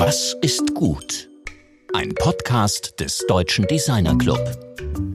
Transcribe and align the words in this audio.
Was 0.00 0.36
ist 0.42 0.76
gut? 0.76 1.28
Ein 1.92 2.14
Podcast 2.14 3.00
des 3.00 3.24
Deutschen 3.26 3.66
Designer 3.66 4.16
Club. 4.16 4.38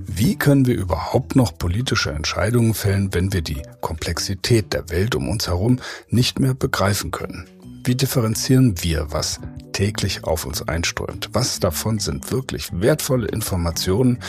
Wie 0.06 0.36
können 0.36 0.68
wir 0.68 0.76
überhaupt 0.76 1.38
noch 1.38 1.58
politische 1.58 2.12
Entscheidungen 2.12 2.74
fällen, 2.74 3.14
wenn 3.14 3.32
wir 3.32 3.42
die 3.42 3.62
Komplexität 3.80 4.74
der 4.74 4.90
Welt 4.90 5.16
um 5.16 5.30
uns 5.30 5.48
herum 5.48 5.80
nicht 6.10 6.42
mehr 6.42 6.54
begreifen 6.54 7.12
können? 7.12 7.48
Wie 7.86 7.96
differenzieren 7.96 8.84
wir, 8.84 9.08
was 9.14 9.40
täglich 9.72 10.26
auf 10.26 10.46
uns 10.46 10.68
einströmt? 10.68 11.30
Was 11.32 11.62
davon 11.62 12.00
sind 12.00 12.30
wirklich 12.34 12.70
wertvolle 12.74 13.30
Informationen, 13.30 14.20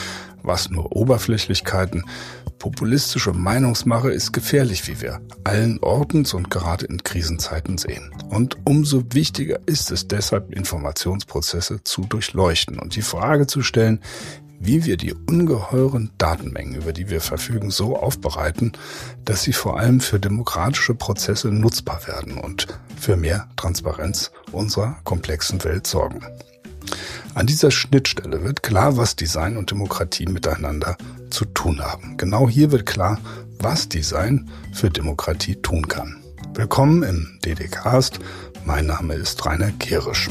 was 0.44 0.70
nur 0.70 0.94
Oberflächlichkeiten? 0.94 2.04
Populistische 2.64 3.34
Meinungsmache 3.34 4.10
ist 4.10 4.32
gefährlich, 4.32 4.88
wie 4.88 5.02
wir 5.02 5.20
allen 5.44 5.78
Ortens 5.80 6.32
und 6.32 6.48
gerade 6.48 6.86
in 6.86 7.02
Krisenzeiten 7.02 7.76
sehen. 7.76 8.10
Und 8.30 8.56
umso 8.64 9.04
wichtiger 9.12 9.58
ist 9.66 9.90
es 9.90 10.08
deshalb, 10.08 10.50
Informationsprozesse 10.50 11.84
zu 11.84 12.06
durchleuchten 12.06 12.78
und 12.78 12.96
die 12.96 13.02
Frage 13.02 13.46
zu 13.46 13.62
stellen, 13.62 14.00
wie 14.58 14.86
wir 14.86 14.96
die 14.96 15.12
ungeheuren 15.12 16.10
Datenmengen, 16.16 16.76
über 16.76 16.94
die 16.94 17.10
wir 17.10 17.20
verfügen, 17.20 17.70
so 17.70 17.98
aufbereiten, 17.98 18.72
dass 19.26 19.42
sie 19.42 19.52
vor 19.52 19.78
allem 19.78 20.00
für 20.00 20.18
demokratische 20.18 20.94
Prozesse 20.94 21.48
nutzbar 21.48 22.06
werden 22.06 22.38
und 22.38 22.66
für 22.96 23.18
mehr 23.18 23.46
Transparenz 23.56 24.30
unserer 24.52 24.96
komplexen 25.04 25.62
Welt 25.64 25.86
sorgen. 25.86 26.22
An 27.34 27.46
dieser 27.46 27.70
Schnittstelle 27.70 28.42
wird 28.42 28.62
klar, 28.62 28.96
was 28.96 29.16
Design 29.16 29.58
und 29.58 29.70
Demokratie 29.70 30.24
miteinander 30.26 30.96
zu 31.34 31.44
tun 31.46 31.80
haben. 31.80 32.16
Genau 32.16 32.48
hier 32.48 32.70
wird 32.70 32.86
klar, 32.86 33.18
was 33.58 33.88
Design 33.88 34.48
für 34.72 34.88
Demokratie 34.88 35.56
tun 35.56 35.88
kann. 35.88 36.22
Willkommen 36.54 37.02
im 37.02 37.38
DDcast. 37.44 38.20
Mein 38.64 38.86
Name 38.86 39.14
ist 39.14 39.44
Rainer 39.44 39.72
Gerisch. 39.72 40.30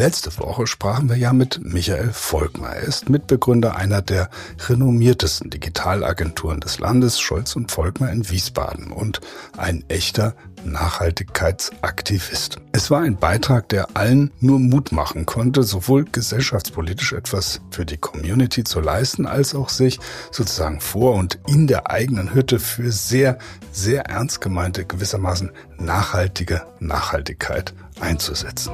Letzte 0.00 0.38
Woche 0.38 0.66
sprachen 0.66 1.10
wir 1.10 1.16
ja 1.16 1.34
mit 1.34 1.60
Michael 1.62 2.10
Volkmar. 2.10 2.74
Er 2.74 2.84
ist 2.84 3.10
Mitbegründer 3.10 3.76
einer 3.76 4.00
der 4.00 4.30
renommiertesten 4.66 5.50
Digitalagenturen 5.50 6.58
des 6.58 6.78
Landes, 6.78 7.20
Scholz 7.20 7.54
und 7.54 7.70
Volkmar 7.70 8.10
in 8.10 8.30
Wiesbaden 8.30 8.92
und 8.92 9.20
ein 9.58 9.84
echter 9.88 10.34
Nachhaltigkeitsaktivist. 10.64 12.56
Es 12.72 12.90
war 12.90 13.02
ein 13.02 13.18
Beitrag, 13.18 13.68
der 13.68 13.94
allen 13.94 14.30
nur 14.40 14.58
Mut 14.58 14.90
machen 14.90 15.26
konnte, 15.26 15.64
sowohl 15.64 16.06
gesellschaftspolitisch 16.06 17.12
etwas 17.12 17.60
für 17.70 17.84
die 17.84 17.98
Community 17.98 18.64
zu 18.64 18.80
leisten, 18.80 19.26
als 19.26 19.54
auch 19.54 19.68
sich 19.68 20.00
sozusagen 20.30 20.80
vor 20.80 21.12
und 21.16 21.38
in 21.46 21.66
der 21.66 21.90
eigenen 21.90 22.32
Hütte 22.32 22.58
für 22.58 22.90
sehr, 22.90 23.36
sehr 23.70 24.06
ernst 24.06 24.40
gemeinte, 24.40 24.86
gewissermaßen 24.86 25.50
nachhaltige 25.76 26.62
Nachhaltigkeit 26.78 27.74
einzusetzen. 28.00 28.72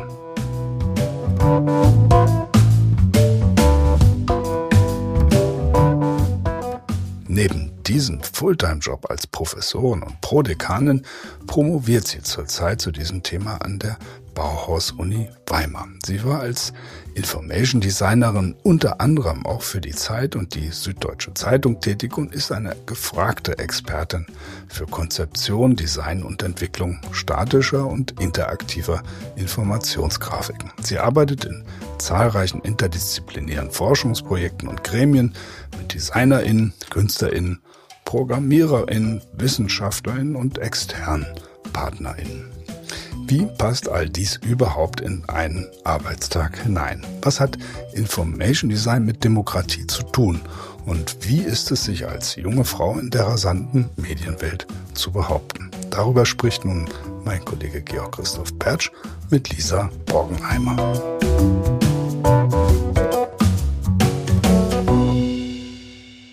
Neben 7.28 7.70
diesem 7.84 8.20
Fulltime-Job 8.20 9.08
als 9.08 9.28
Professorin 9.28 10.03
und 10.03 10.20
Prodekanin 10.22 11.03
promoviert 11.47 12.08
sie 12.08 12.20
zurzeit 12.22 12.80
zu 12.80 12.91
diesem 12.91 13.22
Thema 13.22 13.58
an 13.58 13.78
der 13.78 13.97
Bauhaus-Uni 14.34 15.28
Weimar. 15.47 15.86
Sie 16.05 16.25
war 16.25 16.41
als 16.41 16.72
Information 17.17 17.81
Designerin 17.81 18.55
unter 18.62 19.00
anderem 19.00 19.47
auch 19.47 19.62
für 19.62 19.81
die 19.81 19.95
Zeit 19.95 20.36
und 20.36 20.55
die 20.55 20.69
Süddeutsche 20.69 21.33
Zeitung 21.33 21.81
tätig 21.81 22.19
und 22.19 22.34
ist 22.34 22.53
eine 22.53 22.77
gefragte 22.84 23.59
Expertin 23.59 24.27
für 24.69 24.84
Konzeption, 24.84 25.77
Design 25.77 26.22
und 26.22 26.42
Entwicklung 26.42 27.00
statischer 27.12 27.87
und 27.87 28.21
interaktiver 28.21 29.03
Informationsgrafiken. 29.37 30.71
Sie 30.82 30.99
arbeitet 30.99 31.47
in 31.47 31.65
zahlreichen 31.97 32.60
interdisziplinären 32.60 33.71
Forschungsprojekten 33.71 34.69
und 34.69 34.84
Gremien 34.84 35.33
mit 35.78 35.94
DesignerInnen, 35.94 36.75
KünstlerInnen, 36.91 37.60
ProgrammiererInnen, 38.04 39.22
WissenschaftlerInnen 39.33 40.37
und 40.37 40.59
externen 40.59 41.27
PartnerInnen. 41.72 42.56
Wie 43.28 43.44
passt 43.59 43.88
all 43.88 44.09
dies 44.09 44.38
überhaupt 44.47 45.00
in 45.00 45.28
einen 45.28 45.66
Arbeitstag 45.82 46.62
hinein? 46.62 47.04
Was 47.22 47.41
hat 47.41 47.59
Information 47.92 48.70
Design 48.70 49.04
mit 49.04 49.25
Demokratie 49.25 49.84
zu 49.88 50.04
tun? 50.04 50.41
Und 50.84 51.16
wie 51.22 51.41
ist 51.41 51.72
es 51.72 51.82
sich 51.86 52.06
als 52.06 52.36
junge 52.36 52.65
Frau 52.65 52.97
in 53.00 53.10
der 53.10 53.25
rasanten 53.25 53.91
Medienwelt 53.97 54.69
zu 54.94 55.10
behaupten? 55.10 55.72
Darüber 55.91 56.25
spricht 56.25 56.65
nun 56.65 56.88
mein 57.25 57.44
Kollege 57.44 57.82
Georg 57.82 58.15
Christoph 58.15 58.56
Pertsch 58.60 58.92
mit 59.28 59.50
Lisa 59.53 59.91
Borgenheimer. 60.04 60.76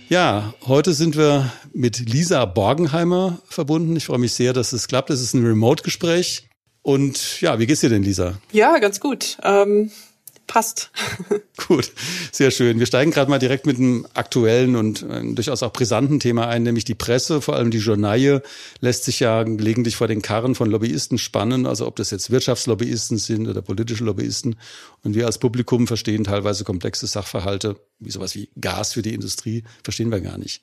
Ja, 0.09 0.53
heute 0.67 0.93
sind 0.93 1.17
wir 1.17 1.51
mit 1.73 1.97
Lisa 2.07 2.45
Borgenheimer 2.45 3.39
verbunden. 3.47 3.95
Ich 3.95 4.05
freue 4.05 4.19
mich 4.19 4.33
sehr, 4.33 4.53
dass 4.53 4.73
es 4.73 4.87
klappt. 4.87 5.09
Es 5.09 5.21
ist 5.21 5.33
ein 5.33 5.43
Remote-Gespräch. 5.43 6.49
Und 6.83 7.41
ja, 7.41 7.57
wie 7.59 7.65
geht's 7.65 7.81
dir 7.81 7.89
denn, 7.89 8.03
Lisa? 8.03 8.37
Ja, 8.51 8.77
ganz 8.77 8.99
gut. 8.99 9.37
Ähm, 9.41 9.89
passt. 10.47 10.91
Gut, 11.67 11.91
sehr 12.31 12.51
schön. 12.51 12.79
Wir 12.79 12.85
steigen 12.85 13.11
gerade 13.11 13.29
mal 13.29 13.39
direkt 13.39 13.65
mit 13.65 13.77
einem 13.77 14.05
aktuellen 14.13 14.75
und 14.75 15.03
äh, 15.03 15.33
durchaus 15.33 15.63
auch 15.63 15.71
brisanten 15.71 16.19
Thema 16.19 16.47
ein, 16.47 16.63
nämlich 16.63 16.83
die 16.83 16.95
Presse, 16.95 17.41
vor 17.41 17.55
allem 17.55 17.71
die 17.71 17.77
Journaille, 17.77 18.43
lässt 18.81 19.05
sich 19.05 19.19
ja 19.19 19.43
gelegentlich 19.43 19.95
vor 19.95 20.07
den 20.07 20.21
Karren 20.21 20.55
von 20.55 20.69
Lobbyisten 20.69 21.17
spannen, 21.17 21.65
also 21.65 21.87
ob 21.87 21.95
das 21.95 22.11
jetzt 22.11 22.31
Wirtschaftslobbyisten 22.31 23.17
sind 23.17 23.47
oder 23.47 23.61
politische 23.61 24.03
Lobbyisten. 24.03 24.55
Und 25.03 25.15
wir 25.15 25.25
als 25.25 25.37
Publikum 25.37 25.87
verstehen 25.87 26.23
teilweise 26.23 26.63
komplexe 26.63 27.07
Sachverhalte, 27.07 27.77
wie 27.99 28.11
sowas 28.11 28.35
wie 28.35 28.49
Gas 28.59 28.93
für 28.93 29.01
die 29.01 29.13
Industrie, 29.13 29.63
verstehen 29.83 30.11
wir 30.11 30.21
gar 30.21 30.37
nicht. 30.37 30.61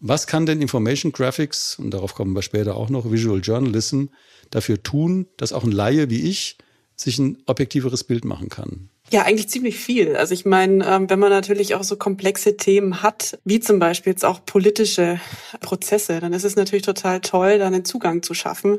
Was 0.00 0.26
kann 0.26 0.44
denn 0.44 0.60
Information 0.60 1.12
Graphics, 1.12 1.78
und 1.78 1.90
darauf 1.92 2.14
kommen 2.14 2.34
wir 2.34 2.42
später 2.42 2.76
auch 2.76 2.90
noch, 2.90 3.10
Visual 3.10 3.40
Journalism, 3.40 4.06
dafür 4.50 4.82
tun, 4.82 5.26
dass 5.36 5.52
auch 5.52 5.64
ein 5.64 5.72
Laie 5.72 6.10
wie 6.10 6.28
ich 6.28 6.56
sich 6.96 7.18
ein 7.18 7.38
objektiveres 7.46 8.04
Bild 8.04 8.24
machen 8.24 8.48
kann? 8.48 8.88
Ja, 9.12 9.22
eigentlich 9.22 9.48
ziemlich 9.48 9.76
viel. 9.76 10.16
Also 10.16 10.34
ich 10.34 10.44
meine, 10.44 10.84
ähm, 10.84 11.08
wenn 11.08 11.20
man 11.20 11.30
natürlich 11.30 11.76
auch 11.76 11.84
so 11.84 11.96
komplexe 11.96 12.56
Themen 12.56 13.02
hat, 13.02 13.38
wie 13.44 13.60
zum 13.60 13.78
Beispiel 13.78 14.12
jetzt 14.12 14.24
auch 14.24 14.44
politische 14.44 15.20
Prozesse, 15.60 16.18
dann 16.18 16.32
ist 16.32 16.44
es 16.44 16.56
natürlich 16.56 16.84
total 16.84 17.20
toll, 17.20 17.58
da 17.58 17.68
einen 17.68 17.84
Zugang 17.84 18.24
zu 18.24 18.34
schaffen. 18.34 18.78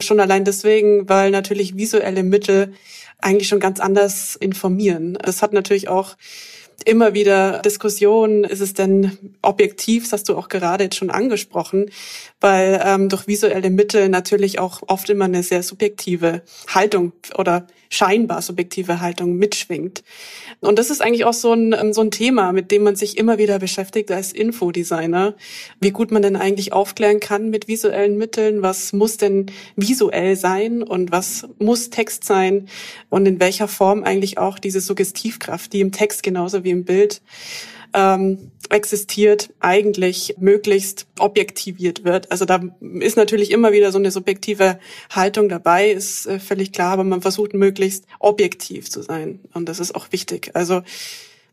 Schon 0.00 0.18
allein 0.18 0.44
deswegen, 0.44 1.08
weil 1.08 1.30
natürlich 1.30 1.76
visuelle 1.76 2.24
Mittel 2.24 2.72
eigentlich 3.18 3.46
schon 3.46 3.60
ganz 3.60 3.78
anders 3.78 4.34
informieren. 4.34 5.16
Das 5.22 5.40
hat 5.40 5.52
natürlich 5.52 5.88
auch 5.88 6.16
immer 6.84 7.14
wieder 7.14 7.60
Diskussionen, 7.60 8.44
ist 8.44 8.60
es 8.60 8.74
denn 8.74 9.18
objektiv, 9.42 10.04
das 10.04 10.12
hast 10.12 10.28
du 10.28 10.36
auch 10.36 10.48
gerade 10.48 10.84
jetzt 10.84 10.96
schon 10.96 11.10
angesprochen, 11.10 11.90
weil 12.40 12.80
ähm, 12.84 13.08
durch 13.08 13.26
visuelle 13.26 13.70
Mittel 13.70 14.08
natürlich 14.08 14.58
auch 14.58 14.82
oft 14.86 15.08
immer 15.10 15.26
eine 15.26 15.42
sehr 15.42 15.62
subjektive 15.62 16.42
Haltung 16.68 17.12
oder 17.36 17.66
scheinbar 17.92 18.40
subjektive 18.40 19.00
Haltung 19.00 19.36
mitschwingt. 19.36 20.04
Und 20.60 20.78
das 20.78 20.90
ist 20.90 21.02
eigentlich 21.02 21.24
auch 21.24 21.32
so 21.32 21.52
ein, 21.52 21.74
ähm, 21.78 21.92
so 21.92 22.02
ein 22.02 22.12
Thema, 22.12 22.52
mit 22.52 22.70
dem 22.70 22.84
man 22.84 22.94
sich 22.94 23.18
immer 23.18 23.36
wieder 23.38 23.58
beschäftigt 23.58 24.12
als 24.12 24.32
Infodesigner, 24.32 25.34
wie 25.80 25.90
gut 25.90 26.12
man 26.12 26.22
denn 26.22 26.36
eigentlich 26.36 26.72
aufklären 26.72 27.18
kann 27.18 27.50
mit 27.50 27.66
visuellen 27.66 28.16
Mitteln, 28.16 28.62
was 28.62 28.92
muss 28.92 29.16
denn 29.16 29.46
visuell 29.74 30.36
sein 30.36 30.82
und 30.82 31.10
was 31.10 31.48
muss 31.58 31.90
Text 31.90 32.24
sein? 32.24 32.68
Und 33.08 33.26
in 33.26 33.40
welcher 33.40 33.66
Form 33.66 34.04
eigentlich 34.04 34.38
auch 34.38 34.60
diese 34.60 34.80
Suggestivkraft, 34.80 35.72
die 35.72 35.80
im 35.80 35.90
Text 35.90 36.22
genauso 36.22 36.62
wie 36.62 36.69
im 36.70 36.84
Bild 36.84 37.22
ähm, 37.92 38.50
existiert, 38.68 39.52
eigentlich 39.58 40.36
möglichst 40.38 41.06
objektiviert 41.18 42.04
wird. 42.04 42.30
Also 42.30 42.44
da 42.44 42.60
ist 43.00 43.16
natürlich 43.16 43.50
immer 43.50 43.72
wieder 43.72 43.90
so 43.90 43.98
eine 43.98 44.10
subjektive 44.10 44.78
Haltung 45.10 45.48
dabei, 45.48 45.90
ist 45.90 46.26
äh, 46.26 46.38
völlig 46.38 46.72
klar, 46.72 46.92
aber 46.92 47.04
man 47.04 47.20
versucht 47.20 47.52
möglichst 47.52 48.04
objektiv 48.20 48.88
zu 48.90 49.02
sein. 49.02 49.40
Und 49.54 49.68
das 49.68 49.80
ist 49.80 49.94
auch 49.94 50.12
wichtig. 50.12 50.52
Also 50.54 50.82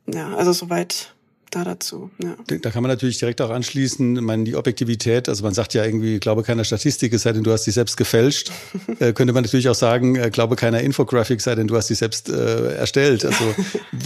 ja, 0.06 0.36
also 0.36 0.54
soweit 0.54 1.16
da 1.52 1.64
dazu. 1.64 2.10
Ja. 2.22 2.36
Da 2.60 2.72
kann 2.72 2.84
man 2.84 2.90
natürlich 2.90 3.20
direkt 3.20 3.42
auch 3.42 3.50
anschließen, 3.50 4.18
ich 4.18 4.22
meine, 4.22 4.44
die 4.44 4.56
Objektivität, 4.56 5.30
also 5.30 5.44
man 5.44 5.54
sagt 5.54 5.74
ja 5.74 5.84
irgendwie, 5.84 6.20
glaube 6.20 6.44
keiner 6.44 6.64
Statistik, 6.64 7.14
es 7.14 7.24
sei 7.24 7.34
denn, 7.34 7.44
du 7.44 7.52
hast 7.52 7.64
sie 7.64 7.72
selbst 7.72 7.98
gefälscht. 7.98 8.52
äh, 9.00 9.14
könnte 9.14 9.34
man 9.34 9.44
natürlich 9.44 9.70
auch 9.70 9.76
sagen, 9.76 10.16
äh, 10.16 10.30
glaube 10.30 10.56
keiner 10.56 10.82
Infografik, 10.82 11.42
sei 11.42 11.56
denn, 11.56 11.68
du 11.68 11.76
hast 11.76 11.88
sie 11.88 11.96
selbst 11.96 12.30
äh, 12.30 12.76
erstellt. 12.76 13.26
Also 13.26 13.56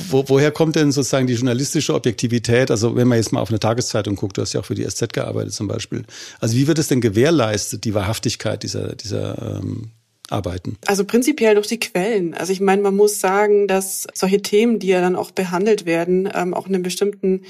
wo, 0.10 0.24
woher 0.28 0.52
kommt 0.52 0.76
denn 0.76 0.92
sozusagen 0.92 1.28
die 1.28 1.34
journalistische 1.34 1.94
Objektivität? 1.94 2.72
Also 2.72 2.96
wenn 2.96 3.08
man 3.08 3.18
jetzt 3.18 3.32
mal 3.32 3.42
auf 3.42 3.50
eine 3.50 3.60
Tageszeitung 3.60 4.16
guckt, 4.16 4.38
du 4.38 4.42
hast 4.42 4.54
ja 4.54 4.62
auch 4.62 4.66
für 4.66 4.76
die 4.76 4.88
SZ 4.88 5.14
gearbeitet 5.14 5.54
zum 5.54 5.68
Beispiel. 5.68 6.04
Also 6.40 6.56
wie 6.56 6.68
wird 6.68 6.80
es 6.80 6.88
denn 6.88 7.02
gewährleistet, 7.02 7.84
die 7.86 7.94
Wahrhaftigkeit 7.94 8.64
dieser, 8.64 8.96
dieser 8.96 9.60
ähm, 9.60 9.92
arbeiten? 10.32 10.78
Also 10.86 11.06
prinzipiell 11.06 11.56
durch 11.56 11.68
die 11.68 11.80
Quellen. 11.80 12.34
Also 12.34 12.54
ich 12.54 12.62
meine, 12.62 12.82
man 12.82 12.96
muss 12.96 13.20
sagen, 13.20 13.68
dass 13.68 14.08
solche 14.14 14.42
Themen, 14.42 14.80
die 14.80 14.88
ja 14.88 15.02
dann 15.02 15.16
auch 15.16 15.32
behandelt 15.32 15.86
werden, 15.86 16.30
ähm, 16.34 16.54
auch 16.54 16.68
einen 16.68 16.84
bestimmten 16.84 17.44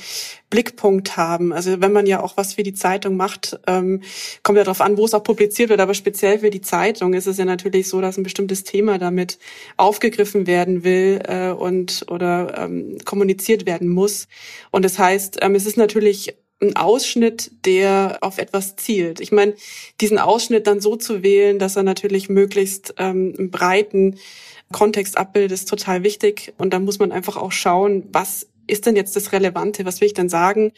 Blickpunkt 0.50 1.18
haben. 1.18 1.54
Also 1.54 1.81
wenn 1.81 1.94
man 1.94 2.06
ja 2.06 2.22
auch 2.22 2.38
was 2.38 2.54
für 2.54 2.63
die 2.63 2.74
Zeitung 2.74 3.16
macht, 3.16 3.60
ähm, 3.68 4.01
kommt 4.44 4.57
ja 4.57 4.63
darauf 4.63 4.81
an, 4.81 4.98
wo 4.98 5.06
es 5.06 5.13
auch 5.13 5.24
publiziert 5.24 5.69
wird, 5.69 5.80
aber 5.80 5.94
speziell 5.94 6.39
für 6.39 6.50
die 6.50 6.62
Zeitung 6.62 7.13
ist 7.13 7.28
es 7.28 7.38
ja 7.38 7.45
natürlich 7.45 7.88
so, 7.88 8.01
dass 8.01 8.18
ein 8.18 8.24
bestimmtes 8.24 8.63
Thema 8.63 8.98
damit 8.98 9.39
aufgegriffen 9.77 10.48
werden 10.48 10.84
will 10.84 11.22
äh, 11.27 11.50
und 11.50 12.06
oder 12.10 12.57
ähm, 12.57 12.98
kommuniziert 13.06 13.66
werden 13.66 13.88
muss. 13.88 14.27
Und 14.72 14.84
das 14.84 15.00
heißt, 15.00 15.38
ähm, 15.42 15.56
es 15.56 15.66
ist 15.66 15.77
natürlich 15.77 16.36
ein 16.62 16.75
Ausschnitt, 16.75 17.52
der 17.66 18.19
auf 18.22 18.38
etwas 18.38 18.75
zielt. 18.75 19.19
Ich 19.19 19.31
meine, 19.31 19.56
diesen 20.00 20.19
Ausschnitt 20.19 20.68
dann 20.68 20.80
so 20.80 20.96
zu 20.96 21.24
wählen, 21.24 21.60
dass 21.60 21.75
er 21.75 21.84
natürlich 21.84 22.30
möglichst 22.30 22.94
ähm, 22.98 23.34
einen 23.38 23.52
breiten 23.52 24.18
Kontext 24.72 25.18
abbildet, 25.18 25.52
ist 25.52 25.69
total 25.69 26.04
wichtig. 26.04 26.54
Und 26.58 26.74
dann 26.74 26.86
muss 26.86 27.00
man 27.00 27.12
einfach 27.12 27.36
auch 27.38 27.52
schauen, 27.52 28.04
was 28.12 28.48
ist 28.68 28.86
denn 28.86 28.96
jetzt 28.96 29.16
das 29.16 29.31
Relevante, 29.31 29.86
was 29.86 30.02
will 30.02 30.08
ich 30.08 30.13
denn 30.13 30.30
sagen? 30.30 30.72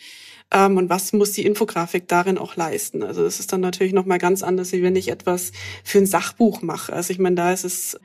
Ähm, 0.51 0.77
und 0.77 0.89
was 0.89 1.13
muss 1.13 1.33
die 1.33 1.45
Infografik 1.45 2.07
darin 2.07 2.37
auch 2.37 2.55
leisten? 2.55 3.03
Also 3.03 3.23
das 3.23 3.39
ist 3.39 3.51
dann 3.51 3.61
natürlich 3.61 3.93
nochmal 3.93 4.19
ganz 4.19 4.41
anders, 4.41 4.71
wie 4.71 4.83
wenn 4.83 4.95
ich 4.95 5.09
etwas 5.09 5.51
für 5.83 5.99
ein 5.99 6.05
Sachbuch 6.05 6.61
mache. 6.61 6.93
Also 6.93 7.11
ich 7.11 7.19
meine, 7.19 7.35
da 7.35 7.51
ist 7.51 7.65
es 7.65 7.99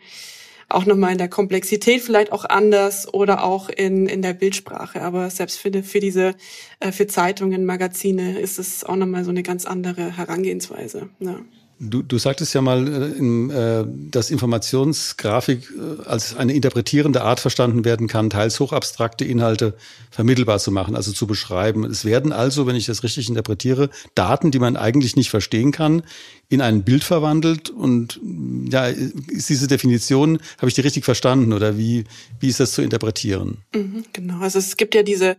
auch 0.68 0.84
nochmal 0.84 1.12
in 1.12 1.18
der 1.18 1.28
Komplexität 1.28 2.02
vielleicht 2.02 2.30
auch 2.32 2.44
anders 2.44 3.12
oder 3.12 3.42
auch 3.42 3.68
in, 3.70 4.06
in 4.06 4.22
der 4.22 4.34
Bildsprache. 4.34 5.02
Aber 5.02 5.30
selbst 5.30 5.58
für, 5.58 5.70
für 5.82 6.00
diese, 6.00 6.34
äh, 6.80 6.92
für 6.92 7.06
Zeitungen, 7.06 7.64
Magazine 7.64 8.38
ist 8.38 8.58
es 8.58 8.84
auch 8.84 8.96
nochmal 8.96 9.24
so 9.24 9.30
eine 9.30 9.42
ganz 9.42 9.64
andere 9.64 10.16
Herangehensweise. 10.16 11.08
Ja. 11.20 11.40
Du, 11.80 12.02
du 12.02 12.18
sagtest 12.18 12.54
ja 12.54 12.60
mal, 12.60 12.88
äh, 12.88 13.80
äh, 13.80 13.86
dass 14.10 14.30
Informationsgrafik 14.30 15.70
äh, 15.70 16.08
als 16.08 16.36
eine 16.36 16.52
interpretierende 16.52 17.22
Art 17.22 17.38
verstanden 17.38 17.84
werden 17.84 18.08
kann, 18.08 18.30
teils 18.30 18.58
hochabstrakte 18.58 19.24
Inhalte 19.24 19.74
vermittelbar 20.10 20.58
zu 20.58 20.72
machen, 20.72 20.96
also 20.96 21.12
zu 21.12 21.28
beschreiben. 21.28 21.84
Es 21.84 22.04
werden 22.04 22.32
also, 22.32 22.66
wenn 22.66 22.74
ich 22.74 22.86
das 22.86 23.04
richtig 23.04 23.28
interpretiere, 23.28 23.90
Daten, 24.16 24.50
die 24.50 24.58
man 24.58 24.76
eigentlich 24.76 25.14
nicht 25.14 25.30
verstehen 25.30 25.70
kann, 25.70 26.02
in 26.48 26.62
ein 26.62 26.82
Bild 26.82 27.04
verwandelt. 27.04 27.70
Und 27.70 28.20
ja, 28.68 28.86
ist 28.86 29.48
diese 29.48 29.68
Definition, 29.68 30.40
habe 30.58 30.68
ich 30.68 30.74
die 30.74 30.80
richtig 30.80 31.04
verstanden 31.04 31.52
oder 31.52 31.78
wie, 31.78 32.04
wie 32.40 32.48
ist 32.48 32.58
das 32.58 32.72
zu 32.72 32.82
interpretieren? 32.82 33.58
Mhm, 33.72 34.04
genau, 34.12 34.40
also 34.40 34.58
es 34.58 34.76
gibt 34.76 34.96
ja 34.96 35.04
diese 35.04 35.36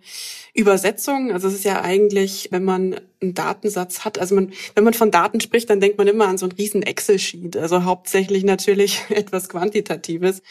Übersetzung. 0.53 1.33
Also 1.33 1.49
es 1.49 1.55
ist 1.55 1.65
ja 1.65 1.81
eigentlich, 1.81 2.47
wenn 2.51 2.63
man 2.63 2.95
einen 3.21 3.33
Datensatz 3.33 4.05
hat, 4.05 4.17
also 4.17 4.35
man, 4.35 4.53
wenn 4.75 4.83
man 4.83 4.93
von 4.93 5.11
Daten 5.11 5.41
spricht, 5.41 5.69
dann 5.69 5.81
denkt 5.81 5.97
man 5.97 6.07
immer 6.07 6.27
an 6.27 6.37
so 6.37 6.45
einen 6.45 6.53
riesen 6.53 6.83
Excel-Sheet, 6.83 7.57
also 7.57 7.83
hauptsächlich 7.83 8.43
natürlich 8.43 9.01
etwas 9.09 9.49
Quantitatives. 9.49 10.41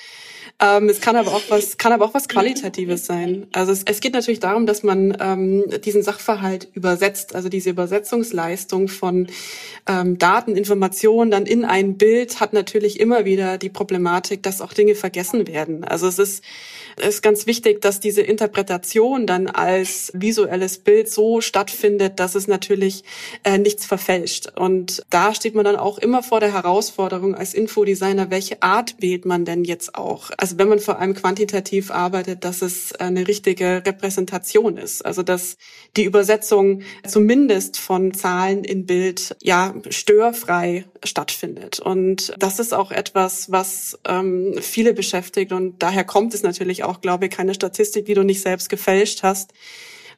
Ähm, 0.60 0.88
es 0.88 1.00
kann 1.00 1.16
aber 1.16 1.32
auch 1.32 1.42
was, 1.48 1.78
kann 1.78 1.92
aber 1.92 2.04
auch 2.04 2.14
was 2.14 2.28
Qualitatives 2.28 3.06
sein. 3.06 3.46
Also 3.52 3.72
es, 3.72 3.82
es 3.84 4.00
geht 4.00 4.12
natürlich 4.12 4.40
darum, 4.40 4.66
dass 4.66 4.82
man 4.82 5.16
ähm, 5.20 5.64
diesen 5.84 6.02
Sachverhalt 6.02 6.68
übersetzt, 6.74 7.34
also 7.34 7.48
diese 7.48 7.70
Übersetzungsleistung 7.70 8.88
von 8.88 9.28
ähm, 9.86 10.18
Daten, 10.18 10.56
Informationen 10.56 11.30
dann 11.30 11.46
in 11.46 11.64
ein 11.64 11.96
Bild 11.96 12.40
hat 12.40 12.52
natürlich 12.52 13.00
immer 13.00 13.24
wieder 13.24 13.58
die 13.58 13.68
Problematik, 13.68 14.42
dass 14.42 14.60
auch 14.60 14.72
Dinge 14.72 14.94
vergessen 14.94 15.46
werden. 15.46 15.84
Also 15.84 16.06
es 16.08 16.18
ist, 16.18 16.44
es 16.96 17.16
ist 17.16 17.22
ganz 17.22 17.46
wichtig, 17.46 17.80
dass 17.80 18.00
diese 18.00 18.22
Interpretation 18.22 19.26
dann 19.26 19.46
als 19.46 20.10
visuelles 20.14 20.78
Bild 20.78 21.10
so 21.10 21.40
stattfindet, 21.40 22.18
dass 22.20 22.34
es 22.34 22.48
natürlich 22.48 23.04
äh, 23.44 23.58
nichts 23.58 23.86
verfälscht. 23.86 24.52
Und 24.56 25.04
da 25.10 25.34
steht 25.34 25.54
man 25.54 25.64
dann 25.64 25.76
auch 25.76 25.98
immer 25.98 26.22
vor 26.22 26.40
der 26.40 26.52
Herausforderung 26.52 27.34
als 27.34 27.54
Infodesigner, 27.54 28.30
welche 28.30 28.62
Art 28.62 28.96
wählt 28.98 29.24
man 29.24 29.44
denn 29.44 29.64
jetzt 29.64 29.94
auch? 29.94 30.30
Also 30.40 30.56
wenn 30.56 30.68
man 30.68 30.78
vor 30.78 31.00
allem 31.00 31.14
quantitativ 31.14 31.90
arbeitet, 31.90 32.44
dass 32.44 32.62
es 32.62 32.92
eine 32.92 33.26
richtige 33.26 33.82
Repräsentation 33.84 34.76
ist. 34.76 35.04
Also 35.04 35.24
dass 35.24 35.56
die 35.96 36.04
Übersetzung 36.04 36.82
zumindest 37.04 37.76
von 37.76 38.14
Zahlen 38.14 38.62
in 38.62 38.86
Bild 38.86 39.36
ja 39.42 39.74
störfrei 39.90 40.84
stattfindet. 41.04 41.80
Und 41.80 42.32
das 42.38 42.60
ist 42.60 42.72
auch 42.72 42.92
etwas, 42.92 43.50
was 43.50 43.98
ähm, 44.06 44.54
viele 44.60 44.94
beschäftigt. 44.94 45.50
Und 45.50 45.82
daher 45.82 46.04
kommt 46.04 46.32
es 46.34 46.44
natürlich 46.44 46.84
auch, 46.84 47.00
glaube 47.00 47.26
ich, 47.26 47.32
keine 47.32 47.52
Statistik, 47.52 48.06
die 48.06 48.14
du 48.14 48.22
nicht 48.22 48.40
selbst 48.40 48.68
gefälscht 48.68 49.24
hast 49.24 49.52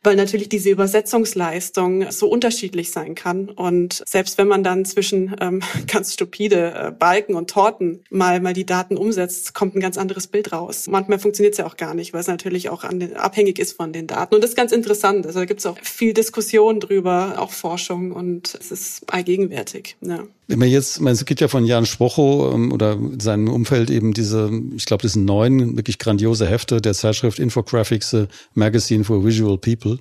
weil 0.02 0.16
natürlich 0.16 0.48
diese 0.48 0.70
Übersetzungsleistung 0.70 2.10
so 2.10 2.28
unterschiedlich 2.28 2.90
sein 2.90 3.14
kann. 3.14 3.48
Und 3.50 4.02
selbst 4.06 4.38
wenn 4.38 4.48
man 4.48 4.64
dann 4.64 4.84
zwischen 4.84 5.36
ähm, 5.40 5.60
ganz 5.86 6.14
stupide 6.14 6.74
äh, 6.74 6.90
Balken 6.90 7.34
und 7.34 7.50
Torten 7.50 8.04
mal, 8.10 8.40
mal 8.40 8.54
die 8.54 8.66
Daten 8.66 8.96
umsetzt, 8.96 9.54
kommt 9.54 9.74
ein 9.76 9.80
ganz 9.80 9.98
anderes 9.98 10.26
Bild 10.26 10.52
raus. 10.52 10.86
Manchmal 10.88 11.18
funktioniert 11.18 11.54
es 11.54 11.58
ja 11.58 11.66
auch 11.66 11.76
gar 11.76 11.94
nicht, 11.94 12.12
weil 12.12 12.20
es 12.20 12.26
natürlich 12.26 12.70
auch 12.70 12.88
den, 12.88 13.16
abhängig 13.16 13.58
ist 13.58 13.72
von 13.72 13.92
den 13.92 14.06
Daten. 14.06 14.34
Und 14.34 14.42
das 14.42 14.50
ist 14.50 14.56
ganz 14.56 14.72
interessant. 14.72 15.26
Also 15.26 15.40
da 15.40 15.44
gibt 15.44 15.60
es 15.60 15.66
auch 15.66 15.78
viel 15.82 16.14
Diskussion 16.14 16.80
drüber, 16.80 17.34
auch 17.38 17.50
Forschung 17.50 18.12
und 18.12 18.54
es 18.58 18.70
ist 18.70 19.12
allgegenwärtig. 19.12 19.96
Ja. 20.00 20.24
Wenn 20.50 20.58
man 20.58 20.68
jetzt, 20.68 21.00
man, 21.00 21.12
es 21.12 21.24
gibt 21.24 21.40
ja 21.40 21.46
von 21.46 21.64
Jan 21.64 21.86
Schwocho 21.86 22.50
ähm, 22.52 22.72
oder 22.72 22.98
seinem 23.20 23.46
Umfeld 23.48 23.88
eben 23.88 24.12
diese, 24.12 24.50
ich 24.74 24.84
glaube, 24.84 25.04
das 25.04 25.12
sind 25.12 25.24
neun 25.24 25.76
wirklich 25.76 26.00
grandiose 26.00 26.44
Hefte 26.44 26.80
der 26.80 26.92
Zeitschrift 26.92 27.38
Infographics 27.38 28.12
a 28.14 28.26
Magazine 28.54 29.04
for 29.04 29.24
Visual 29.24 29.56
People. 29.58 30.00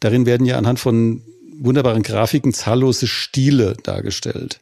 Darin 0.00 0.26
werden 0.26 0.46
ja 0.46 0.58
anhand 0.58 0.80
von 0.80 1.22
wunderbaren 1.60 2.02
Grafiken 2.02 2.52
zahllose 2.52 3.06
Stile 3.06 3.76
dargestellt. 3.84 4.58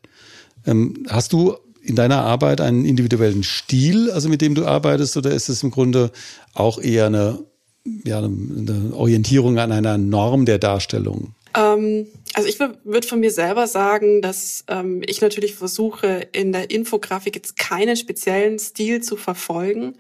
Ähm, 0.67 1.07
hast 1.09 1.33
du 1.33 1.57
in 1.81 1.97
deiner 1.97 2.23
Arbeit 2.23 2.61
einen 2.61 2.85
individuellen 2.85 3.43
Stil, 3.43 4.11
also 4.11 4.29
mit 4.29 4.43
dem 4.43 4.55
du 4.55 4.67
arbeitest, 4.67 5.17
oder 5.17 5.31
ist 5.31 5.49
es 5.49 5.63
im 5.63 5.71
Grunde 5.71 6.11
auch 6.53 6.79
eher 6.79 7.07
eine, 7.07 7.39
ja, 8.05 8.19
eine 8.19 8.93
Orientierung 8.93 9.59
an 9.59 9.73
einer 9.73 9.97
Norm 9.97 10.45
der 10.45 10.59
Darstellung? 10.59 11.36
Ähm, 11.57 12.07
also 12.35 12.49
ich 12.49 12.61
würde 12.61 13.07
von 13.07 13.21
mir 13.21 13.31
selber 13.31 13.67
sagen, 13.67 14.21
dass 14.23 14.65
ähm, 14.69 15.03
ich 15.07 15.21
natürlich 15.21 15.55
versuche, 15.55 16.29
in 16.33 16.53
der 16.53 16.71
Infografik 16.71 17.35
jetzt 17.35 17.57
keinen 17.57 17.97
speziellen 17.97 18.59
Stil 18.59 19.03
zu 19.03 19.17
verfolgen. 19.17 19.97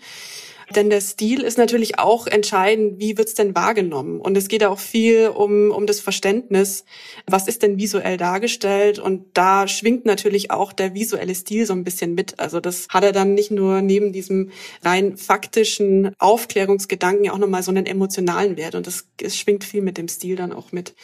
Denn 0.74 0.90
der 0.90 1.00
Stil 1.00 1.42
ist 1.42 1.58
natürlich 1.58 2.00
auch 2.00 2.26
entscheidend, 2.26 2.98
wie 2.98 3.16
wird's 3.16 3.34
denn 3.34 3.54
wahrgenommen? 3.54 4.20
Und 4.20 4.36
es 4.36 4.48
geht 4.48 4.64
auch 4.64 4.80
viel 4.80 5.28
um, 5.28 5.70
um 5.70 5.86
das 5.86 6.00
Verständnis, 6.00 6.84
was 7.24 7.46
ist 7.46 7.62
denn 7.62 7.78
visuell 7.78 8.16
dargestellt? 8.16 8.98
Und 8.98 9.26
da 9.34 9.68
schwingt 9.68 10.04
natürlich 10.06 10.50
auch 10.50 10.72
der 10.72 10.92
visuelle 10.92 11.36
Stil 11.36 11.66
so 11.66 11.72
ein 11.72 11.84
bisschen 11.84 12.16
mit. 12.16 12.40
Also 12.40 12.58
das 12.58 12.88
hat 12.88 13.04
er 13.04 13.12
dann 13.12 13.34
nicht 13.34 13.52
nur 13.52 13.80
neben 13.80 14.12
diesem 14.12 14.50
rein 14.84 15.16
faktischen 15.16 16.10
Aufklärungsgedanken 16.18 17.24
ja 17.24 17.32
auch 17.32 17.38
nochmal 17.38 17.62
so 17.62 17.70
einen 17.70 17.86
emotionalen 17.86 18.56
Wert. 18.56 18.74
Und 18.74 18.88
das, 18.88 19.06
es 19.22 19.38
schwingt 19.38 19.62
viel 19.62 19.82
mit 19.82 19.98
dem 19.98 20.08
Stil 20.08 20.34
dann 20.34 20.52
auch 20.52 20.72
mit. 20.72 20.94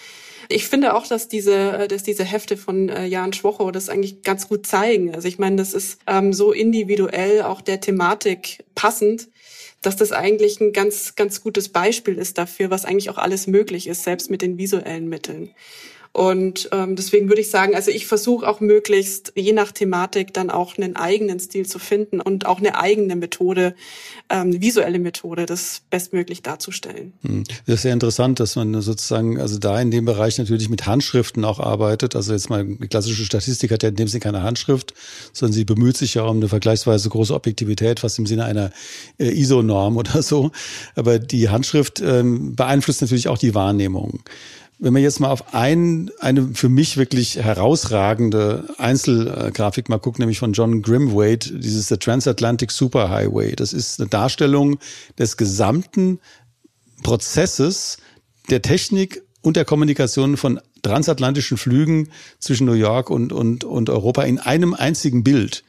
Ich 0.49 0.67
finde 0.67 0.95
auch, 0.95 1.07
dass 1.07 1.29
diese, 1.29 1.87
dass 1.89 2.03
diese 2.03 2.25
Hefte 2.25 2.57
von 2.57 2.89
äh, 2.89 3.07
Jan 3.07 3.33
Schwocho 3.33 3.71
das 3.71 3.89
eigentlich 3.89 4.23
ganz 4.23 4.49
gut 4.49 4.67
zeigen. 4.67 5.15
Also 5.15 5.29
ich 5.29 5.39
meine, 5.39 5.57
das 5.57 5.75
ist 5.75 5.99
ähm, 6.07 6.33
so 6.33 6.53
individuell 6.53 7.43
auch 7.43 7.61
der 7.61 7.81
Thematik 7.81 8.65
passend, 8.75 9.29
dass 9.81 9.97
das 9.97 10.13
eigentlich 10.13 10.61
ein 10.61 10.73
ganz, 10.73 11.17
ganz 11.17 11.43
gutes 11.43 11.69
Beispiel 11.69 12.17
ist 12.17 12.39
dafür, 12.39 12.71
was 12.71 12.85
eigentlich 12.85 13.11
auch 13.11 13.19
alles 13.19 13.47
möglich 13.47 13.87
ist, 13.87 14.05
selbst 14.05 14.31
mit 14.31 14.43
den 14.43 14.59
visuellen 14.59 15.09
Mitteln. 15.09 15.51
Und 16.13 16.69
ähm, 16.73 16.95
deswegen 16.95 17.29
würde 17.29 17.41
ich 17.41 17.49
sagen, 17.49 17.75
also 17.75 17.91
ich 17.91 18.07
versuche 18.07 18.47
auch 18.47 18.61
möglichst 18.61 19.33
je 19.35 19.55
nach 19.55 19.73
Thematik 19.73 20.35
dann 20.35 20.51
auch 20.51 20.77
einen 20.77 20.95
eigenen 20.95 21.41
Stil 21.41 21.65
zu 21.65 21.79
finden 21.79 22.21
und 22.21 22.45
auch 22.45 22.59
eine 22.59 22.79
eigene 22.79 23.17
Methode, 23.17 23.75
ähm, 24.29 24.61
visuelle 24.61 24.99
Methode, 24.99 25.47
das 25.47 25.81
bestmöglich 25.89 26.43
darzustellen. 26.43 27.15
Hm. 27.23 27.45
Das 27.65 27.77
ist 27.77 27.83
sehr 27.83 27.95
interessant, 27.95 28.41
dass 28.41 28.57
man 28.57 28.79
sozusagen 28.83 29.41
also 29.41 29.59
da 29.59 29.81
in 29.81 29.91
dem 29.91 30.05
Bereich 30.05 30.37
natürlich 30.37 30.69
mit 30.69 30.87
Handschriften 30.87 31.47
auch 31.47 31.59
arbeitet. 31.59 32.15
Also 32.15 32.35
jetzt 32.35 32.51
mal 32.51 32.63
die 32.63 32.89
klassische 32.89 33.25
Statistik 33.25 33.71
hat 33.71 33.83
ja 33.83 33.89
in 33.89 33.97
dem 33.97 34.09
Sinne 34.09 34.21
keine 34.21 34.43
Handschrift, 34.43 34.93
sondern 35.33 35.55
sie 35.55 35.65
bemüht 35.65 35.97
sich 35.97 36.15
ja 36.15 36.25
um 36.25 36.37
eine 36.37 36.49
vergleichsweise 36.49 37.09
große 37.09 37.35
Objektivität, 37.35 38.01
fast 38.01 38.19
im 38.19 38.27
Sinne 38.27 38.45
einer 38.45 38.71
äh, 39.19 39.31
ISO-Norm 39.31 39.97
oder 40.03 40.23
so. 40.23 40.51
Aber 40.95 41.19
die 41.19 41.49
Handschrift 41.49 42.03
ähm, 42.05 42.55
beeinflusst 42.55 43.01
natürlich 43.01 43.29
auch 43.29 43.39
die 43.39 43.55
Wahrnehmung. 43.55 44.21
Wenn 44.83 44.95
man 44.95 45.03
jetzt 45.03 45.21
mal 45.21 45.31
auf 45.31 45.55
ein, 45.55 46.11
eine 46.19 46.55
für 46.55 46.69
mich 46.69 46.97
wirklich 46.97 47.37
herausragende 47.37 48.65
Einzelgrafik 48.79 49.89
mal 49.89 49.99
guckt, 49.99 50.19
nämlich 50.19 50.41
von 50.41 50.55
John 50.55 50.83
Grimwade, 50.83 51.57
dieses 51.61 51.87
The 51.87 51.99
Transatlantic 51.99 52.73
Superhighway. 52.73 53.55
Das 53.55 53.73
ist 53.73 54.01
eine 54.01 54.09
Darstellung 54.09 54.81
des 55.17 55.37
gesamten 55.37 56.19
Prozesses 57.05 57.99
der 58.51 58.61
Technik 58.61 59.23
und 59.41 59.55
der 59.55 59.65
Kommunikation 59.65 60.37
von 60.37 60.59
transatlantischen 60.83 61.59
Flügen 61.59 62.09
zwischen 62.41 62.67
New 62.67 62.73
York 62.73 63.09
und, 63.09 63.33
und, 63.33 63.63
und 63.63 63.89
Europa 63.89 64.25
in 64.25 64.41
einem 64.41 64.75
einzigen 64.75 65.23
Bild. 65.23 65.63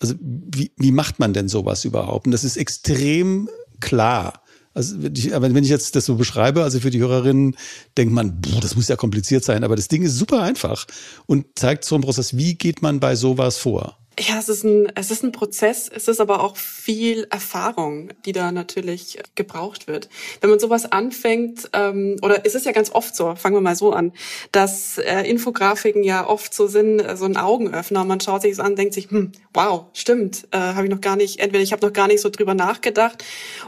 Also 0.00 0.14
wie, 0.20 0.72
wie 0.76 0.90
macht 0.90 1.20
man 1.20 1.32
denn 1.32 1.48
sowas 1.48 1.84
überhaupt? 1.84 2.26
Und 2.26 2.32
das 2.32 2.42
ist 2.42 2.56
extrem 2.56 3.48
klar. 3.78 4.42
Also, 4.76 4.94
aber 5.32 5.54
wenn 5.54 5.64
ich 5.64 5.70
jetzt 5.70 5.96
das 5.96 6.04
so 6.04 6.16
beschreibe, 6.16 6.62
also 6.62 6.80
für 6.80 6.90
die 6.90 7.00
Hörerinnen, 7.00 7.56
denkt 7.96 8.12
man, 8.12 8.42
boah, 8.42 8.60
das 8.60 8.76
muss 8.76 8.88
ja 8.88 8.96
kompliziert 8.96 9.42
sein. 9.42 9.64
Aber 9.64 9.74
das 9.74 9.88
Ding 9.88 10.02
ist 10.02 10.18
super 10.18 10.42
einfach 10.42 10.84
und 11.24 11.46
zeigt 11.54 11.86
so 11.86 11.94
einen 11.94 12.04
Prozess, 12.04 12.36
wie 12.36 12.56
geht 12.56 12.82
man 12.82 13.00
bei 13.00 13.16
sowas 13.16 13.56
vor? 13.56 13.96
Ja, 14.18 14.38
es 14.38 14.48
ist 14.48 14.64
ein, 14.64 14.90
es 14.94 15.10
ist 15.10 15.24
ein 15.24 15.32
Prozess, 15.32 15.90
es 15.94 16.08
ist 16.08 16.20
aber 16.22 16.42
auch 16.42 16.56
viel 16.56 17.26
Erfahrung, 17.30 18.08
die 18.24 18.32
da 18.32 18.50
natürlich 18.50 19.18
gebraucht 19.34 19.88
wird. 19.88 20.08
Wenn 20.40 20.48
man 20.48 20.58
sowas 20.58 20.90
anfängt, 20.90 21.68
ähm, 21.74 22.16
oder 22.22 22.46
es 22.46 22.54
ist 22.54 22.64
ja 22.64 22.72
ganz 22.72 22.90
oft 22.90 23.14
so, 23.14 23.34
fangen 23.34 23.56
wir 23.56 23.60
mal 23.60 23.76
so 23.76 23.92
an, 23.92 24.14
dass 24.52 24.96
äh, 24.96 25.20
Infografiken 25.28 26.02
ja 26.02 26.26
oft 26.26 26.54
so 26.54 26.66
sind, 26.66 27.00
äh, 27.00 27.14
so 27.14 27.26
ein 27.26 27.36
Augenöffner. 27.36 28.04
Man 28.06 28.18
schaut 28.20 28.40
sich 28.40 28.52
es 28.52 28.58
an, 28.58 28.74
denkt 28.74 28.94
sich, 28.94 29.10
hm, 29.10 29.32
wow, 29.52 29.84
stimmt, 29.92 30.48
äh, 30.50 30.56
habe 30.56 30.86
ich 30.86 30.90
noch 30.90 31.02
gar 31.02 31.16
nicht, 31.16 31.40
entweder 31.40 31.62
ich 31.62 31.72
habe 31.72 31.84
noch 31.84 31.92
gar 31.92 32.08
nicht 32.08 32.22
so 32.22 32.30
drüber 32.30 32.54
nachgedacht, 32.54 33.22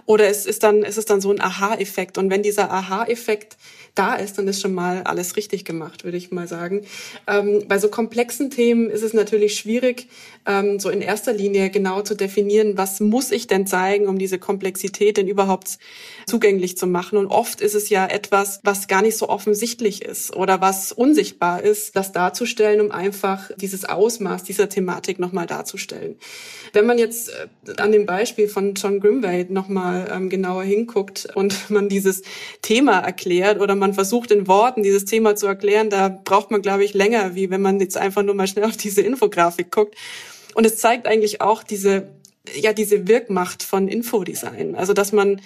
oder 0.06 0.28
es 0.28 0.46
ist 0.46 0.62
dann, 0.62 0.82
es 0.82 0.96
ist 0.96 1.10
dann 1.10 1.20
so 1.20 1.30
ein 1.30 1.42
Aha-Effekt. 1.42 2.16
Und 2.16 2.30
wenn 2.30 2.42
dieser 2.42 2.70
Aha-Effekt 2.70 3.58
da 3.98 4.14
ist, 4.14 4.38
dann 4.38 4.46
ist 4.46 4.60
schon 4.60 4.74
mal 4.74 5.02
alles 5.02 5.36
richtig 5.36 5.64
gemacht, 5.64 6.04
würde 6.04 6.16
ich 6.16 6.30
mal 6.30 6.46
sagen. 6.46 6.82
Ähm, 7.26 7.64
bei 7.66 7.78
so 7.78 7.88
komplexen 7.88 8.50
Themen 8.50 8.90
ist 8.90 9.02
es 9.02 9.12
natürlich 9.12 9.54
schwierig, 9.54 10.08
ähm, 10.46 10.78
so 10.78 10.88
in 10.88 11.02
erster 11.02 11.32
Linie 11.32 11.70
genau 11.70 12.02
zu 12.02 12.14
definieren, 12.14 12.78
was 12.78 13.00
muss 13.00 13.30
ich 13.30 13.46
denn 13.46 13.66
zeigen, 13.66 14.06
um 14.06 14.18
diese 14.18 14.38
Komplexität 14.38 15.16
denn 15.16 15.28
überhaupt 15.28 15.78
zugänglich 16.26 16.76
zu 16.76 16.86
machen. 16.86 17.18
Und 17.18 17.26
oft 17.26 17.60
ist 17.60 17.74
es 17.74 17.88
ja 17.88 18.06
etwas, 18.06 18.60
was 18.62 18.88
gar 18.88 19.02
nicht 19.02 19.16
so 19.16 19.28
offensichtlich 19.28 20.02
ist 20.02 20.34
oder 20.34 20.60
was 20.60 20.92
unsichtbar 20.92 21.62
ist, 21.62 21.96
das 21.96 22.12
darzustellen, 22.12 22.80
um 22.80 22.90
einfach 22.90 23.50
dieses 23.56 23.84
Ausmaß 23.84 24.44
dieser 24.44 24.68
Thematik 24.68 25.18
nochmal 25.18 25.46
darzustellen. 25.46 26.16
Wenn 26.72 26.86
man 26.86 26.98
jetzt 26.98 27.30
äh, 27.30 27.80
an 27.80 27.92
dem 27.92 28.06
Beispiel 28.06 28.48
von 28.48 28.74
John 28.74 29.00
Grimway 29.00 29.46
nochmal 29.48 30.08
ähm, 30.12 30.28
genauer 30.28 30.62
hinguckt 30.62 31.28
und 31.34 31.70
man 31.70 31.88
dieses 31.88 32.22
Thema 32.62 33.00
erklärt 33.00 33.60
oder 33.60 33.74
man 33.74 33.87
versucht 33.94 34.30
in 34.30 34.46
Worten 34.46 34.82
dieses 34.82 35.04
Thema 35.04 35.36
zu 35.36 35.46
erklären, 35.46 35.90
da 35.90 36.08
braucht 36.08 36.50
man, 36.50 36.62
glaube 36.62 36.84
ich, 36.84 36.94
länger, 36.94 37.34
wie 37.34 37.50
wenn 37.50 37.62
man 37.62 37.80
jetzt 37.80 37.96
einfach 37.96 38.22
nur 38.22 38.34
mal 38.34 38.46
schnell 38.46 38.64
auf 38.64 38.76
diese 38.76 39.02
Infografik 39.02 39.70
guckt. 39.70 39.96
Und 40.54 40.64
es 40.64 40.76
zeigt 40.76 41.06
eigentlich 41.06 41.40
auch 41.40 41.62
diese 41.62 42.08
ja 42.54 42.72
diese 42.72 43.08
Wirkmacht 43.08 43.62
von 43.62 43.88
Infodesign. 43.88 44.74
Also 44.74 44.92
dass 44.92 45.12
man 45.12 45.40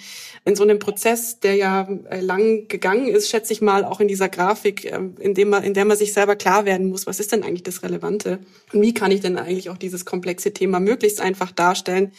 in 0.45 0.55
so 0.55 0.63
einem 0.63 0.79
Prozess, 0.79 1.39
der 1.39 1.55
ja 1.55 1.87
äh, 2.09 2.19
lang 2.19 2.67
gegangen 2.67 3.07
ist, 3.07 3.29
schätze 3.29 3.53
ich 3.53 3.61
mal, 3.61 3.85
auch 3.85 3.99
in 3.99 4.07
dieser 4.07 4.27
Grafik, 4.27 4.85
ähm, 4.91 5.15
in, 5.19 5.33
dem 5.33 5.49
man, 5.49 5.63
in 5.63 5.73
der 5.73 5.85
man 5.85 5.97
sich 5.97 6.11
selber 6.11 6.35
klar 6.35 6.65
werden 6.65 6.89
muss, 6.89 7.07
was 7.07 7.19
ist 7.19 7.31
denn 7.31 7.43
eigentlich 7.43 7.63
das 7.63 7.83
Relevante? 7.83 8.39
Und 8.73 8.81
wie 8.81 8.93
kann 8.93 9.11
ich 9.11 9.21
denn 9.21 9.37
eigentlich 9.37 9.69
auch 9.69 9.77
dieses 9.77 10.05
komplexe 10.05 10.53
Thema 10.53 10.79
möglichst 10.79 11.21
einfach 11.21 11.51
darstellen? 11.51 12.11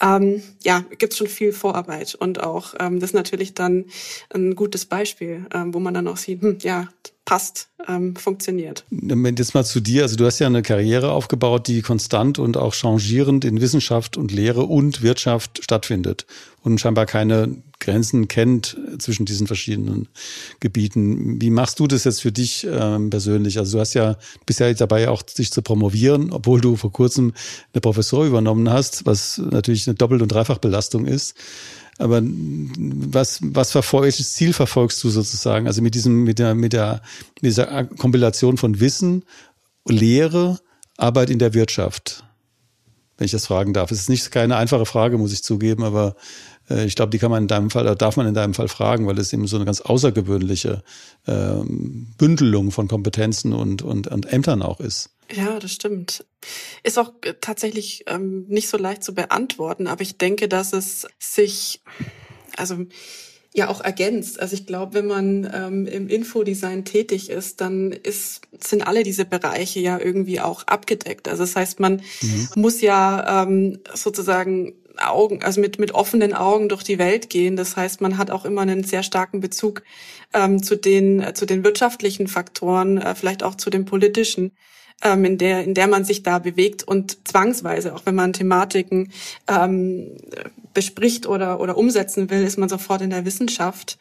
Ähm, 0.00 0.42
ja, 0.62 0.84
gibt 0.98 1.14
schon 1.14 1.26
viel 1.26 1.52
Vorarbeit 1.52 2.14
und 2.14 2.40
auch 2.40 2.74
ähm, 2.78 3.00
das 3.00 3.10
ist 3.10 3.14
natürlich 3.14 3.54
dann 3.54 3.86
ein 4.32 4.54
gutes 4.54 4.86
Beispiel, 4.86 5.46
ähm, 5.52 5.74
wo 5.74 5.80
man 5.80 5.92
dann 5.92 6.06
auch 6.06 6.16
sieht, 6.16 6.40
hm, 6.40 6.58
ja, 6.62 6.88
passt, 7.28 7.68
ähm, 7.86 8.16
funktioniert. 8.16 8.86
Jetzt 8.90 9.52
mal 9.52 9.62
zu 9.62 9.80
dir. 9.80 10.04
Also 10.04 10.16
du 10.16 10.24
hast 10.24 10.38
ja 10.38 10.46
eine 10.46 10.62
Karriere 10.62 11.12
aufgebaut, 11.12 11.68
die 11.68 11.82
konstant 11.82 12.38
und 12.38 12.56
auch 12.56 12.72
changierend 12.72 13.44
in 13.44 13.60
Wissenschaft 13.60 14.16
und 14.16 14.32
Lehre 14.32 14.62
und 14.62 15.02
Wirtschaft 15.02 15.62
stattfindet 15.62 16.24
und 16.62 16.80
scheinbar 16.80 17.04
keine 17.04 17.56
Grenzen 17.80 18.28
kennt 18.28 18.78
zwischen 18.98 19.26
diesen 19.26 19.46
verschiedenen 19.46 20.08
Gebieten. 20.60 21.38
Wie 21.38 21.50
machst 21.50 21.80
du 21.80 21.86
das 21.86 22.04
jetzt 22.04 22.22
für 22.22 22.32
dich 22.32 22.66
ähm, 22.66 23.10
persönlich? 23.10 23.58
Also 23.58 23.76
du 23.76 23.80
hast 23.80 23.92
ja 23.92 24.16
bisher 24.46 24.72
dabei 24.72 25.10
auch 25.10 25.22
sich 25.28 25.52
zu 25.52 25.60
promovieren, 25.60 26.32
obwohl 26.32 26.62
du 26.62 26.76
vor 26.76 26.92
kurzem 26.92 27.34
eine 27.74 27.82
Professur 27.82 28.24
übernommen 28.24 28.70
hast, 28.70 29.04
was 29.04 29.36
natürlich 29.36 29.86
eine 29.86 29.96
Doppelt- 29.96 30.22
und 30.22 30.28
Dreifachbelastung 30.28 31.04
ist. 31.04 31.34
Aber 31.98 32.22
was, 32.22 33.40
was 33.42 33.72
verfolg, 33.72 34.04
welches 34.04 34.32
Ziel 34.32 34.52
verfolgst 34.52 35.02
du 35.02 35.10
sozusagen? 35.10 35.66
Also 35.66 35.82
mit 35.82 35.94
diesem, 35.94 36.22
mit 36.22 36.38
der, 36.38 36.54
mit 36.54 36.72
der, 36.72 37.02
mit 37.40 37.50
dieser 37.50 37.84
Kompilation 37.84 38.56
von 38.56 38.78
Wissen, 38.80 39.24
Lehre, 39.86 40.60
Arbeit 40.96 41.30
in 41.30 41.38
der 41.38 41.54
Wirtschaft. 41.54 42.24
Wenn 43.16 43.24
ich 43.24 43.32
das 43.32 43.46
fragen 43.46 43.72
darf. 43.72 43.90
Es 43.90 44.00
ist 44.00 44.08
nicht 44.08 44.30
keine 44.30 44.56
einfache 44.56 44.86
Frage, 44.86 45.18
muss 45.18 45.32
ich 45.32 45.42
zugeben, 45.42 45.82
aber 45.82 46.14
äh, 46.70 46.84
ich 46.84 46.94
glaube, 46.94 47.10
die 47.10 47.18
kann 47.18 47.32
man 47.32 47.42
in 47.42 47.48
deinem 47.48 47.70
Fall, 47.70 47.82
oder 47.82 47.96
darf 47.96 48.16
man 48.16 48.28
in 48.28 48.34
deinem 48.34 48.54
Fall 48.54 48.68
fragen, 48.68 49.06
weil 49.06 49.18
es 49.18 49.32
eben 49.32 49.48
so 49.48 49.56
eine 49.56 49.64
ganz 49.64 49.80
außergewöhnliche 49.80 50.84
ähm, 51.26 52.14
Bündelung 52.16 52.70
von 52.70 52.86
Kompetenzen 52.86 53.52
und, 53.52 53.82
und, 53.82 54.06
und 54.06 54.32
Ämtern 54.32 54.62
auch 54.62 54.78
ist. 54.78 55.10
Ja, 55.32 55.58
das 55.58 55.72
stimmt. 55.72 56.24
Ist 56.82 56.98
auch 56.98 57.12
äh, 57.22 57.34
tatsächlich 57.40 58.04
ähm, 58.06 58.46
nicht 58.48 58.68
so 58.68 58.78
leicht 58.78 59.04
zu 59.04 59.14
beantworten, 59.14 59.86
aber 59.86 60.02
ich 60.02 60.18
denke, 60.18 60.48
dass 60.48 60.72
es 60.72 61.06
sich, 61.18 61.82
also 62.56 62.86
ja 63.54 63.68
auch 63.68 63.80
ergänzt. 63.82 64.40
Also 64.40 64.54
ich 64.54 64.66
glaube, 64.66 64.94
wenn 64.94 65.06
man 65.06 65.50
ähm, 65.52 65.86
im 65.86 66.08
Infodesign 66.08 66.84
tätig 66.84 67.30
ist, 67.30 67.60
dann 67.60 67.92
ist, 67.92 68.42
sind 68.58 68.86
alle 68.86 69.02
diese 69.02 69.24
Bereiche 69.24 69.80
ja 69.80 69.98
irgendwie 69.98 70.40
auch 70.40 70.64
abgedeckt. 70.66 71.28
Also 71.28 71.42
das 71.42 71.56
heißt, 71.56 71.80
man 71.80 72.02
mhm. 72.22 72.48
muss 72.56 72.80
ja 72.80 73.42
ähm, 73.42 73.80
sozusagen 73.94 74.74
Augen, 74.96 75.42
also 75.42 75.60
mit, 75.60 75.78
mit 75.78 75.92
offenen 75.92 76.34
Augen 76.34 76.68
durch 76.68 76.82
die 76.82 76.98
Welt 76.98 77.30
gehen. 77.30 77.56
Das 77.56 77.76
heißt, 77.76 78.00
man 78.00 78.18
hat 78.18 78.30
auch 78.30 78.44
immer 78.44 78.62
einen 78.62 78.84
sehr 78.84 79.02
starken 79.02 79.40
Bezug 79.40 79.82
ähm, 80.34 80.62
zu 80.62 80.76
den, 80.76 81.20
äh, 81.20 81.34
zu 81.34 81.46
den 81.46 81.64
wirtschaftlichen 81.64 82.28
Faktoren, 82.28 82.98
äh, 82.98 83.14
vielleicht 83.14 83.42
auch 83.42 83.54
zu 83.54 83.70
den 83.70 83.84
politischen 83.84 84.52
ähm, 85.02 85.24
in 85.24 85.38
der 85.38 85.64
in 85.64 85.74
der 85.74 85.86
man 85.86 86.04
sich 86.04 86.22
da 86.22 86.38
bewegt 86.38 86.82
und 86.82 87.26
zwangsweise, 87.26 87.94
auch 87.94 88.02
wenn 88.04 88.14
man 88.14 88.32
Thematiken 88.32 89.12
ähm, 89.48 90.16
bespricht 90.74 91.26
oder 91.26 91.60
oder 91.60 91.76
umsetzen 91.76 92.30
will, 92.30 92.42
ist 92.42 92.58
man 92.58 92.68
sofort 92.68 93.02
in 93.02 93.10
der 93.10 93.24
Wissenschaft, 93.24 93.98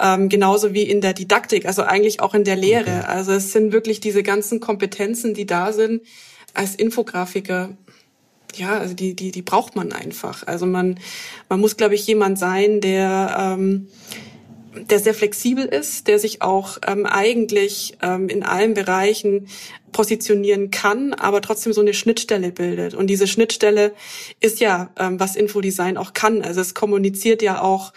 ähm, 0.00 0.28
genauso 0.28 0.72
wie 0.72 0.82
in 0.82 1.00
der 1.00 1.14
Didaktik, 1.14 1.66
also 1.66 1.82
eigentlich 1.82 2.20
auch 2.20 2.34
in 2.34 2.44
der 2.44 2.56
Lehre. 2.56 3.00
Okay. 3.00 3.06
Also 3.06 3.32
es 3.32 3.52
sind 3.52 3.72
wirklich 3.72 4.00
diese 4.00 4.22
ganzen 4.22 4.60
Kompetenzen, 4.60 5.34
die 5.34 5.46
da 5.46 5.72
sind 5.72 6.02
als 6.54 6.74
Infografiker 6.74 7.76
ja, 8.54 8.78
also 8.78 8.94
die, 8.94 9.14
die, 9.14 9.32
die 9.32 9.42
braucht 9.42 9.76
man 9.76 9.92
einfach. 9.92 10.46
Also 10.46 10.64
man, 10.64 10.98
man 11.50 11.60
muss, 11.60 11.76
glaube 11.76 11.94
ich, 11.94 12.06
jemand 12.06 12.38
sein, 12.38 12.80
der 12.80 13.36
ähm, 13.38 13.88
der 14.90 14.98
sehr 14.98 15.14
flexibel 15.14 15.64
ist, 15.64 16.06
der 16.08 16.18
sich 16.18 16.42
auch 16.42 16.78
ähm, 16.86 17.06
eigentlich 17.06 17.96
ähm, 18.02 18.28
in 18.28 18.42
allen 18.42 18.74
Bereichen 18.74 19.48
positionieren 19.96 20.70
kann, 20.70 21.14
aber 21.14 21.40
trotzdem 21.40 21.72
so 21.72 21.80
eine 21.80 21.94
Schnittstelle 21.94 22.52
bildet. 22.52 22.92
Und 22.92 23.06
diese 23.06 23.26
Schnittstelle 23.26 23.94
ist 24.40 24.60
ja, 24.60 24.90
ähm, 24.98 25.18
was 25.18 25.36
Infodesign 25.36 25.96
auch 25.96 26.12
kann. 26.12 26.42
Also 26.42 26.60
es 26.60 26.74
kommuniziert 26.74 27.40
ja 27.40 27.62
auch 27.62 27.94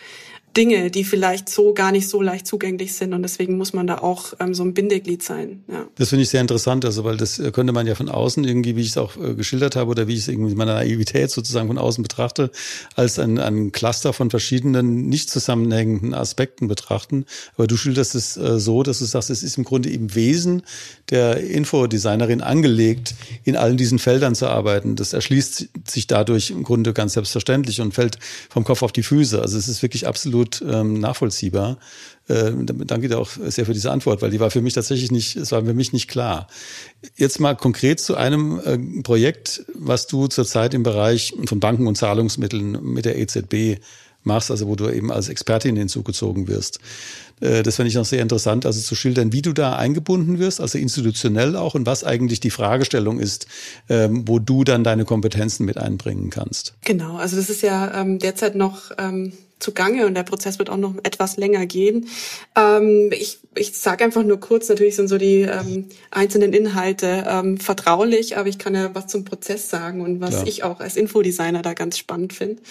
Dinge, 0.58 0.90
die 0.90 1.04
vielleicht 1.04 1.48
so 1.48 1.74
gar 1.74 1.92
nicht 1.92 2.10
so 2.10 2.22
leicht 2.22 2.48
zugänglich 2.48 2.94
sind 2.94 3.14
und 3.14 3.22
deswegen 3.22 3.58
muss 3.58 3.74
man 3.74 3.86
da 3.86 4.00
auch 4.00 4.34
ähm, 4.40 4.54
so 4.54 4.64
ein 4.64 4.74
Bindeglied 4.74 5.22
sein. 5.22 5.64
Ja. 5.68 5.86
Das 5.96 6.10
finde 6.10 6.24
ich 6.24 6.30
sehr 6.30 6.42
interessant, 6.42 6.86
also 6.86 7.04
weil 7.04 7.18
das 7.18 7.38
äh, 7.40 7.52
könnte 7.52 7.72
man 7.72 7.86
ja 7.86 7.94
von 7.94 8.10
außen 8.10 8.44
irgendwie, 8.44 8.76
wie 8.76 8.82
ich 8.82 8.90
es 8.90 8.98
auch 8.98 9.16
äh, 9.18 9.36
geschildert 9.36 9.76
habe 9.76 9.92
oder 9.92 10.08
wie 10.08 10.14
ich 10.14 10.22
es 10.22 10.28
irgendwie 10.28 10.56
meiner 10.56 10.74
Naivität 10.74 11.30
sozusagen 11.30 11.68
von 11.68 11.78
außen 11.78 12.02
betrachte, 12.02 12.52
als 12.96 13.20
ein, 13.20 13.38
ein 13.38 13.72
Cluster 13.72 14.12
von 14.12 14.32
verschiedenen 14.32 15.08
nicht 15.08 15.30
zusammenhängenden 15.30 16.14
Aspekten 16.16 16.68
betrachten. 16.68 17.26
Aber 17.56 17.68
du 17.68 17.78
schilderst 17.78 18.16
es 18.16 18.36
äh, 18.36 18.60
so, 18.60 18.82
dass 18.82 19.00
du 19.00 19.06
sagst, 19.06 19.30
es 19.30 19.44
ist 19.44 19.58
im 19.58 19.64
Grunde 19.64 19.90
im 19.90 20.16
Wesen 20.16 20.64
der 21.12 21.38
Infodesignerin 21.38 22.42
angelegt, 22.42 23.14
in 23.44 23.56
allen 23.56 23.78
diesen 23.78 24.00
Feldern 24.00 24.34
zu 24.34 24.48
arbeiten. 24.48 24.96
Das 24.96 25.14
erschließt 25.14 25.70
sich 25.88 26.08
dadurch 26.08 26.50
im 26.50 26.64
Grunde 26.64 26.94
ganz 26.94 27.14
selbstverständlich 27.14 27.82
und 27.82 27.94
fällt 27.94 28.18
vom 28.50 28.64
Kopf 28.64 28.82
auf 28.82 28.92
die 28.92 29.04
Füße. 29.04 29.40
Also 29.40 29.58
es 29.58 29.68
ist 29.68 29.84
wirklich 29.84 30.08
absolut 30.08 30.39
absolut 30.40 30.62
ähm, 30.62 31.00
nachvollziehbar. 31.00 31.78
Äh, 32.28 32.52
danke 32.66 33.08
dir 33.08 33.20
auch 33.20 33.30
sehr 33.30 33.66
für 33.66 33.74
diese 33.74 33.92
Antwort, 33.92 34.22
weil 34.22 34.32
die 34.32 34.40
war 34.40 34.52
für 34.52 34.62
mich 34.62 34.74
tatsächlich 34.74 35.12
nicht, 35.12 35.36
es 35.36 35.52
war 35.52 35.66
für 35.66 35.74
mich 35.74 35.94
nicht 35.94 36.08
klar. 36.08 36.48
Jetzt 37.16 37.40
mal 37.40 37.56
konkret 37.56 38.00
zu 38.00 38.16
einem 38.16 38.60
äh, 38.60 39.02
Projekt, 39.02 39.66
was 39.74 40.08
du 40.08 40.28
zurzeit 40.28 40.74
im 40.74 40.84
Bereich 40.84 41.34
von 41.46 41.60
Banken 41.60 41.88
und 41.88 41.96
Zahlungsmitteln 41.96 42.84
mit 42.84 43.06
der 43.06 43.18
EZB 43.18 43.82
machst, 44.24 44.52
also 44.52 44.68
wo 44.68 44.76
du 44.76 44.90
eben 44.90 45.12
als 45.12 45.30
Expertin 45.30 45.76
hinzugezogen 45.76 46.48
wirst. 46.48 46.80
Äh, 47.40 47.64
das 47.64 47.78
fände 47.78 47.90
ich 47.90 47.96
noch 47.96 48.06
sehr 48.06 48.22
interessant, 48.22 48.66
also 48.66 48.80
zu 48.80 48.96
schildern, 48.96 49.34
wie 49.34 49.42
du 49.42 49.54
da 49.54 49.76
eingebunden 49.76 50.40
wirst, 50.40 50.62
also 50.62 50.78
institutionell 50.78 51.56
auch 51.56 51.74
und 51.74 51.86
was 51.86 52.04
eigentlich 52.04 52.40
die 52.40 52.52
Fragestellung 52.52 53.20
ist, 53.20 53.48
ähm, 53.90 54.28
wo 54.28 54.40
du 54.40 54.64
dann 54.64 54.84
deine 54.84 55.06
Kompetenzen 55.06 55.66
mit 55.66 55.78
einbringen 55.78 56.30
kannst. 56.30 56.76
Genau, 56.86 57.18
also 57.18 57.38
das 57.38 57.50
ist 57.50 57.64
ja 57.64 58.02
ähm, 58.02 58.20
derzeit 58.20 58.56
noch 58.56 58.92
ähm, 58.98 59.34
zugange 59.60 60.06
und 60.06 60.16
der 60.16 60.24
Prozess 60.24 60.60
wird 60.60 60.70
auch 60.70 60.78
noch 60.78 60.96
etwas 61.04 61.38
länger 61.38 61.66
gehen. 61.66 62.08
Ähm, 62.56 63.12
ich 63.12 63.40
ich 63.56 63.78
sage 63.78 64.04
einfach 64.04 64.24
nur 64.24 64.40
kurz, 64.40 64.70
natürlich 64.70 64.96
sind 64.96 65.08
so 65.08 65.18
die 65.18 65.42
ähm, 65.42 65.86
einzelnen 66.12 66.54
Inhalte 66.54 67.26
ähm, 67.28 67.58
vertraulich, 67.58 68.38
aber 68.38 68.48
ich 68.48 68.60
kann 68.60 68.76
ja 68.76 68.94
was 68.94 69.08
zum 69.08 69.26
Prozess 69.26 69.70
sagen 69.70 70.02
und 70.02 70.22
was 70.22 70.36
ja. 70.36 70.44
ich 70.46 70.64
auch 70.64 70.80
als 70.80 70.96
Infodesigner 70.96 71.62
da 71.62 71.74
ganz 71.74 71.98
spannend 71.98 72.34
finde. 72.34 72.62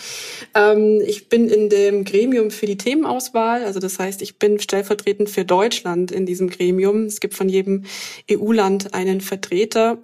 Ähm, 0.55 1.03
ich 1.05 1.29
bin 1.29 1.49
in 1.49 1.69
dem 1.69 2.05
Gremium 2.05 2.51
für 2.51 2.67
die 2.67 2.79
Themenauswahl, 2.79 3.65
also 3.65 3.81
das 3.81 3.99
heißt, 3.99 4.23
ich 4.23 4.39
bin 4.39 4.61
stellvertretend 4.61 5.29
für 5.29 5.45
Deutschland 5.45 6.13
in 6.13 6.27
diesem 6.27 6.49
Gremium. 6.49 7.05
Es 7.05 7.21
gibt 7.21 7.35
von 7.35 7.49
jedem 7.49 7.85
EU-Land 8.31 8.95
einen 8.95 9.21
Vertreter. 9.21 9.99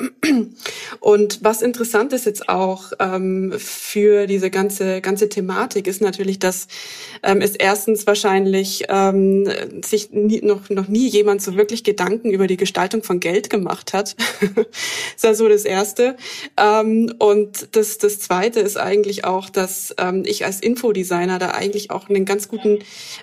Und 1.00 1.38
was 1.42 1.62
interessant 1.62 2.12
ist 2.12 2.26
jetzt 2.26 2.48
auch 2.48 2.92
ähm, 2.98 3.54
für 3.56 4.26
diese 4.26 4.50
ganze, 4.50 5.00
ganze 5.00 5.28
Thematik, 5.28 5.86
ist 5.86 6.02
natürlich, 6.02 6.38
dass 6.38 6.66
ähm, 7.22 7.40
ist 7.40 7.56
erstens 7.58 8.06
wahrscheinlich 8.06 8.84
ähm, 8.88 9.48
sich 9.84 10.10
nie, 10.10 10.40
noch, 10.42 10.68
noch 10.68 10.88
nie 10.88 11.08
jemand 11.08 11.42
so 11.42 11.56
wirklich 11.56 11.84
Gedanken 11.84 12.30
über 12.30 12.46
die 12.46 12.56
Gestaltung 12.56 13.02
von 13.02 13.20
Geld 13.20 13.50
gemacht 13.50 13.92
hat. 13.92 14.16
ist 15.16 15.24
ja 15.24 15.34
so 15.34 15.48
das 15.48 15.64
Erste. 15.64 16.16
Ähm, 16.56 17.14
und 17.18 17.68
das, 17.76 17.98
das 17.98 18.18
Zweite 18.18 18.60
ist 18.60 18.76
eigentlich 18.76 19.24
auch, 19.24 19.48
dass 19.48 19.94
ähm, 19.98 20.22
ich 20.26 20.44
als 20.44 20.60
Infodesigner 20.60 21.38
da 21.38 21.50
eigentlich 21.50 21.90
auch 21.90 22.08
einen 22.08 22.24
ganz 22.24 22.48
guten, 22.48 22.80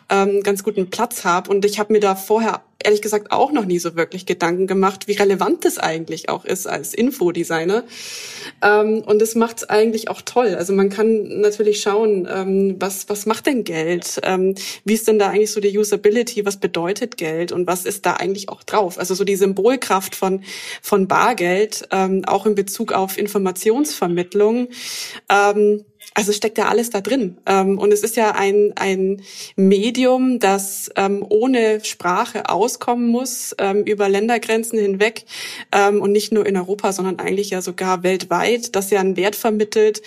ähm, 0.10 0.41
ganz 0.43 0.63
guten 0.63 0.89
Platz 0.89 1.24
habe. 1.24 1.50
Und 1.51 1.65
ich 1.65 1.79
habe 1.79 1.93
mir 1.93 2.00
da 2.00 2.15
vorher 2.15 2.62
ehrlich 2.85 3.01
gesagt 3.01 3.31
auch 3.31 3.51
noch 3.51 3.65
nie 3.65 3.79
so 3.79 3.95
wirklich 3.95 4.25
Gedanken 4.25 4.67
gemacht, 4.67 5.07
wie 5.07 5.13
relevant 5.13 5.65
das 5.65 5.77
eigentlich 5.77 6.29
auch 6.29 6.45
ist 6.45 6.67
als 6.67 6.93
Infodesigner. 6.93 7.83
Ähm, 8.61 9.03
und 9.05 9.21
das 9.21 9.35
macht 9.35 9.57
es 9.57 9.69
eigentlich 9.69 10.09
auch 10.09 10.21
toll. 10.21 10.55
Also 10.55 10.73
man 10.73 10.89
kann 10.89 11.41
natürlich 11.41 11.81
schauen, 11.81 12.27
ähm, 12.31 12.75
was, 12.79 13.09
was 13.09 13.25
macht 13.25 13.45
denn 13.45 13.63
Geld? 13.63 14.19
Ähm, 14.23 14.55
wie 14.85 14.93
ist 14.93 15.07
denn 15.07 15.19
da 15.19 15.29
eigentlich 15.29 15.51
so 15.51 15.61
die 15.61 15.77
Usability? 15.77 16.45
Was 16.45 16.57
bedeutet 16.57 17.17
Geld? 17.17 17.51
Und 17.51 17.67
was 17.67 17.85
ist 17.85 18.05
da 18.05 18.13
eigentlich 18.13 18.50
auch 18.50 18.63
drauf? 18.63 18.97
Also 18.97 19.15
so 19.15 19.23
die 19.23 19.35
Symbolkraft 19.35 20.15
von, 20.15 20.43
von 20.81 21.07
Bargeld, 21.07 21.88
ähm, 21.91 22.23
auch 22.25 22.45
in 22.45 22.55
Bezug 22.55 22.91
auf 22.93 23.17
Informationsvermittlung. 23.17 24.69
Ähm, 25.29 25.85
also 26.13 26.34
steckt 26.34 26.58
ja 26.58 26.67
alles 26.67 26.89
da 26.89 27.01
drin. 27.01 27.38
Ähm, 27.46 27.77
und 27.77 27.93
es 27.93 28.01
ist 28.01 28.15
ja 28.15 28.31
ein, 28.31 28.74
ein 28.75 29.22
Medium, 29.55 30.39
das 30.39 30.89
ähm, 30.96 31.25
ohne 31.27 31.84
Sprache 31.84 32.50
auskommen 32.50 33.08
muss, 33.08 33.55
ähm, 33.60 33.84
über 33.84 34.10
Ländergrenzen 34.10 34.77
hinweg 34.77 35.25
und 35.72 36.12
nicht 36.12 36.34
nur 36.34 36.46
in 36.46 36.58
Europa, 36.58 36.91
sondern 36.91 37.20
eigentlich 37.20 37.51
ja 37.51 37.62
sogar 37.62 38.03
weltweit, 38.03 38.75
das 38.75 38.89
ja 38.91 39.00
einen 39.00 39.15
Wert 39.15 39.36
vermittelt, 39.36 40.01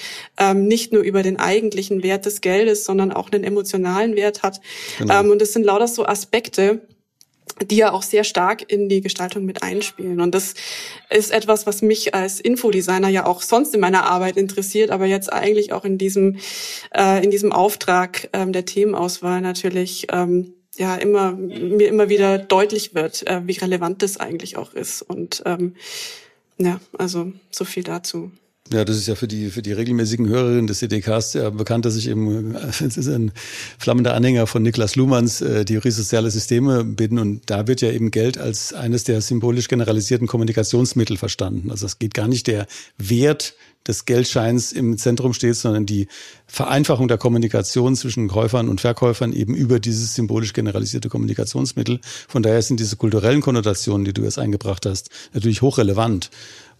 nicht 0.54 0.92
nur 0.92 1.02
über 1.02 1.22
den 1.22 1.38
eigentlichen 1.38 2.02
Wert 2.02 2.26
des 2.26 2.40
Geldes, 2.40 2.84
sondern 2.84 3.12
auch 3.12 3.30
einen 3.30 3.44
emotionalen 3.44 4.14
Wert 4.14 4.42
hat. 4.42 4.60
Genau. 4.98 5.30
Und 5.30 5.40
das 5.40 5.52
sind 5.52 5.64
lauter 5.64 5.88
so 5.88 6.04
Aspekte, 6.04 6.82
die 7.62 7.76
ja 7.76 7.92
auch 7.92 8.02
sehr 8.02 8.24
stark 8.24 8.70
in 8.70 8.88
die 8.88 9.00
Gestaltung 9.00 9.44
mit 9.44 9.62
einspielen. 9.62 10.20
Und 10.20 10.34
das 10.34 10.54
ist 11.10 11.30
etwas, 11.30 11.66
was 11.66 11.82
mich 11.82 12.14
als 12.14 12.40
Infodesigner 12.40 13.08
ja 13.08 13.26
auch 13.26 13.42
sonst 13.42 13.74
in 13.74 13.80
meiner 13.80 14.04
Arbeit 14.04 14.36
interessiert, 14.36 14.90
aber 14.90 15.06
jetzt 15.06 15.32
eigentlich 15.32 15.72
auch 15.72 15.84
in 15.84 15.98
diesem, 15.98 16.38
äh, 16.94 17.22
in 17.22 17.30
diesem 17.30 17.52
Auftrag 17.52 18.28
ähm, 18.32 18.52
der 18.52 18.64
Themenauswahl 18.64 19.40
natürlich 19.40 20.06
ähm, 20.10 20.54
ja 20.76 20.96
immer 20.96 21.32
mir 21.32 21.88
immer 21.88 22.08
wieder 22.08 22.38
deutlich 22.38 22.94
wird, 22.94 23.26
äh, 23.26 23.42
wie 23.44 23.52
relevant 23.52 24.02
das 24.02 24.16
eigentlich 24.16 24.56
auch 24.56 24.72
ist. 24.74 25.02
Und 25.02 25.42
ähm, 25.46 25.76
ja, 26.58 26.80
also 26.98 27.32
so 27.50 27.64
viel 27.64 27.84
dazu. 27.84 28.32
Ja, 28.72 28.84
das 28.86 28.96
ist 28.96 29.06
ja 29.06 29.14
für 29.14 29.28
die, 29.28 29.50
für 29.50 29.60
die 29.60 29.72
regelmäßigen 29.72 30.26
Hörerinnen 30.26 30.66
des 30.66 30.78
CDKs 30.78 31.34
ja 31.34 31.50
bekannt, 31.50 31.84
dass 31.84 31.96
ich 31.96 32.08
eben, 32.08 32.54
es 32.54 32.80
ist 32.80 33.08
ein 33.08 33.30
flammender 33.78 34.14
Anhänger 34.14 34.46
von 34.46 34.62
Niklas 34.62 34.96
Luhmanns 34.96 35.42
äh, 35.42 35.66
Theorie 35.66 35.90
soziale 35.90 36.30
Systeme 36.30 36.82
bin 36.82 37.18
und 37.18 37.42
da 37.50 37.66
wird 37.66 37.82
ja 37.82 37.90
eben 37.90 38.10
Geld 38.10 38.38
als 38.38 38.72
eines 38.72 39.04
der 39.04 39.20
symbolisch 39.20 39.68
generalisierten 39.68 40.26
Kommunikationsmittel 40.26 41.18
verstanden. 41.18 41.70
Also 41.70 41.84
es 41.84 41.98
geht 41.98 42.14
gar 42.14 42.26
nicht 42.26 42.46
der 42.46 42.66
Wert 42.96 43.54
des 43.86 44.06
Geldscheins 44.06 44.72
im 44.72 44.96
Zentrum 44.96 45.34
steht, 45.34 45.56
sondern 45.56 45.84
die 45.84 46.08
Vereinfachung 46.46 47.08
der 47.08 47.18
Kommunikation 47.18 47.94
zwischen 47.96 48.28
Käufern 48.28 48.68
und 48.68 48.80
Verkäufern 48.80 49.32
eben 49.32 49.54
über 49.54 49.78
dieses 49.78 50.14
symbolisch 50.14 50.52
generalisierte 50.52 51.08
Kommunikationsmittel. 51.08 52.00
Von 52.28 52.42
daher 52.42 52.62
sind 52.62 52.80
diese 52.80 52.96
kulturellen 52.96 53.42
Konnotationen, 53.42 54.04
die 54.04 54.14
du 54.14 54.22
jetzt 54.22 54.38
eingebracht 54.38 54.86
hast, 54.86 55.10
natürlich 55.34 55.60
hochrelevant. 55.60 56.30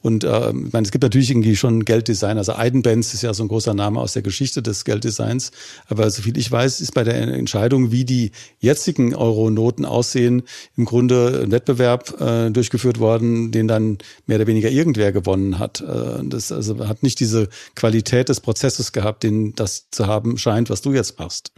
Und 0.05 0.23
äh, 0.23 0.51
ich 0.51 0.73
meine, 0.75 0.85
es 0.85 0.93
gibt 0.93 1.03
natürlich 1.03 1.31
irgendwie 1.31 1.57
schon 1.57 1.83
Gelddesign. 1.83 2.37
Also 2.37 2.55
Eidenbenz 2.55 3.15
ist 3.15 3.23
ja 3.23 3.33
so 3.33 3.43
ein 3.43 3.49
großer 3.49 3.73
Name 3.73 3.99
aus 3.99 4.13
der 4.13 4.21
Geschichte 4.21 4.61
des 4.61 4.85
Gelddesigns. 4.85 5.51
Aber 5.89 6.11
soviel 6.11 6.37
ich 6.37 6.53
weiß, 6.53 6.83
ist 6.83 6.93
bei 6.93 7.05
der 7.05 7.15
Entscheidung, 7.23 7.91
wie 7.91 8.05
die 8.05 8.31
jetzigen 8.61 9.15
Euro-Noten 9.15 9.87
aussehen, 9.87 10.43
im 10.77 10.85
Grunde 10.85 11.45
ein 11.45 11.53
Wettbewerb 11.53 12.21
äh, 12.21 12.51
durchgeführt 12.51 12.99
worden, 12.99 13.51
den 13.51 13.67
dann 13.67 13.97
mehr 14.27 14.37
oder 14.37 14.47
weniger 14.47 14.69
irgendwer 14.69 15.11
gewonnen 15.11 15.59
hat. 15.59 15.81
Äh, 15.81 16.23
das 16.25 16.53
also 16.53 16.87
hat 16.87 17.03
nicht 17.03 17.19
diese 17.19 17.49
Qualität 17.75 18.29
des 18.29 18.41
Prozesses 18.41 18.93
gehabt, 18.93 19.23
den 19.23 19.55
das 19.55 19.87
zu 19.91 20.07
haben 20.07 20.37
scheint, 20.37 20.69
was 20.69 20.83
du 20.83 20.93
jetzt 20.93 21.19
machst. 21.19 21.51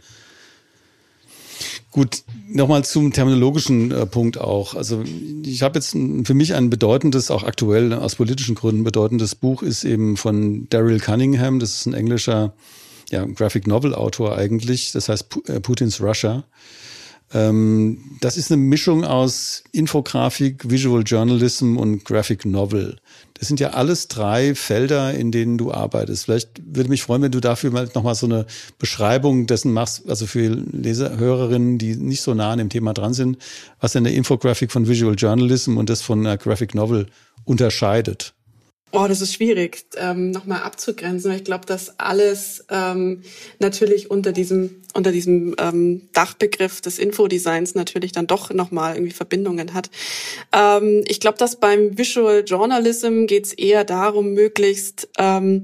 Gut, 1.97 2.25
nochmal 2.47 2.85
zum 2.85 3.11
terminologischen 3.11 3.89
äh, 3.89 4.05
Punkt 4.05 4.37
auch. 4.37 4.75
Also 4.75 5.03
ich 5.43 5.63
habe 5.63 5.79
jetzt 5.79 5.93
für 5.93 6.33
mich 6.35 6.53
ein 6.53 6.69
bedeutendes, 6.69 7.31
auch 7.31 7.41
aktuell 7.41 7.91
aus 7.91 8.13
politischen 8.13 8.53
Gründen 8.53 8.83
bedeutendes 8.83 9.33
Buch 9.33 9.63
ist 9.63 9.83
eben 9.83 10.15
von 10.15 10.69
Daryl 10.69 10.99
Cunningham. 10.99 11.57
Das 11.57 11.73
ist 11.73 11.87
ein 11.87 11.95
englischer 11.95 12.53
ja, 13.09 13.25
Graphic 13.25 13.65
Novel 13.65 13.95
Autor 13.95 14.37
eigentlich. 14.37 14.91
Das 14.91 15.09
heißt 15.09 15.49
äh, 15.49 15.59
Putins 15.59 15.99
Russia. 15.99 16.43
Ähm, 17.33 18.17
das 18.21 18.37
ist 18.37 18.51
eine 18.51 18.61
Mischung 18.61 19.03
aus 19.03 19.63
Infografik, 19.71 20.69
Visual 20.69 21.03
Journalism 21.05 21.77
und 21.77 22.05
Graphic 22.05 22.45
Novel. 22.45 22.97
Das 23.33 23.47
sind 23.47 23.59
ja 23.59 23.71
alles 23.71 24.07
drei 24.07 24.55
Felder, 24.55 25.13
in 25.13 25.31
denen 25.31 25.57
du 25.57 25.71
arbeitest. 25.71 26.25
Vielleicht 26.25 26.61
würde 26.65 26.89
mich 26.89 27.03
freuen, 27.03 27.21
wenn 27.21 27.31
du 27.31 27.39
dafür 27.39 27.71
mal 27.71 27.89
nochmal 27.93 28.15
so 28.15 28.25
eine 28.25 28.45
Beschreibung 28.79 29.45
dessen 29.45 29.73
machst, 29.73 30.09
also 30.09 30.25
für 30.25 30.47
Leser, 30.49 31.17
Hörerinnen, 31.17 31.77
die 31.77 31.95
nicht 31.95 32.21
so 32.21 32.33
nah 32.33 32.51
an 32.51 32.59
dem 32.59 32.69
Thema 32.69 32.93
dran 32.93 33.13
sind, 33.13 33.37
was 33.79 33.91
denn 33.91 34.05
eine 34.05 34.15
Infografik 34.15 34.71
von 34.71 34.87
Visual 34.87 35.15
Journalism 35.15 35.77
und 35.77 35.89
das 35.89 36.01
von 36.01 36.19
einer 36.19 36.37
Graphic 36.37 36.73
Novel 36.73 37.07
unterscheidet. 37.45 38.33
Oh, 38.91 39.05
das 39.07 39.19
ist 39.19 39.33
schwierig, 39.33 39.85
ähm, 39.97 40.31
nochmal 40.31 40.61
abzugrenzen. 40.61 41.31
Ich 41.33 41.43
glaube, 41.43 41.65
dass 41.65 41.99
alles 41.99 42.65
ähm, 42.69 43.21
natürlich 43.59 44.09
unter 44.09 44.31
diesem 44.31 44.81
unter 44.93 45.11
diesem 45.11 45.55
ähm, 45.59 46.09
Dachbegriff 46.13 46.81
des 46.81 46.97
Infodesigns 46.97 47.75
natürlich 47.75 48.13
dann 48.13 48.27
doch 48.27 48.51
nochmal 48.51 48.95
irgendwie 48.95 49.13
Verbindungen 49.13 49.73
hat. 49.73 49.91
Ähm, 50.53 51.03
ich 51.07 51.19
glaube, 51.19 51.37
dass 51.37 51.59
beim 51.59 51.97
Visual 51.97 52.43
Journalism 52.45 53.25
geht 53.25 53.45
es 53.45 53.53
eher 53.53 53.83
darum, 53.83 54.33
möglichst 54.33 55.09
ähm, 55.19 55.63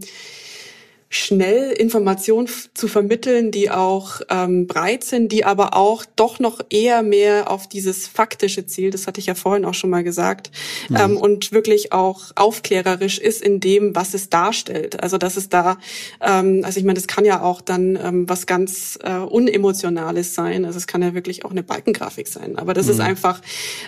schnell 1.13 1.71
Informationen 1.71 2.49
zu 2.73 2.87
vermitteln, 2.87 3.51
die 3.51 3.69
auch 3.69 4.21
ähm, 4.29 4.65
breit 4.65 5.03
sind, 5.03 5.31
die 5.31 5.45
aber 5.45 5.75
auch 5.75 6.05
doch 6.15 6.39
noch 6.39 6.59
eher 6.71 7.03
mehr 7.03 7.51
auf 7.51 7.69
dieses 7.69 8.07
faktische 8.07 8.65
Ziel, 8.65 8.89
das 8.89 9.05
hatte 9.05 9.19
ich 9.19 9.27
ja 9.27 9.35
vorhin 9.35 9.63
auch 9.63 9.75
schon 9.75 9.91
mal 9.91 10.03
gesagt, 10.03 10.49
mhm. 10.89 10.95
ähm, 10.95 11.17
und 11.17 11.51
wirklich 11.51 11.91
auch 11.91 12.31
aufklärerisch 12.35 13.19
ist 13.19 13.43
in 13.43 13.59
dem, 13.59 13.95
was 13.95 14.15
es 14.15 14.29
darstellt. 14.29 15.03
Also 15.03 15.19
dass 15.19 15.37
es 15.37 15.49
da, 15.49 15.77
ähm, 16.19 16.61
also 16.65 16.79
ich 16.79 16.83
meine, 16.85 16.95
das 16.95 17.07
kann 17.07 17.25
ja 17.25 17.43
auch 17.43 17.61
dann 17.61 17.95
ähm, 17.95 18.27
was 18.27 18.47
ganz 18.47 18.97
äh, 19.03 19.17
unemotionales 19.17 20.33
sein. 20.33 20.65
Also 20.65 20.77
es 20.77 20.87
kann 20.87 21.03
ja 21.03 21.13
wirklich 21.13 21.45
auch 21.45 21.51
eine 21.51 21.61
Balkengrafik 21.61 22.27
sein. 22.27 22.57
Aber 22.57 22.73
das 22.73 22.87
mhm. 22.87 22.91
ist 22.91 22.99
einfach 23.01 23.39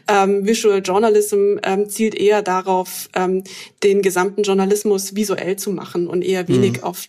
ähm, 0.07 0.45
Visual 0.45 0.81
Journalism 0.83 1.57
ähm, 1.63 1.89
zielt 1.89 2.13
eher 2.13 2.43
darauf, 2.43 3.09
ähm, 3.15 3.43
den 3.83 4.03
gesamten 4.03 4.43
Journalismus 4.43 5.15
visuell 5.15 5.55
zu 5.55 5.71
machen 5.71 6.07
und 6.07 6.23
eher 6.23 6.47
wenig 6.47 6.77
mhm. 6.77 6.83
auf 6.83 7.07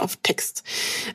auf 0.00 0.16
Text. 0.22 0.62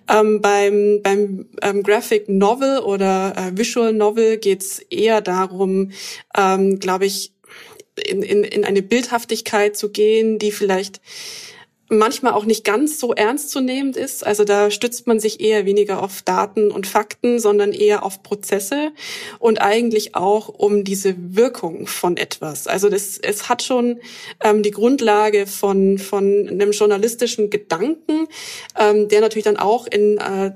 Ähm, 0.10 0.42
beim 0.42 1.02
beim 1.04 1.46
ähm, 1.62 1.84
Graphic 1.84 2.30
Novel 2.30 2.80
oder 2.80 3.34
äh, 3.36 3.58
Visual 3.58 3.94
Novel 3.94 4.38
geht's 4.38 4.80
eher 4.90 5.22
darum, 5.22 5.92
ähm, 6.38 6.80
glaube 6.80 7.06
ich, 7.06 7.34
in, 7.96 8.24
in, 8.24 8.44
in 8.44 8.66
eine 8.66 8.82
Bildhaftigkeit 8.82 9.78
zu 9.78 9.90
gehen, 9.92 10.40
die 10.40 10.52
vielleicht 10.52 11.02
manchmal 11.98 12.34
auch 12.34 12.46
nicht 12.46 12.64
ganz 12.64 13.00
so 13.00 13.14
ernstzunehmend 13.14 13.98
ist. 13.98 14.26
Also 14.26 14.44
da 14.44 14.72
stützt 14.72 15.08
man 15.08 15.20
sich 15.20 15.40
eher 15.40 15.66
weniger 15.66 16.02
auf 16.02 16.22
Daten 16.22 16.72
und 16.72 16.88
Fakten, 16.88 17.40
sondern 17.40 17.72
eher 17.72 18.04
auf 18.04 18.24
Prozesse 18.24 18.92
und 19.40 19.62
eigentlich 19.62 20.16
auch 20.16 20.50
um 20.50 20.84
diese 20.84 21.16
Wirkung 21.18 21.88
von 21.88 22.18
etwas. 22.18 22.68
Also 22.68 22.90
das, 22.90 23.18
es 23.18 23.50
hat 23.50 23.64
schon 23.64 24.00
ähm, 24.44 24.64
die 24.64 24.72
Grundlage 24.72 25.48
von, 25.48 25.98
von 25.98 26.48
einem 26.50 26.72
journalistischen 26.72 27.50
Gedanken, 27.50 28.28
ähm, 28.80 29.08
der 29.08 29.22
natürlich 29.22 29.46
dann 29.46 29.58
auch 29.58 29.88
in, 29.88 30.18
äh, 30.18 30.52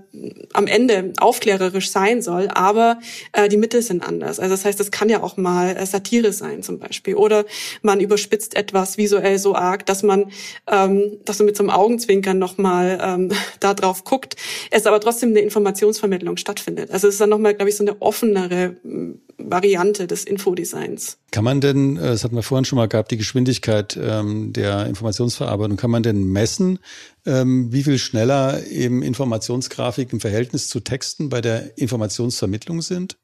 am 0.53 0.67
Ende 0.67 1.13
aufklärerisch 1.19 1.91
sein 1.91 2.21
soll, 2.21 2.49
aber 2.49 2.99
äh, 3.31 3.49
die 3.49 3.57
Mittel 3.57 3.81
sind 3.81 4.03
anders. 4.03 4.39
Also 4.39 4.53
das 4.53 4.65
heißt, 4.65 4.79
es 4.79 4.91
kann 4.91 5.09
ja 5.09 5.21
auch 5.21 5.37
mal 5.37 5.75
äh, 5.77 5.85
Satire 5.85 6.33
sein 6.33 6.63
zum 6.63 6.79
Beispiel 6.79 7.15
oder 7.15 7.45
man 7.81 7.99
überspitzt 7.99 8.55
etwas 8.55 8.97
visuell 8.97 9.39
so 9.39 9.55
arg, 9.55 9.85
dass 9.85 10.03
man 10.03 10.31
ähm, 10.69 11.17
dass 11.29 11.37
du 11.37 11.43
mit 11.43 11.57
so 11.57 11.63
einem 11.63 11.69
Augenzwinkern 11.69 12.37
nochmal 12.37 12.99
ähm, 13.01 13.31
da 13.59 13.73
drauf 13.73 14.03
guckt, 14.03 14.35
es 14.71 14.85
aber 14.85 14.99
trotzdem 14.99 15.29
eine 15.29 15.39
Informationsvermittlung 15.39 16.37
stattfindet. 16.37 16.91
Also 16.91 17.07
es 17.07 17.15
ist 17.15 17.21
dann 17.21 17.29
nochmal, 17.29 17.53
glaube 17.53 17.69
ich, 17.69 17.75
so 17.75 17.83
eine 17.83 18.01
offenere 18.01 18.75
hm, 18.83 19.19
Variante 19.37 20.07
des 20.07 20.23
Infodesigns. 20.23 21.17
Kann 21.31 21.43
man 21.43 21.61
denn, 21.61 21.97
äh, 21.97 22.01
das 22.01 22.23
hatten 22.23 22.35
wir 22.35 22.43
vorhin 22.43 22.65
schon 22.65 22.77
mal 22.77 22.87
gehabt, 22.87 23.11
die 23.11 23.17
Geschwindigkeit 23.17 23.97
ähm, 24.01 24.53
der 24.53 24.87
Informationsverarbeitung, 24.87 25.77
kann 25.77 25.91
man 25.91 26.03
denn 26.03 26.23
messen, 26.23 26.79
ähm, 27.25 27.71
wie 27.71 27.83
viel 27.83 27.97
schneller 27.97 28.65
eben 28.67 29.03
Informationsgrafik 29.03 30.13
im 30.13 30.19
Verhältnis 30.19 30.69
zu 30.69 30.79
Texten 30.79 31.29
bei 31.29 31.41
der 31.41 31.77
Informationsvermittlung 31.77 32.81
sind? 32.81 33.17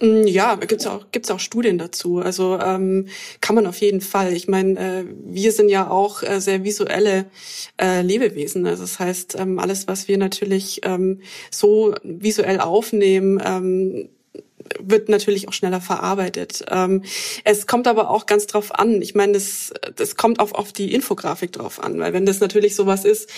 Mm, 0.00 0.26
ja, 0.26 0.54
gibt's 0.56 0.86
auch 0.86 1.06
gibt's 1.12 1.30
auch 1.30 1.40
Studien 1.40 1.78
dazu. 1.78 2.18
Also 2.18 2.58
ähm, 2.58 3.06
kann 3.40 3.54
man 3.54 3.66
auf 3.66 3.80
jeden 3.80 4.00
Fall. 4.00 4.32
Ich 4.32 4.48
meine, 4.48 4.78
äh, 4.78 5.04
wir 5.24 5.52
sind 5.52 5.68
ja 5.68 5.90
auch 5.90 6.22
äh, 6.22 6.40
sehr 6.40 6.64
visuelle 6.64 7.26
äh, 7.80 8.02
Lebewesen. 8.02 8.66
Also 8.66 8.82
das 8.82 8.98
heißt, 8.98 9.36
ähm, 9.38 9.58
alles, 9.58 9.88
was 9.88 10.08
wir 10.08 10.18
natürlich 10.18 10.80
ähm, 10.84 11.20
so 11.50 11.94
visuell 12.02 12.60
aufnehmen, 12.60 13.40
ähm, 13.44 14.08
wird 14.78 15.08
natürlich 15.08 15.48
auch 15.48 15.52
schneller 15.52 15.80
verarbeitet. 15.80 16.64
Ähm, 16.70 17.02
es 17.44 17.66
kommt 17.66 17.86
aber 17.86 18.10
auch 18.10 18.26
ganz 18.26 18.46
drauf 18.46 18.74
an. 18.74 19.02
Ich 19.02 19.14
meine, 19.14 19.32
das, 19.32 19.72
das 19.96 20.16
kommt 20.16 20.38
auch 20.38 20.52
auf 20.52 20.72
die 20.72 20.94
Infografik 20.94 21.52
drauf 21.52 21.82
an, 21.82 21.98
weil 21.98 22.12
wenn 22.12 22.26
das 22.26 22.40
natürlich 22.40 22.76
sowas 22.76 23.04
ist, 23.04 23.28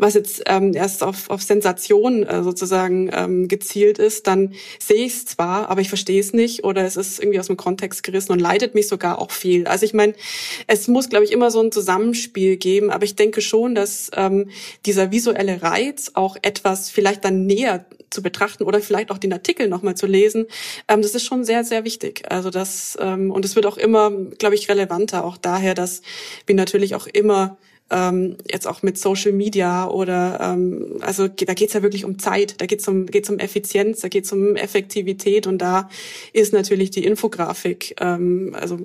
was 0.00 0.14
jetzt 0.14 0.42
ähm, 0.46 0.72
erst 0.74 1.02
auf, 1.02 1.28
auf 1.30 1.42
Sensation 1.42 2.22
äh, 2.22 2.42
sozusagen 2.42 3.10
ähm, 3.12 3.48
gezielt 3.48 3.98
ist, 3.98 4.26
dann 4.26 4.54
sehe 4.78 5.04
ich 5.04 5.12
es 5.12 5.26
zwar, 5.26 5.68
aber 5.68 5.80
ich 5.80 5.88
verstehe 5.88 6.20
es 6.20 6.32
nicht 6.32 6.64
oder 6.64 6.84
es 6.84 6.96
ist 6.96 7.18
irgendwie 7.18 7.38
aus 7.38 7.48
dem 7.48 7.56
Kontext 7.56 8.02
gerissen 8.02 8.32
und 8.32 8.38
leitet 8.38 8.74
mich 8.74 8.88
sogar 8.88 9.18
auch 9.18 9.30
viel. 9.30 9.66
Also 9.66 9.84
ich 9.84 9.94
meine, 9.94 10.14
es 10.66 10.88
muss, 10.88 11.08
glaube 11.08 11.24
ich, 11.24 11.32
immer 11.32 11.50
so 11.50 11.60
ein 11.60 11.72
Zusammenspiel 11.72 12.56
geben, 12.56 12.90
aber 12.90 13.04
ich 13.04 13.14
denke 13.14 13.40
schon, 13.40 13.74
dass 13.74 14.10
ähm, 14.16 14.50
dieser 14.86 15.12
visuelle 15.12 15.62
Reiz 15.62 16.12
auch 16.14 16.36
etwas 16.42 16.90
vielleicht 16.90 17.24
dann 17.24 17.46
näher 17.46 17.84
zu 18.10 18.22
betrachten 18.22 18.64
oder 18.64 18.80
vielleicht 18.80 19.10
auch 19.10 19.18
den 19.18 19.32
Artikel 19.32 19.68
nochmal 19.68 19.96
zu 19.96 20.06
lesen, 20.06 20.46
ähm, 20.88 21.02
das 21.02 21.14
ist 21.14 21.24
schon 21.24 21.44
sehr, 21.44 21.64
sehr 21.64 21.84
wichtig. 21.84 22.24
Also 22.30 22.50
das, 22.50 22.96
ähm, 23.00 23.30
und 23.30 23.44
es 23.44 23.54
wird 23.54 23.66
auch 23.66 23.76
immer, 23.76 24.10
glaube 24.38 24.54
ich, 24.54 24.68
relevanter, 24.68 25.24
auch 25.24 25.36
daher, 25.36 25.74
dass 25.74 26.02
wir 26.46 26.54
natürlich 26.54 26.94
auch 26.94 27.06
immer 27.06 27.58
ähm, 27.90 28.36
jetzt 28.50 28.66
auch 28.66 28.82
mit 28.82 28.98
Social 28.98 29.32
Media 29.32 29.88
oder 29.88 30.38
ähm, 30.40 30.98
also 31.00 31.28
da 31.28 31.54
geht's 31.54 31.74
ja 31.74 31.82
wirklich 31.82 32.04
um 32.04 32.18
Zeit, 32.18 32.60
da 32.60 32.66
geht's 32.66 32.86
um 32.88 33.06
geht's 33.06 33.30
um 33.30 33.38
Effizienz, 33.38 34.00
da 34.00 34.08
geht's 34.08 34.32
um 34.32 34.56
Effektivität 34.56 35.46
und 35.46 35.58
da 35.58 35.88
ist 36.32 36.52
natürlich 36.52 36.90
die 36.90 37.04
Infografik 37.04 37.94
ähm, 38.00 38.54
also 38.58 38.78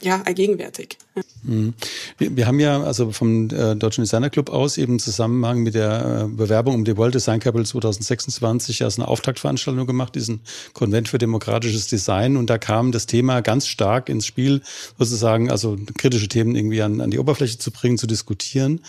ja, 0.00 0.22
allgegenwärtig. 0.24 0.98
Mhm. 1.44 1.74
Wir, 2.18 2.46
haben 2.46 2.58
ja 2.58 2.82
also 2.82 3.12
vom 3.12 3.48
äh, 3.50 3.76
Deutschen 3.76 4.02
Designer 4.02 4.30
Club 4.30 4.50
aus 4.50 4.76
eben 4.76 4.94
im 4.94 4.98
Zusammenhang 4.98 5.62
mit 5.62 5.74
der 5.74 6.24
äh, 6.24 6.28
Bewerbung 6.28 6.74
um 6.74 6.84
die 6.84 6.96
World 6.96 7.14
Design 7.14 7.38
Capital 7.38 7.64
2026 7.64 8.80
ja 8.80 8.90
so 8.90 9.02
eine 9.02 9.08
Auftaktveranstaltung 9.08 9.86
gemacht, 9.86 10.14
diesen 10.14 10.40
Konvent 10.72 11.08
für 11.08 11.18
demokratisches 11.18 11.86
Design. 11.86 12.36
Und 12.36 12.50
da 12.50 12.58
kam 12.58 12.92
das 12.92 13.06
Thema 13.06 13.40
ganz 13.40 13.68
stark 13.68 14.08
ins 14.08 14.26
Spiel, 14.26 14.62
sozusagen, 14.98 15.50
also 15.50 15.76
kritische 15.96 16.28
Themen 16.28 16.56
irgendwie 16.56 16.82
an, 16.82 17.00
an 17.00 17.10
die 17.10 17.18
Oberfläche 17.18 17.58
zu 17.58 17.70
bringen, 17.70 17.98
zu 17.98 18.06
diskutieren. 18.06 18.80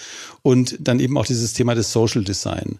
Und 0.42 0.78
dann 0.80 1.00
eben 1.00 1.18
auch 1.18 1.26
dieses 1.26 1.54
Thema 1.54 1.76
des 1.76 1.92
Social 1.92 2.24
Design. 2.24 2.80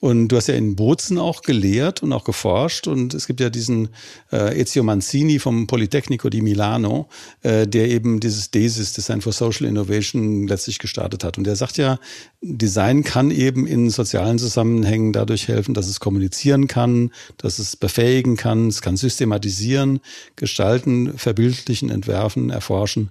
Und 0.00 0.28
du 0.28 0.36
hast 0.36 0.46
ja 0.46 0.54
in 0.54 0.76
Bozen 0.76 1.18
auch 1.18 1.42
gelehrt 1.42 2.02
und 2.02 2.12
auch 2.12 2.22
geforscht. 2.22 2.86
Und 2.86 3.14
es 3.14 3.26
gibt 3.26 3.40
ja 3.40 3.50
diesen 3.50 3.88
äh, 4.30 4.60
Ezio 4.60 4.84
Manzini 4.84 5.40
vom 5.40 5.66
Politecnico 5.66 6.30
di 6.30 6.40
Milano, 6.40 7.08
äh, 7.42 7.66
der 7.66 7.88
eben 7.88 8.20
dieses 8.20 8.52
DESIS, 8.52 8.92
Design 8.92 9.20
for 9.20 9.32
Social 9.32 9.66
Innovation, 9.66 10.46
letztlich 10.46 10.78
gestartet 10.78 11.24
hat. 11.24 11.36
Und 11.36 11.44
der 11.44 11.56
sagt 11.56 11.78
ja, 11.78 11.98
Design 12.40 13.02
kann 13.02 13.32
eben 13.32 13.66
in 13.66 13.90
sozialen 13.90 14.38
Zusammenhängen 14.38 15.12
dadurch 15.12 15.48
helfen, 15.48 15.74
dass 15.74 15.88
es 15.88 15.98
kommunizieren 15.98 16.68
kann, 16.68 17.10
dass 17.36 17.58
es 17.58 17.74
befähigen 17.74 18.36
kann, 18.36 18.68
es 18.68 18.82
kann 18.82 18.96
systematisieren, 18.96 20.00
gestalten, 20.36 21.18
verbildlichen, 21.18 21.90
entwerfen, 21.90 22.50
erforschen, 22.50 23.10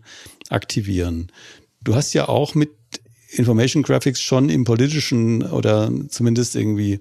aktivieren. 0.49 1.27
Du 1.83 1.95
hast 1.95 2.13
ja 2.13 2.29
auch 2.29 2.55
mit 2.55 2.76
Information 3.29 3.83
Graphics 3.83 4.21
schon 4.21 4.49
im 4.49 4.63
politischen 4.63 5.43
oder 5.43 5.91
zumindest 6.09 6.55
irgendwie 6.55 6.99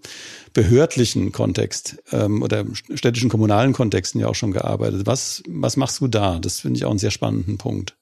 behördlichen 0.53 1.33
Kontext 1.33 2.03
ähm, 2.13 2.43
oder 2.43 2.65
städtischen 2.95 3.31
kommunalen 3.31 3.73
Kontexten 3.73 4.21
ja 4.21 4.29
auch 4.29 4.35
schon 4.35 4.53
gearbeitet. 4.53 5.07
Was, 5.07 5.43
was 5.49 5.77
machst 5.77 6.01
du 6.01 6.09
da? 6.09 6.39
Das 6.39 6.61
finde 6.61 6.79
ich 6.79 6.85
auch 6.85 6.91
einen 6.91 6.99
sehr 6.99 7.11
spannenden 7.11 7.59
Punkt. 7.59 7.97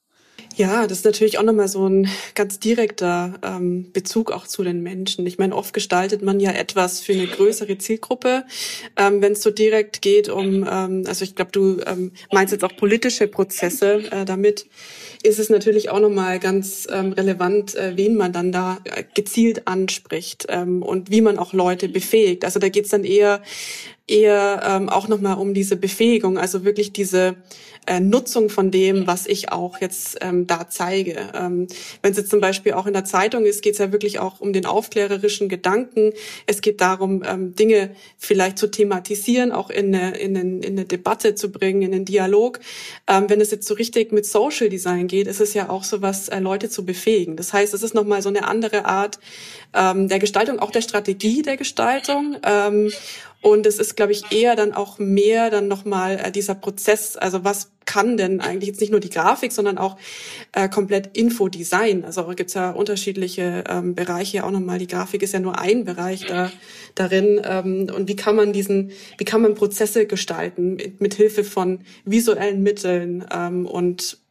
Ja, 0.56 0.86
das 0.86 0.98
ist 0.98 1.04
natürlich 1.04 1.38
auch 1.38 1.42
nochmal 1.42 1.66
so 1.66 1.88
ein 1.88 2.08
ganz 2.36 2.60
direkter 2.60 3.34
ähm, 3.42 3.90
Bezug 3.92 4.30
auch 4.30 4.46
zu 4.46 4.62
den 4.62 4.82
Menschen. 4.82 5.26
Ich 5.26 5.36
meine, 5.36 5.56
oft 5.56 5.74
gestaltet 5.74 6.22
man 6.22 6.38
ja 6.38 6.52
etwas 6.52 7.00
für 7.00 7.12
eine 7.12 7.26
größere 7.26 7.76
Zielgruppe. 7.78 8.44
Ähm, 8.96 9.20
Wenn 9.20 9.32
es 9.32 9.42
so 9.42 9.50
direkt 9.50 10.00
geht 10.00 10.28
um, 10.28 10.66
ähm, 10.70 11.04
also 11.06 11.24
ich 11.24 11.34
glaube, 11.34 11.50
du 11.50 11.80
ähm, 11.86 12.12
meinst 12.32 12.52
jetzt 12.52 12.62
auch 12.62 12.76
politische 12.76 13.26
Prozesse 13.26 14.04
äh, 14.10 14.24
damit 14.24 14.66
ist 15.22 15.38
es 15.38 15.48
natürlich 15.48 15.88
auch 15.88 16.00
nochmal 16.00 16.38
ganz 16.38 16.86
ähm, 16.92 17.12
relevant, 17.12 17.74
äh, 17.74 17.96
wen 17.96 18.14
man 18.14 18.32
dann 18.32 18.52
da 18.52 18.78
äh, 18.84 19.04
gezielt 19.14 19.66
anspricht 19.66 20.46
ähm, 20.50 20.82
und 20.82 21.10
wie 21.10 21.22
man 21.22 21.38
auch 21.38 21.54
Leute 21.54 21.88
befähigt. 21.88 22.44
Also 22.44 22.60
da 22.60 22.68
geht's 22.68 22.90
dann 22.90 23.04
eher 23.04 23.40
eher 24.06 24.62
ähm, 24.64 24.88
auch 24.88 25.08
nochmal 25.08 25.38
um 25.38 25.54
diese 25.54 25.76
Befähigung, 25.76 26.36
also 26.36 26.64
wirklich 26.64 26.92
diese 26.92 27.36
äh, 27.86 28.00
Nutzung 28.00 28.48
von 28.50 28.70
dem, 28.70 29.06
was 29.06 29.26
ich 29.26 29.50
auch 29.52 29.80
jetzt 29.80 30.18
ähm, 30.20 30.46
da 30.46 30.68
zeige. 30.68 31.16
Ähm, 31.34 31.66
Wenn 32.02 32.12
es 32.12 32.18
jetzt 32.18 32.30
zum 32.30 32.40
Beispiel 32.40 32.72
auch 32.72 32.86
in 32.86 32.92
der 32.92 33.04
Zeitung 33.04 33.44
ist, 33.44 33.62
geht 33.62 33.74
es 33.74 33.78
ja 33.78 33.92
wirklich 33.92 34.18
auch 34.18 34.40
um 34.40 34.52
den 34.52 34.66
aufklärerischen 34.66 35.48
Gedanken. 35.48 36.12
Es 36.46 36.60
geht 36.60 36.80
darum, 36.80 37.22
ähm, 37.26 37.54
Dinge 37.54 37.90
vielleicht 38.18 38.58
zu 38.58 38.70
thematisieren, 38.70 39.52
auch 39.52 39.70
in 39.70 39.94
eine, 39.94 40.16
in, 40.16 40.36
eine, 40.36 40.64
in 40.64 40.72
eine 40.72 40.84
Debatte 40.84 41.34
zu 41.34 41.50
bringen, 41.50 41.82
in 41.82 41.94
einen 41.94 42.04
Dialog. 42.04 42.60
Ähm, 43.06 43.28
wenn 43.28 43.40
es 43.40 43.50
jetzt 43.50 43.66
so 43.66 43.74
richtig 43.74 44.12
mit 44.12 44.26
Social 44.26 44.68
Design 44.68 45.06
geht, 45.06 45.26
ist 45.26 45.40
es 45.40 45.54
ja 45.54 45.68
auch 45.68 45.84
so 45.84 46.02
was, 46.02 46.28
äh, 46.28 46.40
Leute 46.40 46.68
zu 46.68 46.84
befähigen. 46.84 47.36
Das 47.36 47.52
heißt, 47.52 47.74
es 47.74 47.82
ist 47.82 47.94
nochmal 47.94 48.22
so 48.22 48.28
eine 48.28 48.46
andere 48.46 48.84
Art 48.86 49.18
ähm, 49.74 50.08
der 50.08 50.18
Gestaltung, 50.18 50.58
auch 50.58 50.70
der 50.70 50.82
Strategie 50.82 51.42
der 51.42 51.56
Gestaltung. 51.56 52.36
Ähm, 52.44 52.90
und 53.44 53.66
es 53.66 53.78
ist, 53.78 53.94
glaube 53.94 54.12
ich, 54.12 54.32
eher 54.32 54.56
dann 54.56 54.72
auch 54.72 54.98
mehr 54.98 55.50
dann 55.50 55.68
nochmal 55.68 56.18
äh, 56.18 56.32
dieser 56.32 56.54
Prozess, 56.54 57.14
also 57.18 57.44
was 57.44 57.72
kann 57.84 58.16
denn 58.16 58.40
eigentlich 58.40 58.68
jetzt 58.68 58.80
nicht 58.80 58.90
nur 58.90 59.00
die 59.00 59.10
Grafik, 59.10 59.52
sondern 59.52 59.76
auch 59.76 59.98
äh, 60.52 60.66
komplett 60.70 61.14
Infodesign. 61.14 62.06
Also 62.06 62.26
gibt's 62.34 62.54
ja 62.54 62.70
unterschiedliche 62.70 63.64
ähm, 63.68 63.94
Bereiche, 63.94 64.44
auch 64.44 64.50
nochmal, 64.50 64.78
die 64.78 64.86
Grafik 64.86 65.22
ist 65.22 65.34
ja 65.34 65.40
nur 65.40 65.58
ein 65.58 65.84
Bereich 65.84 66.24
da, 66.24 66.50
darin. 66.94 67.38
Ähm, 67.44 67.90
und 67.94 68.08
wie 68.08 68.16
kann 68.16 68.34
man 68.34 68.54
diesen, 68.54 68.92
wie 69.18 69.26
kann 69.26 69.42
man 69.42 69.54
Prozesse 69.54 70.06
gestalten 70.06 70.76
mit, 70.76 71.02
mit 71.02 71.12
Hilfe 71.12 71.44
von 71.44 71.80
visuellen 72.06 72.62
Mitteln 72.62 73.26
ähm, 73.30 73.66
und 73.66 74.23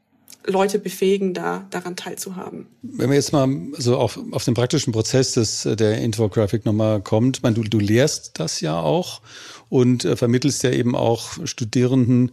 Leute 0.46 0.80
befähigen, 0.80 1.34
da 1.34 1.66
daran 1.70 1.96
teilzuhaben. 1.96 2.68
Wenn 2.82 3.08
man 3.08 3.16
jetzt 3.16 3.32
mal 3.32 3.50
so 3.78 3.98
auf, 3.98 4.20
auf 4.32 4.44
den 4.46 4.54
praktischen 4.54 4.94
Prozess 4.94 5.34
des, 5.34 5.64
der 5.64 5.98
Infographic 6.00 6.66
nochmal 6.66 7.02
kommt, 7.02 7.44
meine, 7.44 7.56
du, 7.56 7.64
du 7.64 7.80
lehrst 7.80 8.40
das 8.40 8.62
ja 8.62 8.80
auch 8.80 9.22
und 9.70 10.06
äh, 10.06 10.16
vermittelst 10.16 10.64
ja 10.64 10.72
eben 10.72 10.96
auch 10.96 11.46
Studierenden 11.46 12.32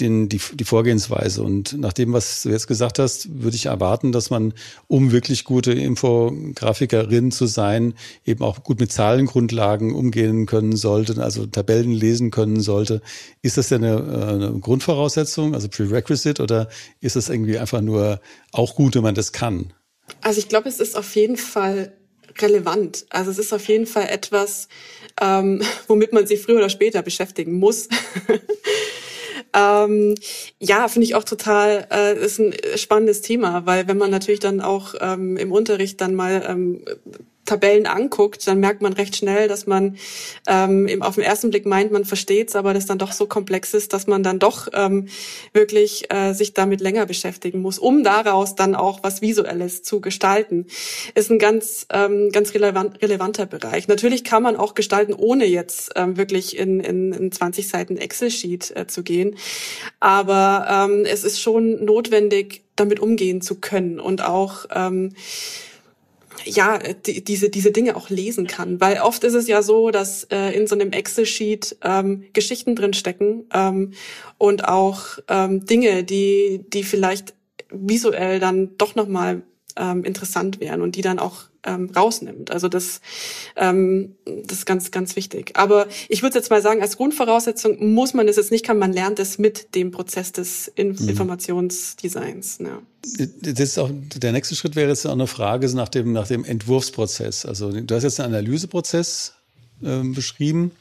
den, 0.00 0.28
die, 0.28 0.40
die 0.54 0.64
Vorgehensweise. 0.64 1.42
Und 1.42 1.78
nach 1.78 1.92
dem, 1.92 2.12
was 2.12 2.42
du 2.42 2.50
jetzt 2.50 2.66
gesagt 2.66 2.98
hast, 2.98 3.42
würde 3.42 3.56
ich 3.56 3.66
erwarten, 3.66 4.12
dass 4.12 4.30
man, 4.30 4.52
um 4.88 5.12
wirklich 5.12 5.44
gute 5.44 5.72
Infografikerin 5.72 7.30
zu 7.30 7.46
sein, 7.46 7.94
eben 8.24 8.42
auch 8.42 8.64
gut 8.64 8.80
mit 8.80 8.90
Zahlengrundlagen 8.90 9.94
umgehen 9.94 10.46
können 10.46 10.76
sollte, 10.76 11.22
also 11.22 11.46
Tabellen 11.46 11.92
lesen 11.92 12.30
können 12.30 12.60
sollte. 12.60 13.02
Ist 13.42 13.56
das 13.56 13.68
denn 13.68 13.84
eine, 13.84 14.28
eine 14.28 14.58
Grundvoraussetzung, 14.58 15.54
also 15.54 15.68
Prerequisite, 15.68 16.42
oder 16.42 16.68
ist 17.00 17.16
das 17.16 17.28
irgendwie 17.28 17.58
einfach 17.58 17.80
nur 17.80 18.20
auch 18.52 18.74
gut, 18.74 18.96
wenn 18.96 19.02
man 19.02 19.14
das 19.14 19.32
kann? 19.32 19.72
Also 20.20 20.38
ich 20.38 20.48
glaube, 20.48 20.68
es 20.68 20.80
ist 20.80 20.96
auf 20.96 21.14
jeden 21.14 21.36
Fall 21.36 21.92
relevant. 22.40 23.06
Also 23.10 23.30
es 23.30 23.38
ist 23.38 23.52
auf 23.52 23.68
jeden 23.68 23.86
Fall 23.86 24.08
etwas, 24.08 24.68
ähm, 25.20 25.62
womit 25.86 26.12
man 26.12 26.26
sich 26.26 26.42
früher 26.42 26.56
oder 26.56 26.68
später 26.68 27.02
beschäftigen 27.02 27.54
muss. 27.54 27.88
Ähm, 29.54 30.16
ja, 30.58 30.88
finde 30.88 31.06
ich 31.06 31.14
auch 31.14 31.24
total, 31.24 31.86
äh, 31.90 32.18
ist 32.18 32.40
ein 32.40 32.54
spannendes 32.76 33.20
Thema, 33.20 33.66
weil 33.66 33.86
wenn 33.86 33.98
man 33.98 34.10
natürlich 34.10 34.40
dann 34.40 34.60
auch 34.60 34.94
ähm, 35.00 35.36
im 35.36 35.52
Unterricht 35.52 36.00
dann 36.00 36.14
mal 36.14 36.44
ähm, 36.48 36.84
Tabellen 37.44 37.86
anguckt, 37.86 38.46
dann 38.46 38.60
merkt 38.60 38.82
man 38.82 38.92
recht 38.92 39.16
schnell, 39.16 39.48
dass 39.48 39.66
man 39.66 39.96
ähm, 40.46 41.02
auf 41.02 41.16
den 41.16 41.24
ersten 41.24 41.50
Blick 41.50 41.66
meint, 41.66 41.92
man 41.92 42.04
versteht's, 42.04 42.56
aber 42.56 42.74
das 42.74 42.86
dann 42.86 42.98
doch 42.98 43.12
so 43.12 43.26
komplex 43.26 43.74
ist, 43.74 43.92
dass 43.92 44.06
man 44.06 44.22
dann 44.22 44.38
doch 44.38 44.68
ähm, 44.72 45.08
wirklich 45.52 46.12
äh, 46.12 46.32
sich 46.32 46.54
damit 46.54 46.80
länger 46.80 47.06
beschäftigen 47.06 47.60
muss, 47.60 47.78
um 47.78 48.04
daraus 48.04 48.54
dann 48.54 48.74
auch 48.74 49.02
was 49.02 49.22
Visuelles 49.22 49.82
zu 49.82 50.00
gestalten. 50.00 50.66
Ist 51.14 51.30
ein 51.30 51.38
ganz 51.38 51.86
ähm, 51.90 52.30
ganz 52.32 52.54
relevant, 52.54 53.02
relevanter 53.02 53.46
Bereich. 53.46 53.88
Natürlich 53.88 54.24
kann 54.24 54.42
man 54.42 54.56
auch 54.56 54.74
gestalten, 54.74 55.12
ohne 55.14 55.44
jetzt 55.44 55.92
ähm, 55.96 56.16
wirklich 56.16 56.56
in, 56.56 56.80
in, 56.80 57.12
in 57.12 57.32
20 57.32 57.68
Seiten 57.68 57.96
Excel-Sheet 57.96 58.76
äh, 58.76 58.86
zu 58.86 59.02
gehen, 59.02 59.36
aber 60.00 60.66
ähm, 60.88 61.04
es 61.04 61.24
ist 61.24 61.40
schon 61.40 61.84
notwendig, 61.84 62.62
damit 62.76 63.00
umgehen 63.00 63.40
zu 63.40 63.56
können 63.56 64.00
und 64.00 64.22
auch 64.22 64.66
ähm, 64.74 65.14
ja, 66.44 66.78
die, 66.78 67.22
diese, 67.22 67.50
diese 67.50 67.70
Dinge 67.70 67.96
auch 67.96 68.10
lesen 68.10 68.46
kann. 68.46 68.80
Weil 68.80 68.98
oft 69.00 69.24
ist 69.24 69.34
es 69.34 69.48
ja 69.48 69.62
so, 69.62 69.90
dass 69.90 70.24
äh, 70.24 70.50
in 70.50 70.66
so 70.66 70.74
einem 70.74 70.92
Excel-Sheet 70.92 71.78
ähm, 71.82 72.24
Geschichten 72.32 72.76
drin 72.76 72.94
stecken 72.94 73.44
ähm, 73.52 73.92
und 74.38 74.66
auch 74.66 75.18
ähm, 75.28 75.64
Dinge, 75.64 76.04
die, 76.04 76.64
die 76.68 76.82
vielleicht 76.82 77.34
visuell 77.70 78.40
dann 78.40 78.76
doch 78.78 78.94
nochmal 78.94 79.42
ähm, 79.76 80.04
interessant 80.04 80.60
wären 80.60 80.82
und 80.82 80.96
die 80.96 81.02
dann 81.02 81.18
auch 81.18 81.44
ähm, 81.64 81.90
rausnimmt. 81.94 82.50
Also 82.50 82.68
das, 82.68 83.00
ähm, 83.56 84.14
das 84.24 84.58
ist 84.58 84.66
ganz, 84.66 84.90
ganz 84.90 85.16
wichtig. 85.16 85.52
Aber 85.54 85.86
ich 86.08 86.22
würde 86.22 86.36
jetzt 86.36 86.50
mal 86.50 86.62
sagen, 86.62 86.82
als 86.82 86.96
Grundvoraussetzung 86.96 87.92
muss 87.94 88.14
man 88.14 88.26
das 88.26 88.36
jetzt 88.36 88.50
nicht, 88.50 88.64
kann 88.64 88.78
man 88.78 88.92
lernt 88.92 89.18
es 89.18 89.38
mit 89.38 89.74
dem 89.74 89.90
Prozess 89.90 90.32
des 90.32 90.68
In 90.68 90.92
mhm. 90.92 91.08
Informationsdesigns. 91.08 92.58
Ja. 92.60 92.82
Das 93.42 93.60
ist 93.60 93.78
auch, 93.78 93.90
der 93.92 94.32
nächste 94.32 94.54
Schritt 94.54 94.76
wäre 94.76 94.88
jetzt 94.88 95.06
auch 95.06 95.12
eine 95.12 95.26
Frage 95.26 95.74
nach 95.74 95.88
dem, 95.88 96.12
nach 96.12 96.26
dem 96.26 96.44
Entwurfsprozess. 96.44 97.46
Also 97.46 97.70
du 97.70 97.94
hast 97.94 98.02
jetzt 98.02 98.20
einen 98.20 98.34
Analyseprozess 98.34 99.34
äh, 99.82 100.02
beschrieben. 100.02 100.72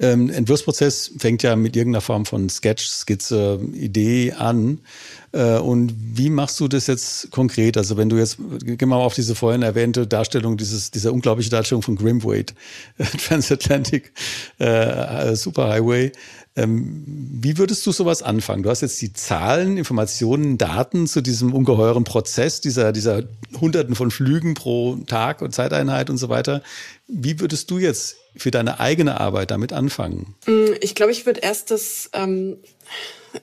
Ähm, 0.00 0.30
Entwurfsprozess 0.30 1.12
fängt 1.18 1.42
ja 1.42 1.56
mit 1.56 1.76
irgendeiner 1.76 2.00
Form 2.00 2.26
von 2.26 2.48
Sketch, 2.48 2.86
Skizze, 2.86 3.60
Idee 3.72 4.32
an. 4.32 4.80
Äh, 5.32 5.58
und 5.58 5.94
wie 5.96 6.30
machst 6.30 6.60
du 6.60 6.68
das 6.68 6.86
jetzt 6.86 7.30
konkret? 7.30 7.76
Also 7.76 7.96
wenn 7.96 8.08
du 8.08 8.16
jetzt, 8.16 8.38
gehen 8.38 8.78
wir 8.78 8.86
mal 8.86 8.96
auf 8.96 9.14
diese 9.14 9.34
vorhin 9.34 9.62
erwähnte 9.62 10.06
Darstellung, 10.06 10.56
dieses, 10.56 10.90
dieser 10.90 11.12
unglaubliche 11.12 11.50
Darstellung 11.50 11.82
von 11.82 11.96
Grimwade, 11.96 12.54
Transatlantic 13.26 14.12
äh, 14.58 15.34
Superhighway. 15.34 16.12
Ähm, 16.56 17.02
wie 17.06 17.58
würdest 17.58 17.84
du 17.84 17.90
sowas 17.90 18.22
anfangen? 18.22 18.62
Du 18.62 18.70
hast 18.70 18.80
jetzt 18.80 19.02
die 19.02 19.12
Zahlen, 19.12 19.76
Informationen, 19.76 20.56
Daten 20.56 21.08
zu 21.08 21.20
diesem 21.20 21.52
ungeheuren 21.52 22.04
Prozess, 22.04 22.60
dieser, 22.60 22.92
dieser 22.92 23.24
Hunderten 23.60 23.96
von 23.96 24.12
Flügen 24.12 24.54
pro 24.54 24.96
Tag 25.06 25.42
und 25.42 25.52
Zeiteinheit 25.52 26.10
und 26.10 26.16
so 26.16 26.28
weiter. 26.28 26.62
Wie 27.08 27.40
würdest 27.40 27.70
du 27.72 27.78
jetzt 27.78 28.16
für 28.36 28.52
deine 28.52 28.78
eigene 28.78 29.20
Arbeit 29.20 29.50
damit 29.50 29.72
anfangen? 29.72 30.36
Mm, 30.46 30.74
ich 30.80 30.94
glaube, 30.94 31.10
ich 31.10 31.26
würde 31.26 31.40
erst 31.40 31.72
das 31.72 32.10
ähm, 32.12 32.58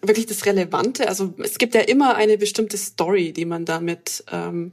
wirklich 0.02 0.26
das 0.26 0.46
Relevante. 0.46 1.10
Also 1.10 1.34
es 1.40 1.58
gibt 1.58 1.76
ja 1.76 1.82
immer 1.82 2.16
eine 2.16 2.38
bestimmte 2.38 2.78
Story, 2.78 3.34
die 3.34 3.46
man 3.46 3.66
damit 3.66 4.24
ähm, 4.32 4.72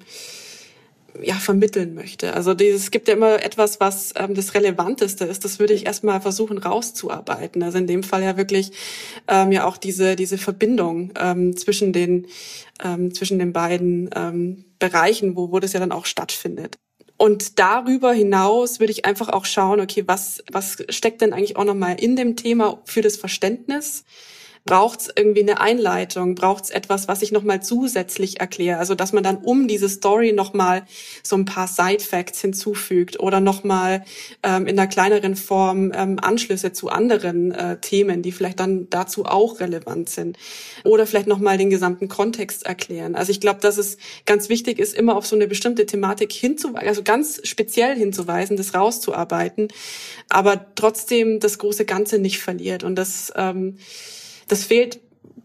ja, 1.22 1.34
vermitteln 1.34 1.94
möchte. 1.94 2.34
Also 2.34 2.52
es 2.52 2.90
gibt 2.90 3.08
ja 3.08 3.14
immer 3.14 3.42
etwas, 3.42 3.80
was 3.80 4.12
ähm, 4.16 4.34
das 4.34 4.54
Relevanteste 4.54 5.24
ist. 5.24 5.44
Das 5.44 5.58
würde 5.58 5.74
ich 5.74 5.86
erstmal 5.86 6.20
versuchen 6.20 6.58
rauszuarbeiten. 6.58 7.62
Also 7.62 7.78
in 7.78 7.86
dem 7.86 8.02
Fall 8.02 8.22
ja 8.22 8.36
wirklich 8.36 8.72
ähm, 9.28 9.52
ja 9.52 9.64
auch 9.64 9.76
diese, 9.76 10.16
diese 10.16 10.38
Verbindung 10.38 11.12
ähm, 11.18 11.56
zwischen 11.56 11.92
den, 11.92 12.26
ähm, 12.82 13.14
zwischen 13.14 13.38
den 13.38 13.52
beiden 13.52 14.10
ähm, 14.14 14.64
Bereichen, 14.78 15.36
wo, 15.36 15.50
wo 15.52 15.58
das 15.58 15.72
ja 15.72 15.80
dann 15.80 15.92
auch 15.92 16.06
stattfindet. 16.06 16.78
Und 17.16 17.58
darüber 17.58 18.12
hinaus 18.12 18.78
würde 18.78 18.92
ich 18.92 19.04
einfach 19.04 19.28
auch 19.28 19.44
schauen, 19.44 19.80
okay, 19.80 20.04
was, 20.06 20.42
was 20.52 20.76
steckt 20.88 21.20
denn 21.20 21.32
eigentlich 21.32 21.56
auch 21.56 21.64
nochmal 21.64 21.96
in 21.98 22.14
dem 22.14 22.36
Thema 22.36 22.80
für 22.84 23.02
das 23.02 23.16
Verständnis? 23.16 24.04
Braucht 24.68 25.00
es 25.00 25.08
irgendwie 25.16 25.40
eine 25.40 25.62
Einleitung, 25.62 26.34
braucht 26.34 26.64
es 26.64 26.70
etwas, 26.70 27.08
was 27.08 27.22
ich 27.22 27.32
nochmal 27.32 27.62
zusätzlich 27.62 28.38
erkläre. 28.38 28.78
Also 28.78 28.94
dass 28.94 29.14
man 29.14 29.24
dann 29.24 29.38
um 29.38 29.66
diese 29.66 29.88
Story 29.88 30.34
nochmal 30.34 30.84
so 31.22 31.36
ein 31.36 31.46
paar 31.46 31.66
Side-Facts 31.66 32.42
hinzufügt 32.42 33.18
oder 33.18 33.40
nochmal 33.40 34.04
ähm, 34.42 34.66
in 34.66 34.78
einer 34.78 34.86
kleineren 34.86 35.36
Form 35.36 35.90
ähm, 35.94 36.18
Anschlüsse 36.20 36.74
zu 36.74 36.90
anderen 36.90 37.50
äh, 37.50 37.80
Themen, 37.80 38.20
die 38.20 38.30
vielleicht 38.30 38.60
dann 38.60 38.90
dazu 38.90 39.24
auch 39.24 39.58
relevant 39.58 40.10
sind. 40.10 40.36
Oder 40.84 41.06
vielleicht 41.06 41.28
nochmal 41.28 41.56
den 41.56 41.70
gesamten 41.70 42.08
Kontext 42.08 42.66
erklären. 42.66 43.14
Also 43.14 43.30
ich 43.30 43.40
glaube, 43.40 43.60
dass 43.60 43.78
es 43.78 43.96
ganz 44.26 44.50
wichtig 44.50 44.78
ist, 44.78 44.94
immer 44.94 45.16
auf 45.16 45.26
so 45.26 45.34
eine 45.34 45.46
bestimmte 45.46 45.86
Thematik 45.86 46.30
hinzuweisen, 46.30 46.86
also 46.86 47.02
ganz 47.02 47.40
speziell 47.44 47.96
hinzuweisen, 47.96 48.58
das 48.58 48.74
rauszuarbeiten, 48.74 49.68
aber 50.28 50.66
trotzdem 50.74 51.40
das 51.40 51.56
große 51.56 51.86
Ganze 51.86 52.18
nicht 52.18 52.38
verliert. 52.40 52.84
Und 52.84 52.96
das 52.96 53.32
ähm, 53.34 53.78
das 54.48 54.64
fehlt 54.64 55.00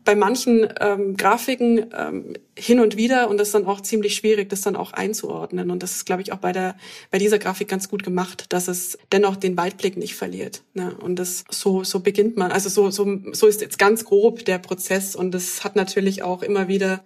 bei 0.06 0.16
manchen 0.16 0.68
ähm, 0.82 1.16
Grafiken 1.16 1.86
ähm, 1.98 2.34
hin 2.58 2.80
und 2.80 2.98
wieder 2.98 3.30
und 3.30 3.38
das 3.38 3.50
ist 3.50 3.56
dann 3.56 3.66
auch 3.66 3.82
ziemlich 3.82 4.16
schwierig, 4.16 4.50
das 4.50 4.62
dann 4.62 4.76
auch 4.76 4.92
einzuordnen. 4.92 5.72
Und 5.72 5.82
das 5.82 5.96
ist, 5.96 6.06
glaube 6.06 6.22
ich, 6.22 6.34
auch 6.34 6.38
bei 6.38 6.52
der 6.52 6.76
bei 7.10 7.18
dieser 7.18 7.40
Grafik 7.40 7.68
ganz 7.68 7.90
gut 7.90 8.04
gemacht, 8.04 8.46
dass 8.50 8.68
es 8.68 8.98
dennoch 9.12 9.38
den 9.38 9.56
Weitblick 9.56 9.96
nicht 9.98 10.16
verliert. 10.16 10.64
Ne? 10.74 10.96
Und 11.00 11.18
das 11.18 11.46
so 11.50 11.84
so 11.84 12.02
beginnt 12.02 12.38
man. 12.38 12.52
Also 12.52 12.70
so 12.70 12.92
so 12.92 13.20
so 13.32 13.48
ist 13.48 13.62
jetzt 13.62 13.80
ganz 13.80 14.04
grob 14.04 14.46
der 14.46 14.58
Prozess 14.58 15.16
und 15.16 15.32
das 15.32 15.64
hat 15.64 15.76
natürlich 15.76 16.22
auch 16.22 16.44
immer 16.44 16.68
wieder 16.68 17.04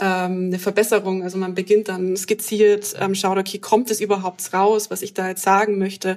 ähm, 0.00 0.46
eine 0.46 0.58
Verbesserung. 0.58 1.22
Also 1.22 1.36
man 1.36 1.54
beginnt 1.54 1.88
dann 1.88 2.16
skizziert, 2.16 2.94
ähm, 2.98 3.14
schaut, 3.14 3.36
okay, 3.36 3.58
kommt 3.58 3.90
es 3.90 4.00
überhaupt 4.00 4.52
raus, 4.54 4.90
was 4.90 5.02
ich 5.02 5.12
da 5.12 5.28
jetzt 5.28 5.42
sagen 5.42 5.78
möchte 5.78 6.16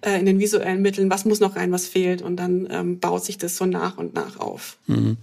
äh, 0.00 0.18
in 0.18 0.26
den 0.26 0.38
visuellen 0.38 0.80
Mitteln, 0.80 1.10
was 1.10 1.24
muss 1.24 1.40
noch 1.40 1.56
rein, 1.56 1.72
was 1.72 1.86
fehlt 1.88 2.22
und 2.22 2.36
dann 2.36 2.68
ähm, 2.70 3.00
baut 3.00 3.24
sich 3.24 3.36
das 3.36 3.56
so 3.56 3.66
nach 3.66 3.98
und 3.98 4.14
nach 4.14 4.38
auf. 4.38 4.78
Mhm. 4.86 5.16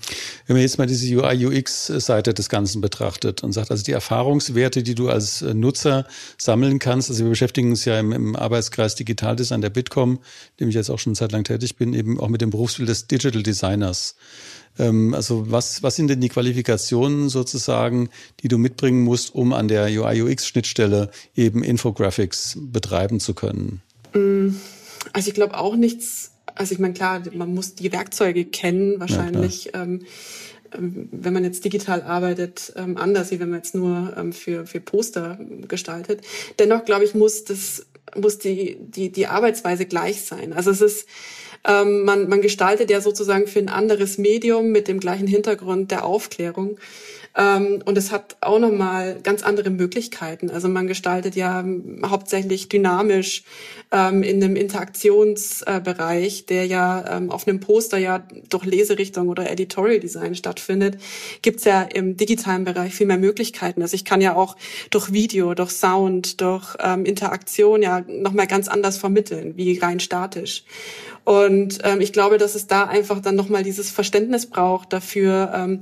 Wenn 0.48 0.56
man 0.56 0.62
jetzt 0.62 0.78
mal 0.78 0.88
diese 0.88 1.16
UI-UX-Seite 1.16 2.34
des 2.34 2.50
Ganzen 2.50 2.82
betrachtet 2.82 3.42
und 3.42 3.54
sagt, 3.54 3.72
also 3.72 3.84
die 3.84 3.94
Erfahrungswerte, 3.94 4.84
die 4.84 4.96
du 4.96 5.10
als 5.10 5.42
äh, 5.42 5.54
Nutzer 5.54 6.06
sammeln 6.38 6.80
kannst, 6.80 7.10
also 7.10 7.24
wir 7.24 7.30
beschäftigen 7.30 7.70
uns 7.70 7.86
ja 7.86 8.00
im, 8.00 8.12
im 8.12 8.36
Arbeitskreis 8.36 8.96
Digitaldesign 8.96 9.62
der 9.62 9.70
Bitkom, 9.70 10.20
dem 10.60 10.68
ich 10.68 10.76
jetzt 10.76 10.90
auch 10.90 11.00
schon 11.00 11.16
seit 11.16 11.32
lang 11.32 11.46
tätig 11.46 11.78
bin, 11.78 11.94
eben 11.94 12.20
auch 12.20 12.28
mit 12.28 12.42
dem 12.42 12.50
Berufsbild 12.50 12.90
des 12.90 13.08
Digital 13.08 13.44
Designers. 13.44 14.16
Ähm, 14.80 15.14
also 15.14 15.52
was, 15.52 15.84
was 15.84 15.96
sind 15.96 16.10
denn 16.10 16.22
die 16.22 16.30
Qualifikationen 16.30 17.30
sozusagen, 17.30 18.10
die 18.42 18.48
du 18.48 18.58
mitbringen 18.58 19.04
musst, 19.04 19.34
um 19.36 19.54
an 19.54 19.68
der 19.68 19.86
UI-UX-Schnittstelle 19.86 21.12
eben 21.36 21.64
Infographics 21.64 22.58
betreiben 22.60 23.20
zu 23.20 23.34
können? 23.34 23.82
Mm, 24.14 24.56
also 25.14 25.30
ich 25.30 25.34
glaube 25.34 25.58
auch 25.58 25.76
nichts, 25.76 26.32
also 26.56 26.74
ich 26.74 26.80
meine 26.80 26.94
klar, 26.94 27.22
man 27.34 27.54
muss 27.54 27.76
die 27.76 27.92
Werkzeuge 27.92 28.46
kennen, 28.46 29.00
wahrscheinlich. 29.00 29.66
Ja, 29.66 29.84
ähm, 29.84 30.02
ähm, 30.76 31.10
wenn 31.12 31.34
man 31.34 31.44
jetzt 31.44 31.66
digital 31.66 32.02
arbeitet, 32.02 32.74
anders, 32.76 33.32
wie 33.32 33.40
wenn 33.40 33.50
man 33.50 33.60
jetzt 33.60 33.76
nur 33.76 34.32
für, 34.32 34.66
für 34.66 34.80
Poster 34.80 35.40
gestaltet. 35.68 36.22
Dennoch, 36.58 36.86
glaube 36.86 37.04
ich, 37.04 37.14
muss 37.14 37.44
das, 37.44 37.86
muss 38.16 38.40
die, 38.40 38.78
die, 38.80 39.12
die 39.12 39.28
Arbeitsweise 39.28 39.86
gleich 39.86 40.24
sein. 40.24 40.54
Also 40.54 40.72
es 40.72 40.82
ist, 40.82 41.08
ähm, 41.66 42.04
man, 42.04 42.28
man 42.28 42.42
gestaltet 42.42 42.90
ja 42.90 43.02
sozusagen 43.02 43.48
für 43.48 43.60
ein 43.60 43.70
anderes 43.70 44.18
Medium 44.18 44.72
mit 44.72 44.88
dem 44.88 45.00
gleichen 45.00 45.28
Hintergrund 45.28 45.92
der 45.92 46.06
Aufklärung. 46.06 46.78
Ähm, 47.36 47.82
und 47.86 47.98
es 47.98 48.12
hat 48.12 48.38
auch 48.42 48.60
nochmal 48.60 49.20
ganz 49.24 49.44
andere 49.44 49.70
Möglichkeiten. 49.70 50.50
Also 50.50 50.68
man 50.68 50.88
gestaltet 50.88 51.36
ja 51.36 51.66
hauptsächlich 52.06 52.70
dynamisch 52.70 53.44
ähm, 53.92 54.24
in 54.24 54.44
einem 54.44 54.56
Interaktionsbereich, 54.56 56.46
der 56.46 56.68
ja 56.68 57.18
ähm, 57.18 57.32
auf 57.32 57.48
einem 57.48 57.60
Poster 57.60 57.98
ja 57.98 58.24
durch 58.50 58.66
Leserichtung 58.66 59.30
oder 59.30 59.50
Editorial 59.50 60.00
Design 60.00 60.36
stattfindet, 60.36 60.98
gibt's 61.42 61.64
ja 61.64 61.82
im 61.82 62.18
digitalen 62.18 62.66
Bereich 62.66 62.94
viel 62.94 63.08
mehr 63.08 63.18
Möglichkeiten. 63.18 63.82
Also 63.82 63.96
ich 63.96 64.06
kann 64.06 64.22
ja 64.22 64.36
auch 64.36 64.56
durch 64.92 65.12
Video, 65.12 65.54
durch 65.54 65.72
Sound, 65.72 66.42
durch 66.42 66.76
Interaktion 67.04 67.82
ja 67.82 68.02
nochmal 68.08 68.48
ganz 68.48 68.68
anders 68.68 68.98
vermitteln, 68.98 69.54
wie 69.56 69.78
rein 69.80 70.00
statisch. 70.00 70.64
Und 71.24 71.80
ähm, 71.84 72.02
ich 72.02 72.14
glaube, 72.14 72.38
dass 72.38 72.56
es 72.56 72.68
da 72.68 72.84
einfach 72.84 73.22
dann 73.22 73.36
nochmal 73.36 73.64
dieses 73.64 73.90
Verständnis 73.90 74.46
braucht 74.50 74.92
dafür, 74.92 75.52
ähm, 75.56 75.80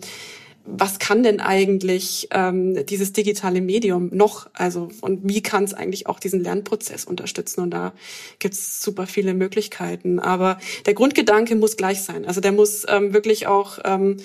was 0.66 1.00
kann 1.00 1.24
denn 1.24 1.40
eigentlich 1.40 2.28
ähm, 2.32 2.86
dieses 2.86 3.14
digitale 3.14 3.62
Medium 3.62 4.10
noch? 4.14 4.50
Also 4.54 4.90
und 5.02 5.28
wie 5.28 5.42
kann 5.42 5.64
es 5.64 5.74
eigentlich 5.74 6.08
auch 6.08 6.20
diesen 6.20 6.42
Lernprozess 6.42 7.06
unterstützen? 7.06 7.62
Und 7.62 7.72
da 7.72 7.94
gibt 8.40 8.54
es 8.54 8.82
super 8.82 9.08
viele 9.08 9.34
Möglichkeiten. 9.34 10.20
Aber 10.20 10.60
der 10.86 10.94
Grundgedanke 10.94 11.56
muss 11.56 11.78
gleich 11.78 12.02
sein. 12.02 12.26
Also 12.26 12.42
der 12.42 12.52
muss 12.52 12.86
ähm, 12.88 13.14
wirklich 13.14 13.48
auch 13.48 13.80
ähm, 13.84 14.18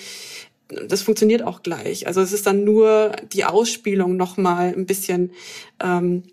das 0.69 1.03
funktioniert 1.03 1.43
auch 1.43 1.63
gleich. 1.63 2.07
Also 2.07 2.21
es 2.21 2.33
ist 2.33 2.47
dann 2.47 2.65
nur 2.65 3.13
die 3.33 3.45
Ausspielung 3.45 4.17
noch 4.17 4.37
mal 4.37 4.75
ein 4.75 4.87
bisschen 4.87 5.31
ähm, 5.83 6.25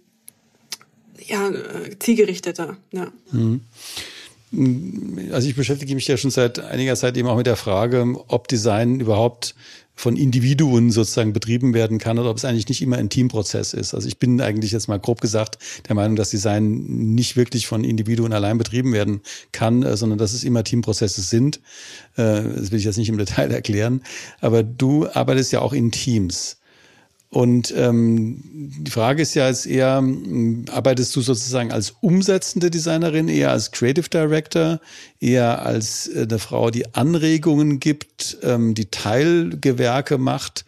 ja, 1.28 1.50
äh, 1.50 1.98
zielgerichteter. 2.00 2.78
Ja. 2.92 3.12
Mhm. 3.32 3.62
Also 5.32 5.50
ich 5.50 5.56
beschäftige 5.56 5.96
mich 5.96 6.08
ja 6.08 6.18
schon 6.18 6.32
seit 6.32 6.60
einiger 6.60 6.96
Zeit 6.96 7.18
eben 7.18 7.28
auch 7.28 7.38
mit 7.38 7.48
der 7.48 7.56
Frage, 7.56 8.16
ob 8.28 8.48
Design 8.48 9.00
überhaupt 9.00 9.56
von 9.95 10.17
Individuen 10.17 10.91
sozusagen 10.91 11.34
betrieben 11.34 11.73
werden 11.73 11.97
kann 11.97 12.17
oder 12.17 12.29
ob 12.29 12.38
es 12.38 12.45
eigentlich 12.45 12.67
nicht 12.67 12.82
immer 12.82 12.97
ein 12.97 13.10
Teamprozess 13.10 13.73
ist. 13.73 13.93
Also 13.93 14.08
ich 14.08 14.17
bin 14.17 14.41
eigentlich 14.41 14.71
jetzt 14.71 14.88
mal 14.88 14.99
grob 14.99 15.21
gesagt 15.21 15.60
der 15.88 15.95
Meinung, 15.95 16.15
dass 16.15 16.32
Design 16.32 16.84
nicht 17.15 17.36
wirklich 17.36 17.67
von 17.67 17.84
Individuen 17.84 18.34
allein 18.34 18.58
betrieben 18.58 18.91
werden 18.93 19.21
kann, 19.51 19.84
äh, 19.84 19.95
sondern 19.95 20.17
dass 20.17 20.34
es 20.34 20.43
immer 20.43 20.63
Teamprozesse 20.63 21.21
sind. 21.21 21.58
Äh, 22.15 22.43
das 22.43 22.71
will 22.71 22.79
ich 22.79 22.86
jetzt 22.86 22.97
nicht 22.97 23.10
im 23.10 23.17
Detail 23.17 23.51
erklären. 23.51 24.01
Aber 24.41 24.63
du 24.63 25.08
arbeitest 25.08 25.51
ja 25.51 25.62
auch 25.62 25.73
in 25.73 25.91
Teams. 25.91 26.58
Und 27.34 27.74
ähm, 27.76 28.38
die 28.43 28.91
Frage 28.91 29.24
ist 29.24 29.34
ja 29.34 29.48
jetzt 29.48 29.65
eher, 29.65 29.98
hm, 29.98 30.65
arbeitest 30.69 31.15
du 31.15 31.22
sozusagen 31.22 31.72
als 31.72 31.96
umsetzende 32.00 32.69
Designerin, 32.69 33.28
eher 33.28 33.50
als 33.50 33.72
Creative 33.72 34.08
Director, 34.08 34.80
eher 35.19 35.65
als 35.65 36.08
äh, 36.10 36.28
eine 36.30 36.38
Frau, 36.38 36.69
die 36.69 36.93
Anregungen 36.93 37.80
gibt, 37.80 38.38
ähm, 38.43 38.76
die 38.76 38.86
Teilgewerke 38.86 40.19
macht? 40.19 40.63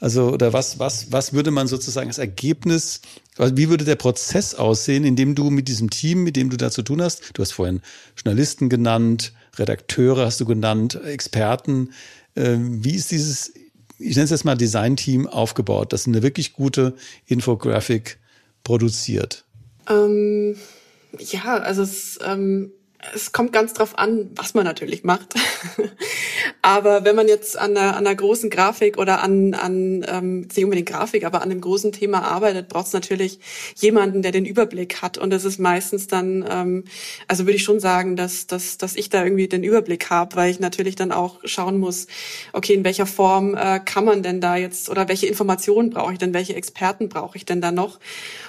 Also, 0.00 0.32
oder 0.32 0.52
was, 0.52 0.80
was, 0.80 1.12
was 1.12 1.34
würde 1.34 1.52
man 1.52 1.68
sozusagen 1.68 2.08
als 2.08 2.18
Ergebnis, 2.18 3.00
wie 3.36 3.68
würde 3.68 3.84
der 3.84 3.94
Prozess 3.94 4.56
aussehen, 4.56 5.04
in 5.04 5.14
dem 5.14 5.36
du 5.36 5.50
mit 5.50 5.68
diesem 5.68 5.88
Team, 5.88 6.24
mit 6.24 6.34
dem 6.34 6.50
du 6.50 6.56
da 6.56 6.72
zu 6.72 6.82
tun 6.82 7.00
hast, 7.00 7.30
du 7.34 7.42
hast 7.42 7.52
vorhin 7.52 7.80
Journalisten 8.16 8.68
genannt, 8.68 9.32
Redakteure 9.56 10.26
hast 10.26 10.40
du 10.40 10.46
genannt, 10.46 11.00
Experten, 11.00 11.90
äh, 12.34 12.56
wie 12.58 12.96
ist 12.96 13.12
dieses 13.12 13.52
ich 13.98 14.16
nenne 14.16 14.24
es 14.24 14.30
jetzt 14.30 14.44
mal 14.44 14.56
Design-Team 14.56 15.26
aufgebaut, 15.26 15.92
das 15.92 16.06
eine 16.06 16.22
wirklich 16.22 16.52
gute 16.52 16.94
Infografik 17.26 18.18
produziert? 18.64 19.44
Ähm, 19.88 20.56
ja, 21.18 21.58
also 21.58 21.82
es 21.82 22.18
ähm, 22.24 22.72
es 23.14 23.32
kommt 23.32 23.52
ganz 23.52 23.74
drauf 23.74 23.98
an, 23.98 24.30
was 24.34 24.54
man 24.54 24.64
natürlich 24.64 25.04
macht. 25.04 25.34
aber 26.68 27.02
wenn 27.02 27.16
man 27.16 27.28
jetzt 27.28 27.58
an 27.58 27.78
einer, 27.78 27.96
an 27.96 28.06
einer 28.06 28.14
großen 28.14 28.50
Grafik 28.50 28.98
oder 28.98 29.22
an, 29.22 29.54
an 29.54 30.04
ähm, 30.06 30.40
nicht 30.40 30.64
unbedingt 30.64 30.90
Grafik, 30.90 31.24
aber 31.24 31.40
an 31.40 31.50
einem 31.50 31.62
großen 31.62 31.92
Thema 31.92 32.24
arbeitet, 32.24 32.68
braucht 32.68 32.88
es 32.88 32.92
natürlich 32.92 33.40
jemanden, 33.76 34.20
der 34.20 34.32
den 34.32 34.44
Überblick 34.44 35.00
hat. 35.00 35.16
Und 35.16 35.30
das 35.30 35.46
ist 35.46 35.58
meistens 35.58 36.08
dann, 36.08 36.46
ähm, 36.46 36.84
also 37.26 37.46
würde 37.46 37.56
ich 37.56 37.62
schon 37.62 37.80
sagen, 37.80 38.16
dass, 38.16 38.46
dass, 38.46 38.76
dass 38.76 38.96
ich 38.96 39.08
da 39.08 39.24
irgendwie 39.24 39.48
den 39.48 39.64
Überblick 39.64 40.10
habe, 40.10 40.36
weil 40.36 40.50
ich 40.50 40.60
natürlich 40.60 40.94
dann 40.94 41.10
auch 41.10 41.38
schauen 41.44 41.78
muss, 41.78 42.06
okay, 42.52 42.74
in 42.74 42.84
welcher 42.84 43.06
Form 43.06 43.54
äh, 43.54 43.80
kann 43.82 44.04
man 44.04 44.22
denn 44.22 44.42
da 44.42 44.56
jetzt 44.56 44.90
oder 44.90 45.08
welche 45.08 45.26
Informationen 45.26 45.88
brauche 45.88 46.12
ich 46.12 46.18
denn, 46.18 46.34
welche 46.34 46.54
Experten 46.54 47.08
brauche 47.08 47.38
ich 47.38 47.46
denn 47.46 47.62
da 47.62 47.72
noch? 47.72 47.98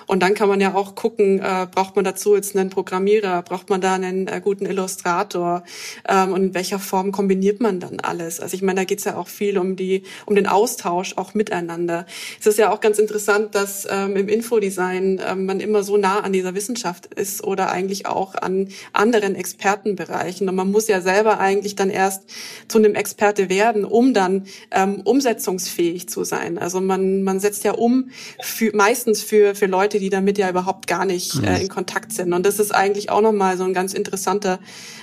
Und 0.09 0.21
dann 0.21 0.33
kann 0.33 0.49
man 0.49 0.59
ja 0.59 0.73
auch 0.73 0.95
gucken, 0.95 1.37
äh, 1.37 1.67
braucht 1.69 1.95
man 1.95 2.03
dazu 2.03 2.35
jetzt 2.35 2.57
einen 2.57 2.71
Programmierer, 2.71 3.43
braucht 3.43 3.69
man 3.69 3.79
da 3.79 3.93
einen 3.93 4.27
äh, 4.27 4.41
guten 4.43 4.65
Illustrator 4.65 5.63
ähm, 6.07 6.33
und 6.33 6.43
in 6.45 6.53
welcher 6.55 6.79
Form 6.79 7.11
kombiniert 7.11 7.61
man 7.61 7.79
dann 7.79 7.99
alles? 7.99 8.39
Also 8.39 8.55
ich 8.55 8.63
meine, 8.63 8.79
da 8.79 8.85
geht's 8.85 9.03
ja 9.03 9.17
auch 9.17 9.27
viel 9.27 9.59
um 9.59 9.75
die, 9.75 10.01
um 10.25 10.33
den 10.33 10.47
Austausch 10.47 11.15
auch 11.15 11.35
miteinander. 11.35 12.07
Es 12.39 12.47
ist 12.47 12.57
ja 12.57 12.73
auch 12.73 12.81
ganz 12.81 12.97
interessant, 12.97 13.53
dass 13.53 13.87
ähm, 13.87 14.15
im 14.15 14.29
Infodesign 14.29 15.21
ähm, 15.23 15.45
man 15.45 15.59
immer 15.59 15.83
so 15.83 15.95
nah 15.95 16.21
an 16.21 16.33
dieser 16.33 16.55
Wissenschaft 16.55 17.05
ist 17.13 17.43
oder 17.43 17.69
eigentlich 17.69 18.07
auch 18.07 18.33
an 18.33 18.69
anderen 18.93 19.35
Expertenbereichen. 19.35 20.49
Und 20.49 20.55
man 20.55 20.71
muss 20.71 20.87
ja 20.87 21.01
selber 21.01 21.39
eigentlich 21.39 21.75
dann 21.75 21.91
erst 21.91 22.23
zu 22.67 22.79
einem 22.79 22.95
Experte 22.95 23.47
werden, 23.47 23.85
um 23.85 24.15
dann 24.15 24.47
ähm, 24.71 25.01
umsetzungsfähig 25.01 26.09
zu 26.09 26.23
sein. 26.23 26.57
Also 26.57 26.81
man, 26.81 27.21
man 27.21 27.39
setzt 27.39 27.63
ja 27.63 27.73
um 27.73 28.09
für, 28.41 28.75
meistens 28.75 29.21
für, 29.21 29.53
für 29.53 29.67
Leute, 29.67 29.98
die 29.99 30.09
damit 30.09 30.37
ja 30.37 30.49
überhaupt 30.49 30.87
gar 30.87 31.05
nicht 31.05 31.35
äh, 31.35 31.55
mhm. 31.55 31.61
in 31.61 31.69
Kontakt 31.69 32.11
sind. 32.11 32.33
Und 32.33 32.45
das 32.45 32.59
ist 32.59 32.73
eigentlich 32.73 33.09
auch 33.09 33.21
nochmal 33.21 33.57
so 33.57 33.63
ein 33.63 33.73
ganz 33.73 33.93
interessanter 33.93 34.59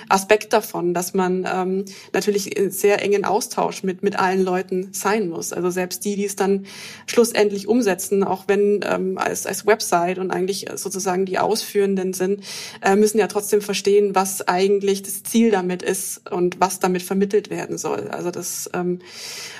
Aspekt 0.09 0.53
davon, 0.53 0.93
dass 0.93 1.13
man 1.13 1.47
ähm, 1.51 1.85
natürlich 2.13 2.55
sehr 2.69 3.01
engen 3.01 3.25
Austausch 3.25 3.83
mit, 3.83 4.03
mit 4.03 4.17
allen 4.17 4.43
Leuten 4.43 4.89
sein 4.91 5.29
muss. 5.29 5.53
Also 5.53 5.69
selbst 5.69 6.05
die, 6.05 6.15
die 6.15 6.25
es 6.25 6.35
dann 6.35 6.65
schlussendlich 7.05 7.67
umsetzen, 7.67 8.23
auch 8.23 8.45
wenn 8.47 8.81
ähm, 8.83 9.17
als, 9.17 9.45
als 9.45 9.65
Website 9.65 10.19
und 10.19 10.31
eigentlich 10.31 10.67
sozusagen 10.75 11.25
die 11.25 11.39
Ausführenden 11.39 12.13
sind, 12.13 12.43
äh, 12.81 12.95
müssen 12.95 13.19
ja 13.19 13.27
trotzdem 13.27 13.61
verstehen, 13.61 14.15
was 14.15 14.47
eigentlich 14.47 15.03
das 15.03 15.23
Ziel 15.23 15.51
damit 15.51 15.81
ist 15.81 16.29
und 16.31 16.59
was 16.59 16.79
damit 16.79 17.03
vermittelt 17.03 17.49
werden 17.49 17.77
soll. 17.77 18.07
Also 18.09 18.31
das 18.31 18.69
ähm, 18.73 18.99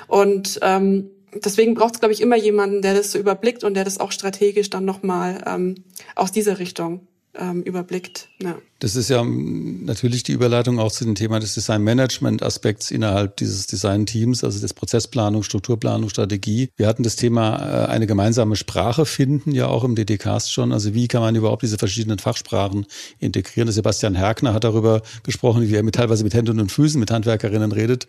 und 0.08 0.60
ähm, 0.62 1.10
deswegen 1.44 1.74
braucht 1.74 1.96
es, 1.96 2.00
glaube 2.00 2.14
ich, 2.14 2.22
immer 2.22 2.36
jemanden, 2.36 2.82
der 2.82 2.94
das 2.94 3.12
so 3.12 3.20
überblickt 3.20 3.64
und 3.64 3.74
der 3.74 3.84
das 3.84 4.00
auch 4.00 4.12
strategisch 4.12 4.70
dann 4.70 4.86
nochmal 4.86 5.44
ähm, 5.46 5.76
aus 6.16 6.32
dieser 6.32 6.60
Richtung 6.60 7.08
ähm, 7.36 7.64
überblickt. 7.64 8.30
Ja. 8.42 8.58
Das 8.80 8.96
ist 8.96 9.10
ja 9.10 9.24
natürlich 9.24 10.22
die 10.22 10.34
Überleitung 10.34 10.78
auch 10.78 10.92
zu 10.92 11.04
dem 11.04 11.16
Thema 11.16 11.40
des 11.40 11.56
Design-Management-Aspekts 11.56 12.92
innerhalb 12.92 13.36
dieses 13.38 13.66
Design-Teams, 13.66 14.44
also 14.44 14.60
des 14.60 14.76
Prozessplanung, 14.76 15.42
Strukturplanung, 15.42 16.10
Strategie. 16.10 16.70
Wir 16.78 16.86
hatten 16.86 17.02
das 17.02 17.16
Thema 17.16 17.58
äh, 17.58 17.88
eine 17.88 18.06
gemeinsame 18.06 18.56
Sprache 18.56 19.08
finden, 19.08 19.52
ja 19.52 19.66
auch 19.66 19.84
im 19.84 19.96
DDCast 19.96 20.54
schon. 20.54 20.72
Also 20.72 20.94
wie 20.94 21.08
kann 21.08 21.22
man 21.22 21.36
überhaupt 21.36 21.64
diese 21.64 21.80
verschiedenen 21.80 22.20
Fachsprachen 22.20 22.86
integrieren? 23.18 23.72
Sebastian 23.72 24.14
Herkner 24.14 24.54
hat 24.54 24.64
darüber 24.64 25.02
gesprochen, 25.24 25.68
wie 25.68 25.74
er 25.74 25.82
mit, 25.82 25.96
teilweise 25.96 26.24
mit 26.24 26.36
Händen 26.36 26.60
und 26.60 26.72
Füßen 26.72 27.00
mit 27.00 27.10
Handwerkerinnen 27.10 27.72
redet. 27.72 28.08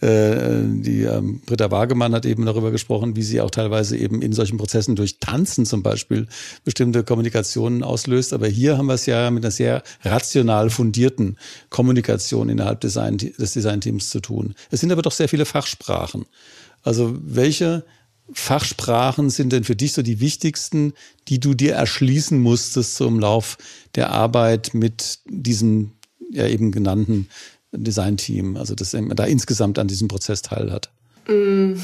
Äh, 0.00 0.62
die 0.64 1.02
ähm, 1.02 1.40
Britta 1.44 1.72
Wagemann 1.72 2.14
hat 2.14 2.24
eben 2.24 2.46
darüber 2.46 2.70
gesprochen, 2.70 3.16
wie 3.16 3.22
sie 3.22 3.40
auch 3.40 3.50
teilweise 3.50 3.96
eben 3.96 4.22
in 4.22 4.32
solchen 4.32 4.58
Prozessen 4.58 4.94
durch 4.94 5.18
Tanzen 5.18 5.66
zum 5.66 5.82
Beispiel 5.82 6.28
bestimmte 6.64 7.02
Kommunikationen 7.02 7.82
auslöst. 7.82 8.32
Aber 8.32 8.46
hier 8.46 8.78
haben 8.78 8.86
wir 8.86 8.94
es 8.94 9.06
ja 9.06 9.32
mit 9.32 9.44
einer 9.44 9.50
sehr 9.50 9.82
rational 10.04 10.70
fundierten 10.70 11.38
Kommunikation 11.70 12.48
innerhalb 12.48 12.80
Design, 12.80 13.18
des 13.18 13.52
Designteams 13.52 14.10
zu 14.10 14.20
tun. 14.20 14.54
Es 14.70 14.80
sind 14.80 14.92
aber 14.92 15.02
doch 15.02 15.12
sehr 15.12 15.28
viele 15.28 15.44
Fachsprachen. 15.44 16.26
Also 16.82 17.16
welche 17.22 17.84
Fachsprachen 18.32 19.30
sind 19.30 19.52
denn 19.52 19.64
für 19.64 19.76
dich 19.76 19.92
so 19.92 20.02
die 20.02 20.20
wichtigsten, 20.20 20.94
die 21.28 21.40
du 21.40 21.54
dir 21.54 21.74
erschließen 21.74 22.40
musstest 22.40 22.96
zum 22.96 23.20
Lauf 23.20 23.58
der 23.94 24.10
Arbeit 24.10 24.72
mit 24.72 25.18
diesem 25.26 25.92
ja 26.30 26.46
eben 26.46 26.72
genannten 26.72 27.28
Designteam, 27.72 28.56
also 28.56 28.74
dass 28.74 28.92
man 28.92 29.16
da 29.16 29.24
insgesamt 29.24 29.78
an 29.78 29.88
diesem 29.88 30.08
Prozess 30.08 30.42
teil 30.42 30.72
hat? 30.72 30.90
Mm, 31.28 31.74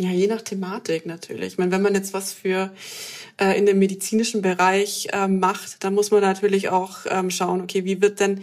ja, 0.00 0.10
je 0.10 0.26
nach 0.26 0.42
Thematik 0.42 1.06
natürlich. 1.06 1.52
Ich 1.52 1.58
meine, 1.58 1.70
wenn 1.72 1.82
man 1.82 1.94
jetzt 1.94 2.12
was 2.12 2.32
für 2.32 2.72
äh, 3.40 3.58
in 3.58 3.66
dem 3.66 3.78
medizinischen 3.78 4.42
Bereich 4.42 5.08
äh, 5.12 5.28
macht, 5.28 5.84
dann 5.84 5.94
muss 5.94 6.10
man 6.10 6.22
natürlich 6.22 6.68
auch 6.70 7.00
ähm, 7.08 7.30
schauen, 7.30 7.60
okay, 7.60 7.84
wie 7.84 8.00
wird 8.00 8.20
denn 8.20 8.40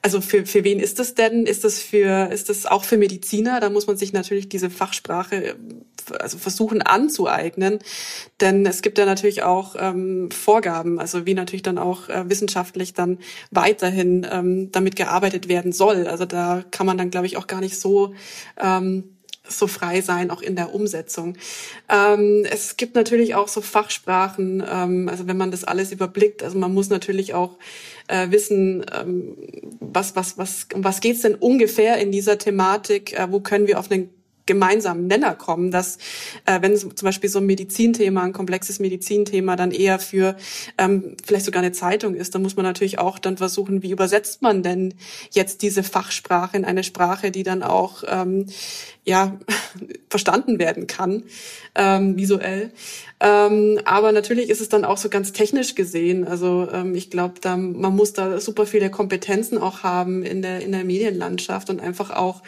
also 0.00 0.20
für, 0.20 0.46
für 0.46 0.64
wen 0.64 0.78
ist 0.78 0.98
das 0.98 1.14
denn? 1.14 1.44
Ist 1.44 1.64
das 1.64 1.80
für, 1.80 2.30
ist 2.30 2.48
das 2.48 2.66
auch 2.66 2.84
für 2.84 2.96
Mediziner? 2.96 3.60
Da 3.60 3.68
muss 3.68 3.86
man 3.86 3.96
sich 3.96 4.12
natürlich 4.12 4.48
diese 4.48 4.70
Fachsprache 4.70 5.44
äh, 5.44 5.54
also 6.18 6.38
versuchen 6.38 6.82
anzueignen. 6.82 7.80
Denn 8.40 8.64
es 8.64 8.82
gibt 8.82 8.98
ja 8.98 9.04
natürlich 9.04 9.42
auch 9.42 9.76
ähm, 9.78 10.30
Vorgaben, 10.30 10.98
also 10.98 11.26
wie 11.26 11.34
natürlich 11.34 11.62
dann 11.62 11.78
auch 11.78 12.08
äh, 12.08 12.28
wissenschaftlich 12.30 12.94
dann 12.94 13.18
weiterhin 13.50 14.26
ähm, 14.30 14.72
damit 14.72 14.96
gearbeitet 14.96 15.48
werden 15.48 15.72
soll. 15.72 16.06
Also 16.06 16.24
da 16.24 16.64
kann 16.70 16.86
man 16.86 16.96
dann, 16.96 17.10
glaube 17.10 17.26
ich, 17.26 17.36
auch 17.36 17.46
gar 17.46 17.60
nicht 17.60 17.78
so 17.78 18.14
ähm, 18.58 19.17
so 19.48 19.66
frei 19.66 20.00
sein, 20.00 20.30
auch 20.30 20.42
in 20.42 20.56
der 20.56 20.74
Umsetzung. 20.74 21.36
Ähm, 21.88 22.44
es 22.50 22.76
gibt 22.76 22.94
natürlich 22.94 23.34
auch 23.34 23.48
so 23.48 23.60
Fachsprachen, 23.60 24.62
ähm, 24.70 25.08
also 25.08 25.26
wenn 25.26 25.36
man 25.36 25.50
das 25.50 25.64
alles 25.64 25.92
überblickt, 25.92 26.42
also 26.42 26.58
man 26.58 26.72
muss 26.72 26.90
natürlich 26.90 27.34
auch 27.34 27.56
äh, 28.08 28.30
wissen, 28.30 28.84
ähm, 28.94 29.36
was, 29.80 30.16
was, 30.16 30.38
was, 30.38 30.66
um 30.74 30.84
was 30.84 31.00
geht's 31.00 31.22
denn 31.22 31.34
ungefähr 31.34 31.98
in 31.98 32.12
dieser 32.12 32.38
Thematik, 32.38 33.18
äh, 33.18 33.30
wo 33.30 33.40
können 33.40 33.66
wir 33.66 33.78
auf 33.78 33.90
einen 33.90 34.10
gemeinsamen 34.48 35.06
Nenner 35.06 35.36
kommen, 35.36 35.70
dass 35.70 35.98
äh, 36.46 36.60
wenn 36.60 36.76
zum 36.76 36.92
Beispiel 37.02 37.30
so 37.30 37.38
ein 37.38 37.46
Medizinthema, 37.46 38.22
ein 38.22 38.32
komplexes 38.32 38.80
Medizinthema 38.80 39.54
dann 39.54 39.70
eher 39.70 40.00
für 40.00 40.36
ähm, 40.78 41.16
vielleicht 41.24 41.44
sogar 41.44 41.62
eine 41.62 41.70
Zeitung 41.70 42.14
ist, 42.16 42.34
dann 42.34 42.42
muss 42.42 42.56
man 42.56 42.64
natürlich 42.64 42.98
auch 42.98 43.20
dann 43.20 43.36
versuchen, 43.36 43.82
wie 43.82 43.92
übersetzt 43.92 44.42
man 44.42 44.64
denn 44.64 44.94
jetzt 45.30 45.62
diese 45.62 45.84
Fachsprache 45.84 46.56
in 46.56 46.64
eine 46.64 46.82
Sprache, 46.82 47.30
die 47.30 47.44
dann 47.44 47.62
auch 47.62 48.02
ähm, 48.08 48.46
ja 49.04 49.38
verstanden 50.10 50.58
werden 50.58 50.88
kann 50.88 51.22
ähm, 51.76 52.16
visuell. 52.16 52.72
Ähm, 53.20 53.80
aber 53.84 54.12
natürlich 54.12 54.48
ist 54.48 54.60
es 54.60 54.68
dann 54.68 54.84
auch 54.84 54.96
so 54.96 55.08
ganz 55.08 55.32
technisch 55.32 55.74
gesehen. 55.74 56.24
Also 56.24 56.68
ähm, 56.72 56.94
ich 56.94 57.10
glaube, 57.10 57.34
man 57.56 57.96
muss 57.96 58.12
da 58.12 58.38
super 58.40 58.64
viele 58.64 58.90
Kompetenzen 58.90 59.58
auch 59.58 59.82
haben 59.82 60.22
in 60.22 60.40
der 60.40 60.60
in 60.60 60.70
der 60.70 60.84
Medienlandschaft 60.84 61.68
und 61.68 61.80
einfach 61.80 62.10
auch 62.10 62.42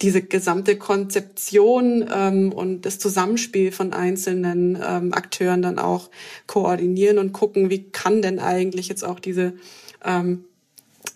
diese 0.00 0.22
gesamte 0.22 0.76
Konzeption 0.76 2.08
ähm, 2.12 2.52
und 2.52 2.86
das 2.86 2.98
Zusammenspiel 2.98 3.70
von 3.70 3.92
einzelnen 3.92 4.78
ähm, 4.82 5.12
Akteuren 5.12 5.62
dann 5.62 5.78
auch 5.78 6.10
koordinieren 6.46 7.18
und 7.18 7.32
gucken, 7.32 7.70
wie 7.70 7.90
kann 7.90 8.22
denn 8.22 8.38
eigentlich 8.38 8.88
jetzt 8.88 9.04
auch 9.04 9.20
diese 9.20 9.52
ähm, 10.04 10.44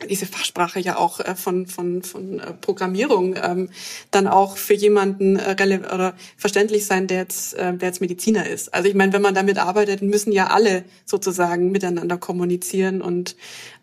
diese 0.08 0.26
Fachsprache 0.26 0.80
ja 0.80 0.96
auch 0.96 1.20
äh, 1.20 1.34
von 1.34 1.66
von 1.66 2.02
von 2.02 2.38
äh, 2.38 2.52
Programmierung 2.54 3.36
ähm, 3.42 3.70
dann 4.10 4.26
auch 4.26 4.56
für 4.56 4.74
jemanden 4.74 5.36
äh, 5.36 5.80
oder 5.92 6.14
verständlich 6.36 6.86
sein, 6.86 7.06
der 7.06 7.18
jetzt 7.18 7.54
äh, 7.54 7.76
der 7.76 7.88
jetzt 7.88 8.00
Mediziner 8.00 8.46
ist. 8.48 8.72
Also 8.74 8.88
ich 8.88 8.94
meine, 8.94 9.12
wenn 9.12 9.22
man 9.22 9.34
damit 9.34 9.58
arbeitet, 9.58 10.02
müssen 10.02 10.32
ja 10.32 10.48
alle 10.48 10.84
sozusagen 11.04 11.70
miteinander 11.70 12.16
kommunizieren 12.18 13.02
und 13.02 13.36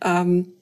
ähm, 0.03 0.53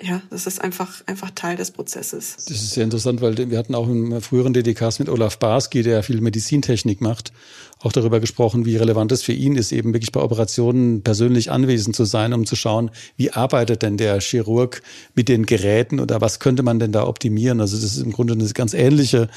ja, 0.00 0.22
das 0.30 0.46
ist 0.46 0.60
einfach, 0.60 1.02
einfach 1.06 1.30
Teil 1.34 1.56
des 1.56 1.72
Prozesses. 1.72 2.36
Das 2.36 2.50
ist 2.50 2.70
sehr 2.70 2.84
interessant, 2.84 3.20
weil 3.20 3.50
wir 3.50 3.58
hatten 3.58 3.74
auch 3.74 3.88
im 3.88 4.20
früheren 4.22 4.52
DDKs 4.52 5.00
mit 5.00 5.08
Olaf 5.08 5.38
Barski, 5.38 5.82
der 5.82 6.04
viel 6.04 6.20
Medizintechnik 6.20 7.00
macht, 7.00 7.32
auch 7.80 7.92
darüber 7.92 8.20
gesprochen, 8.20 8.64
wie 8.64 8.76
relevant 8.76 9.12
es 9.12 9.22
für 9.22 9.32
ihn 9.32 9.56
ist, 9.56 9.72
eben 9.72 9.92
wirklich 9.92 10.12
bei 10.12 10.20
Operationen 10.20 11.02
persönlich 11.02 11.50
anwesend 11.50 11.94
zu 11.94 12.04
sein, 12.04 12.32
um 12.32 12.46
zu 12.46 12.56
schauen, 12.56 12.90
wie 13.16 13.30
arbeitet 13.30 13.82
denn 13.82 13.96
der 13.96 14.20
Chirurg 14.20 14.82
mit 15.14 15.28
den 15.28 15.46
Geräten 15.46 16.00
oder 16.00 16.20
was 16.20 16.40
könnte 16.40 16.62
man 16.62 16.78
denn 16.78 16.92
da 16.92 17.06
optimieren. 17.06 17.60
Also 17.60 17.76
das 17.76 17.96
ist 17.96 18.02
im 18.02 18.12
Grunde 18.12 18.34
ein 18.34 18.52
ganz 18.54 18.74
ähnliche, 18.74 19.28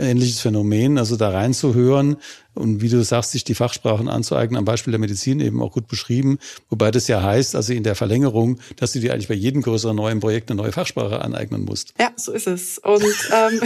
ähnliches 0.00 0.40
Phänomen, 0.40 0.98
also 0.98 1.16
da 1.16 1.30
reinzuhören 1.30 2.16
und 2.54 2.82
wie 2.82 2.88
du 2.88 3.02
sagst, 3.02 3.32
sich 3.32 3.44
die 3.44 3.54
Fachsprachen 3.54 4.08
anzueignen, 4.08 4.58
am 4.58 4.64
Beispiel 4.64 4.90
der 4.90 4.98
Medizin 4.98 5.40
eben 5.40 5.62
auch 5.62 5.72
gut 5.72 5.86
beschrieben, 5.86 6.38
wobei 6.68 6.90
das 6.90 7.08
ja 7.08 7.22
heißt, 7.22 7.54
also 7.54 7.72
in 7.72 7.84
der 7.84 7.94
Verlängerung, 7.94 8.58
dass 8.76 8.92
du 8.92 9.00
dir 9.00 9.12
eigentlich 9.12 9.28
bei 9.28 9.34
jedem 9.34 9.62
größeren 9.62 9.96
neuen 9.96 10.20
Projekt 10.20 10.50
eine 10.50 10.60
neue 10.60 10.72
Fachsprache 10.72 11.20
aneignen 11.20 11.64
musst. 11.64 11.94
Ja, 11.98 12.12
so 12.16 12.32
ist 12.32 12.46
es. 12.46 12.78
Und, 12.78 13.04
ähm, 13.32 13.60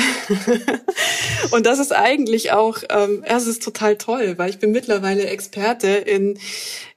und 1.51 1.67
das 1.67 1.79
ist 1.79 1.93
eigentlich 1.93 2.53
auch, 2.53 2.79
ähm, 2.91 3.23
es 3.25 3.47
ist 3.47 3.63
total 3.63 3.97
toll, 3.97 4.35
weil 4.37 4.51
ich 4.51 4.59
bin 4.59 4.73
mittlerweile 4.73 5.27
Experte 5.27 5.89
in 5.89 6.39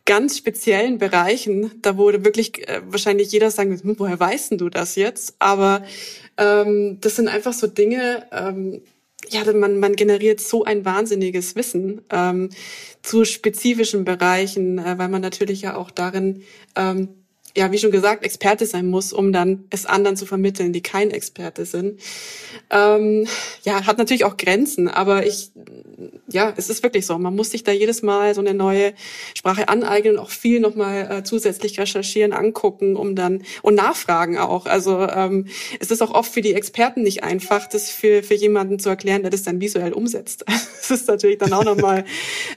ganz 0.05 0.37
speziellen 0.37 0.97
Bereichen, 0.97 1.71
da 1.81 1.97
wurde 1.97 2.23
wirklich 2.23 2.67
äh, 2.67 2.81
wahrscheinlich 2.85 3.31
jeder 3.31 3.51
sagen, 3.51 3.79
hm, 3.79 3.99
woher 3.99 4.19
weißt 4.19 4.53
du 4.59 4.69
das 4.69 4.95
jetzt? 4.95 5.35
Aber 5.39 5.83
ähm, 6.37 6.97
das 7.01 7.17
sind 7.17 7.27
einfach 7.27 7.53
so 7.53 7.67
Dinge, 7.67 8.25
ähm, 8.31 8.81
ja, 9.29 9.51
man, 9.53 9.79
man 9.79 9.95
generiert 9.95 10.39
so 10.39 10.63
ein 10.63 10.85
wahnsinniges 10.85 11.55
Wissen 11.55 12.01
ähm, 12.09 12.49
zu 13.01 13.25
spezifischen 13.25 14.05
Bereichen, 14.05 14.77
äh, 14.79 14.97
weil 14.97 15.09
man 15.09 15.21
natürlich 15.21 15.61
ja 15.61 15.75
auch 15.75 15.91
darin 15.91 16.43
ähm, 16.75 17.09
ja, 17.57 17.71
wie 17.71 17.79
schon 17.79 17.89
gesagt, 17.89 18.23
Experte 18.23 18.67
sein 18.67 18.85
muss, 18.85 19.11
um 19.11 19.33
dann 19.33 19.65
es 19.71 19.87
anderen 19.87 20.15
zu 20.15 20.27
vermitteln, 20.27 20.73
die 20.73 20.83
kein 20.83 21.09
Experte 21.09 21.65
sind. 21.65 21.99
Ähm, 22.69 23.25
ja, 23.63 23.87
hat 23.87 23.97
natürlich 23.97 24.25
auch 24.25 24.37
Grenzen, 24.37 24.87
aber 24.87 25.25
ich, 25.25 25.49
ja, 26.27 26.53
es 26.55 26.69
ist 26.69 26.83
wirklich 26.83 27.07
so. 27.07 27.17
Man 27.17 27.35
muss 27.35 27.49
sich 27.49 27.63
da 27.63 27.71
jedes 27.71 28.03
Mal 28.03 28.35
so 28.35 28.41
eine 28.41 28.53
neue 28.53 28.93
Sprache 29.33 29.69
aneignen 29.69 30.17
und 30.17 30.19
auch 30.19 30.29
viel 30.29 30.59
nochmal 30.59 31.09
äh, 31.09 31.23
zusätzlich 31.23 31.79
recherchieren, 31.79 32.31
angucken, 32.31 32.95
um 32.95 33.15
dann 33.15 33.41
und 33.63 33.73
nachfragen 33.73 34.37
auch. 34.37 34.67
Also 34.67 35.07
ähm, 35.07 35.47
es 35.79 35.89
ist 35.89 36.03
auch 36.03 36.11
oft 36.11 36.31
für 36.31 36.41
die 36.41 36.53
Experten 36.53 37.01
nicht 37.01 37.23
einfach, 37.23 37.67
das 37.67 37.89
für, 37.89 38.21
für 38.21 38.35
jemanden 38.35 38.77
zu 38.77 38.89
erklären, 38.89 39.23
der 39.23 39.31
das 39.31 39.41
dann 39.41 39.59
visuell 39.61 39.93
umsetzt. 39.93 40.45
Das 40.87 41.01
ist 41.01 41.07
natürlich 41.09 41.37
dann 41.37 41.51
auch 41.51 41.65
nochmal, 41.65 42.05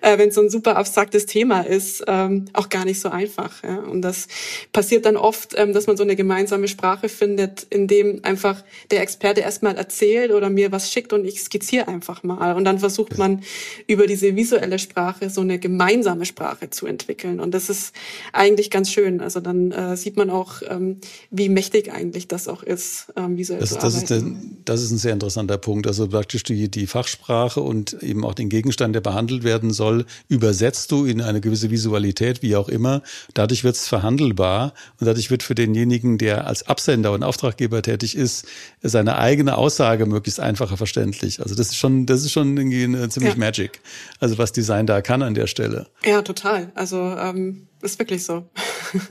äh, 0.03 0.17
wenn 0.17 0.29
es 0.29 0.37
so 0.37 0.41
ein 0.41 0.51
super 0.51 0.77
abstraktes 0.77 1.27
Thema 1.27 1.63
ist, 1.63 2.05
ähm, 2.07 2.45
auch 2.53 2.69
gar 2.69 2.85
nicht 2.85 3.01
so 3.01 3.09
einfach. 3.09 3.65
Ja? 3.65 3.79
Und 3.79 4.03
das 4.03 4.29
passiert 4.73 4.90
passiert 4.91 5.07
dann 5.07 5.17
oft, 5.17 5.55
ähm, 5.57 5.73
dass 5.73 5.87
man 5.87 5.97
so 5.97 6.03
eine 6.03 6.17
gemeinsame 6.17 6.67
Sprache 6.67 7.09
findet, 7.09 7.63
in 7.71 7.87
dem 7.87 8.25
einfach 8.25 8.65
der 8.91 9.03
Experte 9.03 9.41
erstmal 9.41 9.77
erzählt 9.77 10.33
oder 10.33 10.51
mir 10.51 10.73
was 10.73 10.91
schickt 10.91 11.13
und 11.13 11.25
ich 11.25 11.41
skizziere 11.41 11.87
einfach 11.87 12.25
mal. 12.25 12.57
Und 12.57 12.65
dann 12.65 12.81
versucht 12.81 13.17
man 13.17 13.43
über 13.87 14.09
diese 14.09 14.35
visuelle 14.35 14.81
Sprache 14.81 15.31
so 15.31 15.43
eine 15.43 15.61
gemeinsame 15.61 16.27
Sprache 16.27 16.71
zu 16.71 16.89
entwickeln. 16.89 17.39
Und 17.39 17.55
das 17.55 17.71
ist 17.71 17.95
eigentlich 18.33 18.69
ganz 18.69 18.91
schön. 18.91 19.21
Also 19.21 19.39
dann 19.39 19.71
äh, 19.71 19.97
sieht 19.97 20.17
man 20.17 20.29
auch, 20.29 20.63
ähm, 20.69 20.97
wie 21.31 21.49
mächtig 21.49 21.93
eigentlich 21.93 22.27
das 22.27 22.49
auch 22.49 22.65
ist, 22.65 23.13
ähm, 23.15 23.39
visuell 23.39 23.61
das, 23.61 23.69
zu 23.69 23.75
das 23.77 23.95
arbeiten. 23.95 24.03
Ist 24.03 24.11
der, 24.11 24.51
das 24.65 24.83
ist 24.83 24.91
ein 24.91 24.99
sehr 24.99 25.13
interessanter 25.13 25.59
Punkt. 25.59 25.87
Also 25.87 26.09
praktisch 26.09 26.43
die, 26.43 26.69
die 26.69 26.89
Fachsprache 26.89 27.61
und 27.61 28.03
eben 28.03 28.25
auch 28.25 28.35
den 28.35 28.49
Gegenstand, 28.49 28.97
der 28.97 29.03
behandelt 29.03 29.45
werden 29.45 29.71
soll, 29.71 30.05
übersetzt 30.27 30.91
du 30.91 31.05
in 31.05 31.21
eine 31.21 31.41
gewisse 31.41 31.71
Visualität, 31.71 32.43
wie 32.43 32.57
auch 32.57 32.69
immer. 32.69 33.03
Dadurch 33.35 33.63
wird 33.63 33.77
es 33.77 33.87
verhandelbar 33.87 34.75
und 34.99 35.07
dadurch 35.07 35.31
wird 35.31 35.43
für 35.43 35.55
denjenigen, 35.55 36.19
der 36.19 36.47
als 36.47 36.67
Absender 36.67 37.13
und 37.13 37.23
Auftraggeber 37.23 37.83
tätig 37.83 38.17
ist, 38.17 38.47
seine 38.83 39.19
eigene 39.19 39.57
Aussage 39.57 40.07
möglichst 40.07 40.41
einfacher 40.41 40.77
verständlich. 40.77 41.41
Also 41.41 41.55
das 41.55 41.69
ist 41.69 41.77
schon, 41.77 42.07
das 42.07 42.23
ist 42.23 42.33
schon 42.33 42.57
irgendwie 42.57 42.85
eine 42.85 43.09
ziemlich 43.09 43.35
ja. 43.35 43.39
Magic. 43.39 43.81
Also 44.19 44.39
was 44.39 44.53
Design 44.53 44.87
da 44.87 45.03
kann 45.03 45.23
an 45.23 45.35
der 45.35 45.47
Stelle. 45.47 45.87
Ja, 46.05 46.23
total. 46.23 46.73
Also 46.75 47.17
ähm, 47.19 47.69
ist 47.83 47.99
wirklich 47.99 48.25
so. 48.25 48.49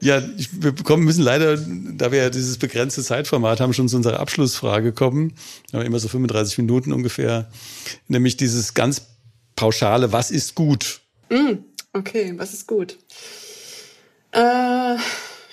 ja, 0.00 0.22
wir 0.52 0.72
kommen 0.72 1.04
müssen 1.04 1.22
leider, 1.22 1.56
da 1.56 2.12
wir 2.12 2.18
ja 2.18 2.30
dieses 2.30 2.58
begrenzte 2.58 3.02
Zeitformat 3.02 3.60
haben, 3.60 3.72
schon 3.72 3.88
zu 3.88 3.96
unserer 3.96 4.20
Abschlussfrage 4.20 4.92
kommen. 4.92 5.34
Wir 5.70 5.80
haben 5.80 5.86
immer 5.86 5.98
so 5.98 6.08
35 6.08 6.58
Minuten 6.58 6.92
ungefähr. 6.92 7.50
Nämlich 8.06 8.36
dieses 8.36 8.74
ganz 8.74 9.02
pauschale, 9.56 10.12
was 10.12 10.30
ist 10.30 10.54
gut? 10.54 11.00
Mm, 11.30 11.64
okay, 11.92 12.34
was 12.36 12.52
ist 12.52 12.68
gut? 12.68 12.98
Äh, 14.36 14.96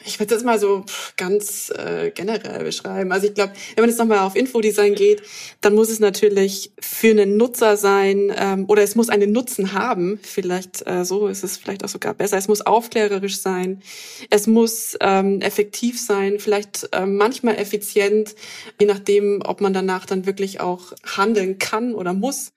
ich 0.05 0.19
würde 0.19 0.35
das 0.35 0.43
mal 0.43 0.59
so 0.59 0.83
ganz 1.15 1.69
äh, 1.69 2.11
generell 2.11 2.65
beschreiben. 2.65 3.13
Also 3.13 3.27
ich 3.27 3.33
glaube, 3.33 3.53
wenn 3.75 3.83
man 3.83 3.89
jetzt 3.89 3.99
nochmal 3.99 4.19
auf 4.19 4.35
Infodesign 4.35 4.95
geht, 4.95 5.23
dann 5.61 5.75
muss 5.75 5.89
es 5.89 6.01
natürlich 6.01 6.73
für 6.81 7.11
einen 7.11 7.37
Nutzer 7.37 7.77
sein 7.77 8.33
ähm, 8.37 8.65
oder 8.67 8.83
es 8.83 8.95
muss 8.95 9.07
einen 9.07 9.31
Nutzen 9.31 9.71
haben. 9.71 10.19
Vielleicht 10.21 10.85
äh, 10.85 11.05
so 11.05 11.27
ist 11.27 11.45
es 11.45 11.55
vielleicht 11.55 11.85
auch 11.85 11.89
sogar 11.89 12.13
besser. 12.13 12.37
Es 12.37 12.49
muss 12.49 12.59
aufklärerisch 12.59 13.37
sein. 13.37 13.81
Es 14.29 14.45
muss 14.45 14.97
ähm, 14.99 15.39
effektiv 15.39 16.01
sein, 16.01 16.39
vielleicht 16.39 16.89
äh, 16.91 17.05
manchmal 17.05 17.55
effizient, 17.55 18.35
je 18.81 18.87
nachdem, 18.87 19.41
ob 19.45 19.61
man 19.61 19.71
danach 19.71 20.05
dann 20.05 20.25
wirklich 20.25 20.59
auch 20.59 20.91
handeln 21.15 21.59
kann 21.59 21.95
oder 21.95 22.11
muss. 22.11 22.51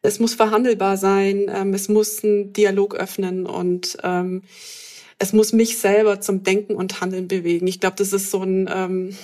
Es 0.00 0.20
muss 0.20 0.32
verhandelbar 0.32 0.96
sein. 0.96 1.50
Ähm, 1.54 1.74
es 1.74 1.88
muss 1.90 2.24
einen 2.24 2.54
Dialog 2.54 2.94
öffnen 2.94 3.44
und 3.44 3.98
ähm, 4.02 4.42
es 5.18 5.32
muss 5.32 5.52
mich 5.52 5.78
selber 5.78 6.20
zum 6.20 6.42
Denken 6.42 6.74
und 6.74 7.00
Handeln 7.00 7.28
bewegen. 7.28 7.66
Ich 7.66 7.80
glaube, 7.80 7.96
das 7.96 8.12
ist 8.12 8.30
so 8.30 8.42
ein, 8.42 8.70
ähm, 8.72 9.16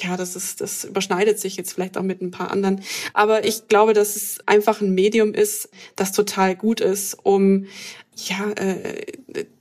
ja, 0.00 0.16
das 0.16 0.36
ist, 0.36 0.60
das 0.60 0.84
überschneidet 0.84 1.38
sich 1.38 1.56
jetzt 1.56 1.74
vielleicht 1.74 1.98
auch 1.98 2.02
mit 2.02 2.22
ein 2.22 2.30
paar 2.30 2.50
anderen. 2.50 2.82
Aber 3.12 3.44
ich 3.44 3.68
glaube, 3.68 3.92
dass 3.92 4.16
es 4.16 4.38
einfach 4.46 4.80
ein 4.80 4.94
Medium 4.94 5.34
ist, 5.34 5.68
das 5.96 6.12
total 6.12 6.56
gut 6.56 6.80
ist, 6.80 7.18
um 7.22 7.66
ja, 8.16 8.50
äh, 8.52 9.06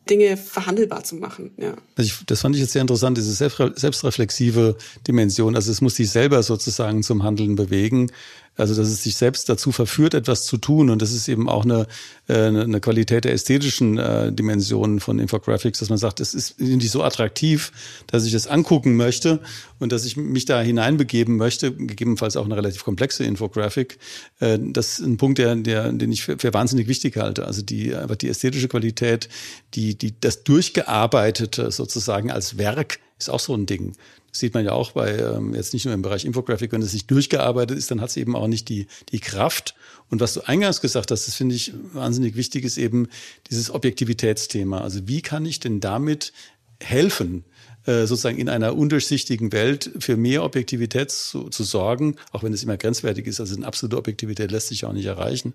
Dinge 0.10 0.36
verhandelbar 0.36 1.04
zu 1.04 1.16
machen. 1.16 1.52
Ja. 1.58 1.74
Also 1.95 2.12
ich, 2.12 2.26
das 2.26 2.41
fand 2.41 2.56
ich 2.56 2.62
jetzt 2.62 2.74
sehr 2.74 2.82
interessant, 2.82 3.18
diese 3.18 3.34
selbstreflexive 3.34 4.76
Dimension. 5.08 5.56
Also 5.56 5.72
es 5.72 5.80
muss 5.80 5.95
sich 5.95 6.10
selber 6.10 6.43
sozusagen 6.43 7.02
zum 7.04 7.24
Handeln 7.24 7.56
bewegen. 7.56 8.12
Also 8.58 8.76
dass 8.76 8.89
es 8.89 9.02
sich 9.02 9.16
selbst 9.16 9.47
dazu 9.47 9.72
verführt, 9.72 10.14
etwas 10.14 10.45
zu 10.45 10.58
tun. 10.58 10.89
Und 10.89 11.02
das 11.02 11.14
ist 11.14 11.30
eben 11.30 11.47
auch 11.47 11.64
eine, 11.64 11.88
äh, 12.28 12.47
eine 12.47 12.82
Qualität 12.82 13.24
der 13.24 13.32
ästhetischen 13.32 13.97
äh, 13.97 14.32
Dimensionen 14.34 14.99
von 14.99 15.20
Infographics, 15.20 15.80
dass 15.80 15.89
man 15.89 15.97
sagt, 15.97 16.20
es 16.20 16.34
ist 16.34 16.60
nicht 16.60 16.91
so 16.91 17.02
attraktiv, 17.02 17.72
dass 18.08 18.26
ich 18.26 18.34
es 18.34 18.47
angucken 18.47 18.97
möchte 18.97 19.39
und 19.80 19.93
dass 19.93 20.04
ich 20.04 20.18
mich 20.18 20.45
da 20.45 20.62
hineinbegeben 20.62 21.38
möchte, 21.38 21.72
gegebenenfalls 21.72 22.36
auch 22.36 22.43
eine 22.43 22.58
relativ 22.58 22.84
komplexe 22.84 23.24
Infographic. 23.24 23.97
Äh, 24.41 24.60
das 24.62 24.99
ist 24.99 25.06
ein 25.06 25.16
Punkt, 25.16 25.38
der, 25.38 25.56
der, 25.56 25.91
den 25.93 26.12
ich 26.12 26.24
für, 26.24 26.38
für 26.38 26.54
wahnsinnig 26.54 26.89
wichtig 26.89 27.16
halte. 27.16 27.47
Also 27.47 27.62
die, 27.62 27.95
einfach 27.95 28.18
die 28.18 28.28
ästhetische 28.42 28.68
Qualität, 28.68 29.30
die, 29.76 29.96
die, 29.96 30.20
das 30.20 30.44
Durchgearbeitete 30.44 31.72
sozusagen 31.72 32.32
als 32.32 32.58
Werk 32.58 33.00
ist 33.20 33.30
auch 33.30 33.39
so 33.39 33.54
ein 33.54 33.68
Ding. 33.68 33.96
Das 34.32 34.39
sieht 34.39 34.56
man 34.56 34.66
ja 34.66 34.72
auch 34.72 34.92
bei, 34.92 35.16
ähm, 35.18 35.54
jetzt 35.54 35.74
nicht 35.74 35.86
nur 35.86 35.94
im 35.94 36.02
Bereich 36.02 36.26
Infographic, 36.26 36.72
wenn 36.72 36.82
es 36.82 36.94
nicht 36.94 37.12
durchgearbeitet 37.12 37.78
ist, 37.78 37.92
dann 37.92 38.02
hat 38.02 38.10
es 38.10 38.18
eben 38.18 38.36
auch 38.36 38.48
nicht 38.48 38.68
die, 38.70 38.88
die 39.12 39.20
Kraft. 39.20 39.76
Und 40.10 40.22
was 40.22 40.34
du 40.34 40.42
eingangs 40.42 40.82
gesagt 40.82 41.12
hast, 41.12 41.28
das 41.28 41.36
finde 41.36 41.54
ich 41.54 41.74
wahnsinnig 41.94 42.36
wichtig, 42.36 42.64
ist 42.64 42.78
eben 42.78 43.10
dieses 43.52 43.70
Objektivitätsthema. 43.70 44.82
Also 44.82 45.08
wie 45.08 45.22
kann 45.22 45.46
ich 45.46 45.60
denn 45.60 45.80
damit 45.80 46.34
helfen, 46.80 47.44
äh, 47.86 48.06
sozusagen 48.06 48.38
in 48.38 48.50
einer 48.50 48.76
undurchsichtigen 48.76 49.52
Welt 49.52 49.92
für 50.00 50.18
mehr 50.18 50.44
Objektivität 50.44 51.12
zu, 51.12 51.50
zu 51.50 51.64
sorgen, 51.64 52.16
auch 52.32 52.44
wenn 52.44 52.54
es 52.54 52.64
immer 52.64 52.78
grenzwertig 52.78 53.28
ist. 53.28 53.39
Also 53.39 53.56
eine 53.56 53.68
absolute 53.68 53.98
Objektivität 53.98 54.52
lässt 54.52 54.70
sich 54.70 54.86
auch 54.86 54.94
nicht 54.94 55.06
erreichen. 55.06 55.54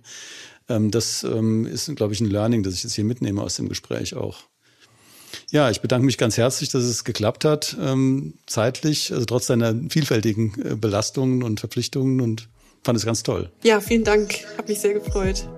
Ähm, 0.69 0.91
das 0.91 1.25
ähm, 1.25 1.67
ist, 1.67 1.95
glaube 1.97 2.13
ich, 2.13 2.21
ein 2.21 2.31
Learning, 2.31 2.63
das 2.63 2.75
ich 2.75 2.83
jetzt 2.83 2.95
hier 2.95 3.05
mitnehme 3.05 3.43
aus 3.43 3.57
dem 3.57 3.69
Gespräch 3.69 4.15
auch. 4.15 4.39
Ja, 5.51 5.71
ich 5.71 5.81
bedanke 5.81 6.07
mich 6.07 6.19
ganz 6.19 6.37
herzlich, 6.37 6.71
dass 6.71 6.85
es 6.85 7.05
geklappt 7.05 7.45
hat, 7.45 7.77
ähm, 7.81 8.35
zeitlich, 8.47 9.13
also 9.13 9.25
trotz 9.27 9.47
deiner 9.47 9.75
vielfältigen 9.91 10.55
äh, 10.63 10.75
Belastungen 10.75 11.43
und 11.43 11.61
Verpflichtungen 11.61 12.21
und 12.21 12.49
fand 12.83 12.99
es 12.99 13.05
ganz 13.05 13.23
toll. 13.23 13.51
Ja, 13.63 13.81
vielen 13.81 14.05
Dank. 14.05 14.45
Hat 14.57 14.69
mich 14.69 14.81
sehr 14.81 14.95
gefreut. 14.95 15.49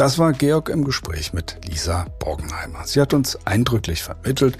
Das 0.00 0.18
war 0.18 0.32
Georg 0.32 0.70
im 0.70 0.82
Gespräch 0.82 1.34
mit 1.34 1.58
Lisa 1.68 2.06
Borgenheimer. 2.20 2.86
Sie 2.86 3.02
hat 3.02 3.12
uns 3.12 3.38
eindrücklich 3.44 4.02
vermittelt, 4.02 4.56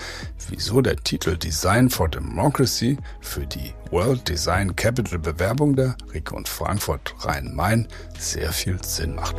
wieso 0.51 0.82
der 0.82 0.97
Titel 0.97 1.34
Design 1.34 1.88
for 1.88 2.11
Democracy 2.11 2.99
für 3.22 3.47
die 3.47 3.72
World 3.91 4.28
Design 4.28 4.76
Capital 4.76 5.18
Bewerbung 5.18 5.74
der 5.76 5.97
Region 6.12 6.45
Frankfurt 6.45 7.14
Rhein-Main 7.20 7.88
sehr 8.18 8.53
viel 8.53 8.84
Sinn 8.84 9.14
macht. 9.14 9.36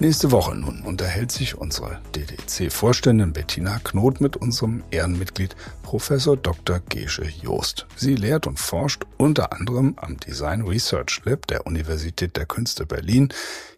Nächste 0.00 0.30
Woche 0.30 0.54
nun 0.54 0.82
unterhält 0.82 1.32
sich 1.32 1.58
unsere 1.58 2.00
DDC-Vorständin 2.14 3.32
Bettina 3.32 3.80
Knot 3.82 4.20
mit 4.20 4.36
unserem 4.36 4.84
Ehrenmitglied 4.92 5.56
Professor 5.82 6.36
Dr. 6.36 6.78
Gesche 6.88 7.24
Joost. 7.24 7.88
Sie 7.96 8.14
lehrt 8.14 8.46
und 8.46 8.60
forscht 8.60 9.06
unter 9.16 9.52
anderem 9.52 9.94
am 9.96 10.16
Design 10.16 10.62
Research 10.62 11.20
Lab 11.24 11.48
der 11.48 11.66
Universität 11.66 12.36
der 12.36 12.46
Künste 12.46 12.86
Berlin. 12.86 13.30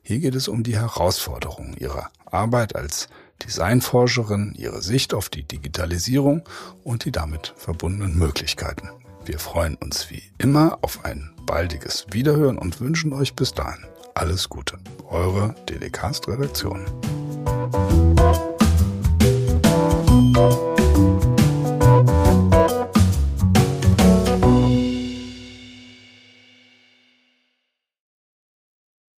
Hier 0.02 0.18
geht 0.18 0.34
es 0.34 0.46
um 0.46 0.62
die 0.62 0.76
Herausforderungen 0.76 1.74
ihrer 1.78 2.10
Arbeit 2.26 2.76
als 2.76 3.08
Designforscherin, 3.42 4.54
ihre 4.58 4.82
Sicht 4.82 5.14
auf 5.14 5.30
die 5.30 5.44
Digitalisierung 5.44 6.42
und 6.84 7.06
die 7.06 7.12
damit 7.12 7.54
verbundenen 7.56 8.18
Möglichkeiten. 8.18 8.90
Wir 9.24 9.38
freuen 9.38 9.76
uns 9.76 10.10
wie 10.10 10.22
immer 10.36 10.80
auf 10.82 11.02
ein 11.02 11.30
baldiges 11.46 12.08
Wiederhören 12.10 12.58
und 12.58 12.78
wünschen 12.78 13.14
euch 13.14 13.34
bis 13.34 13.54
dahin 13.54 13.86
alles 14.14 14.48
Gute. 14.48 14.78
Eure 15.08 15.54
DDcast-Redaktion. 15.68 16.86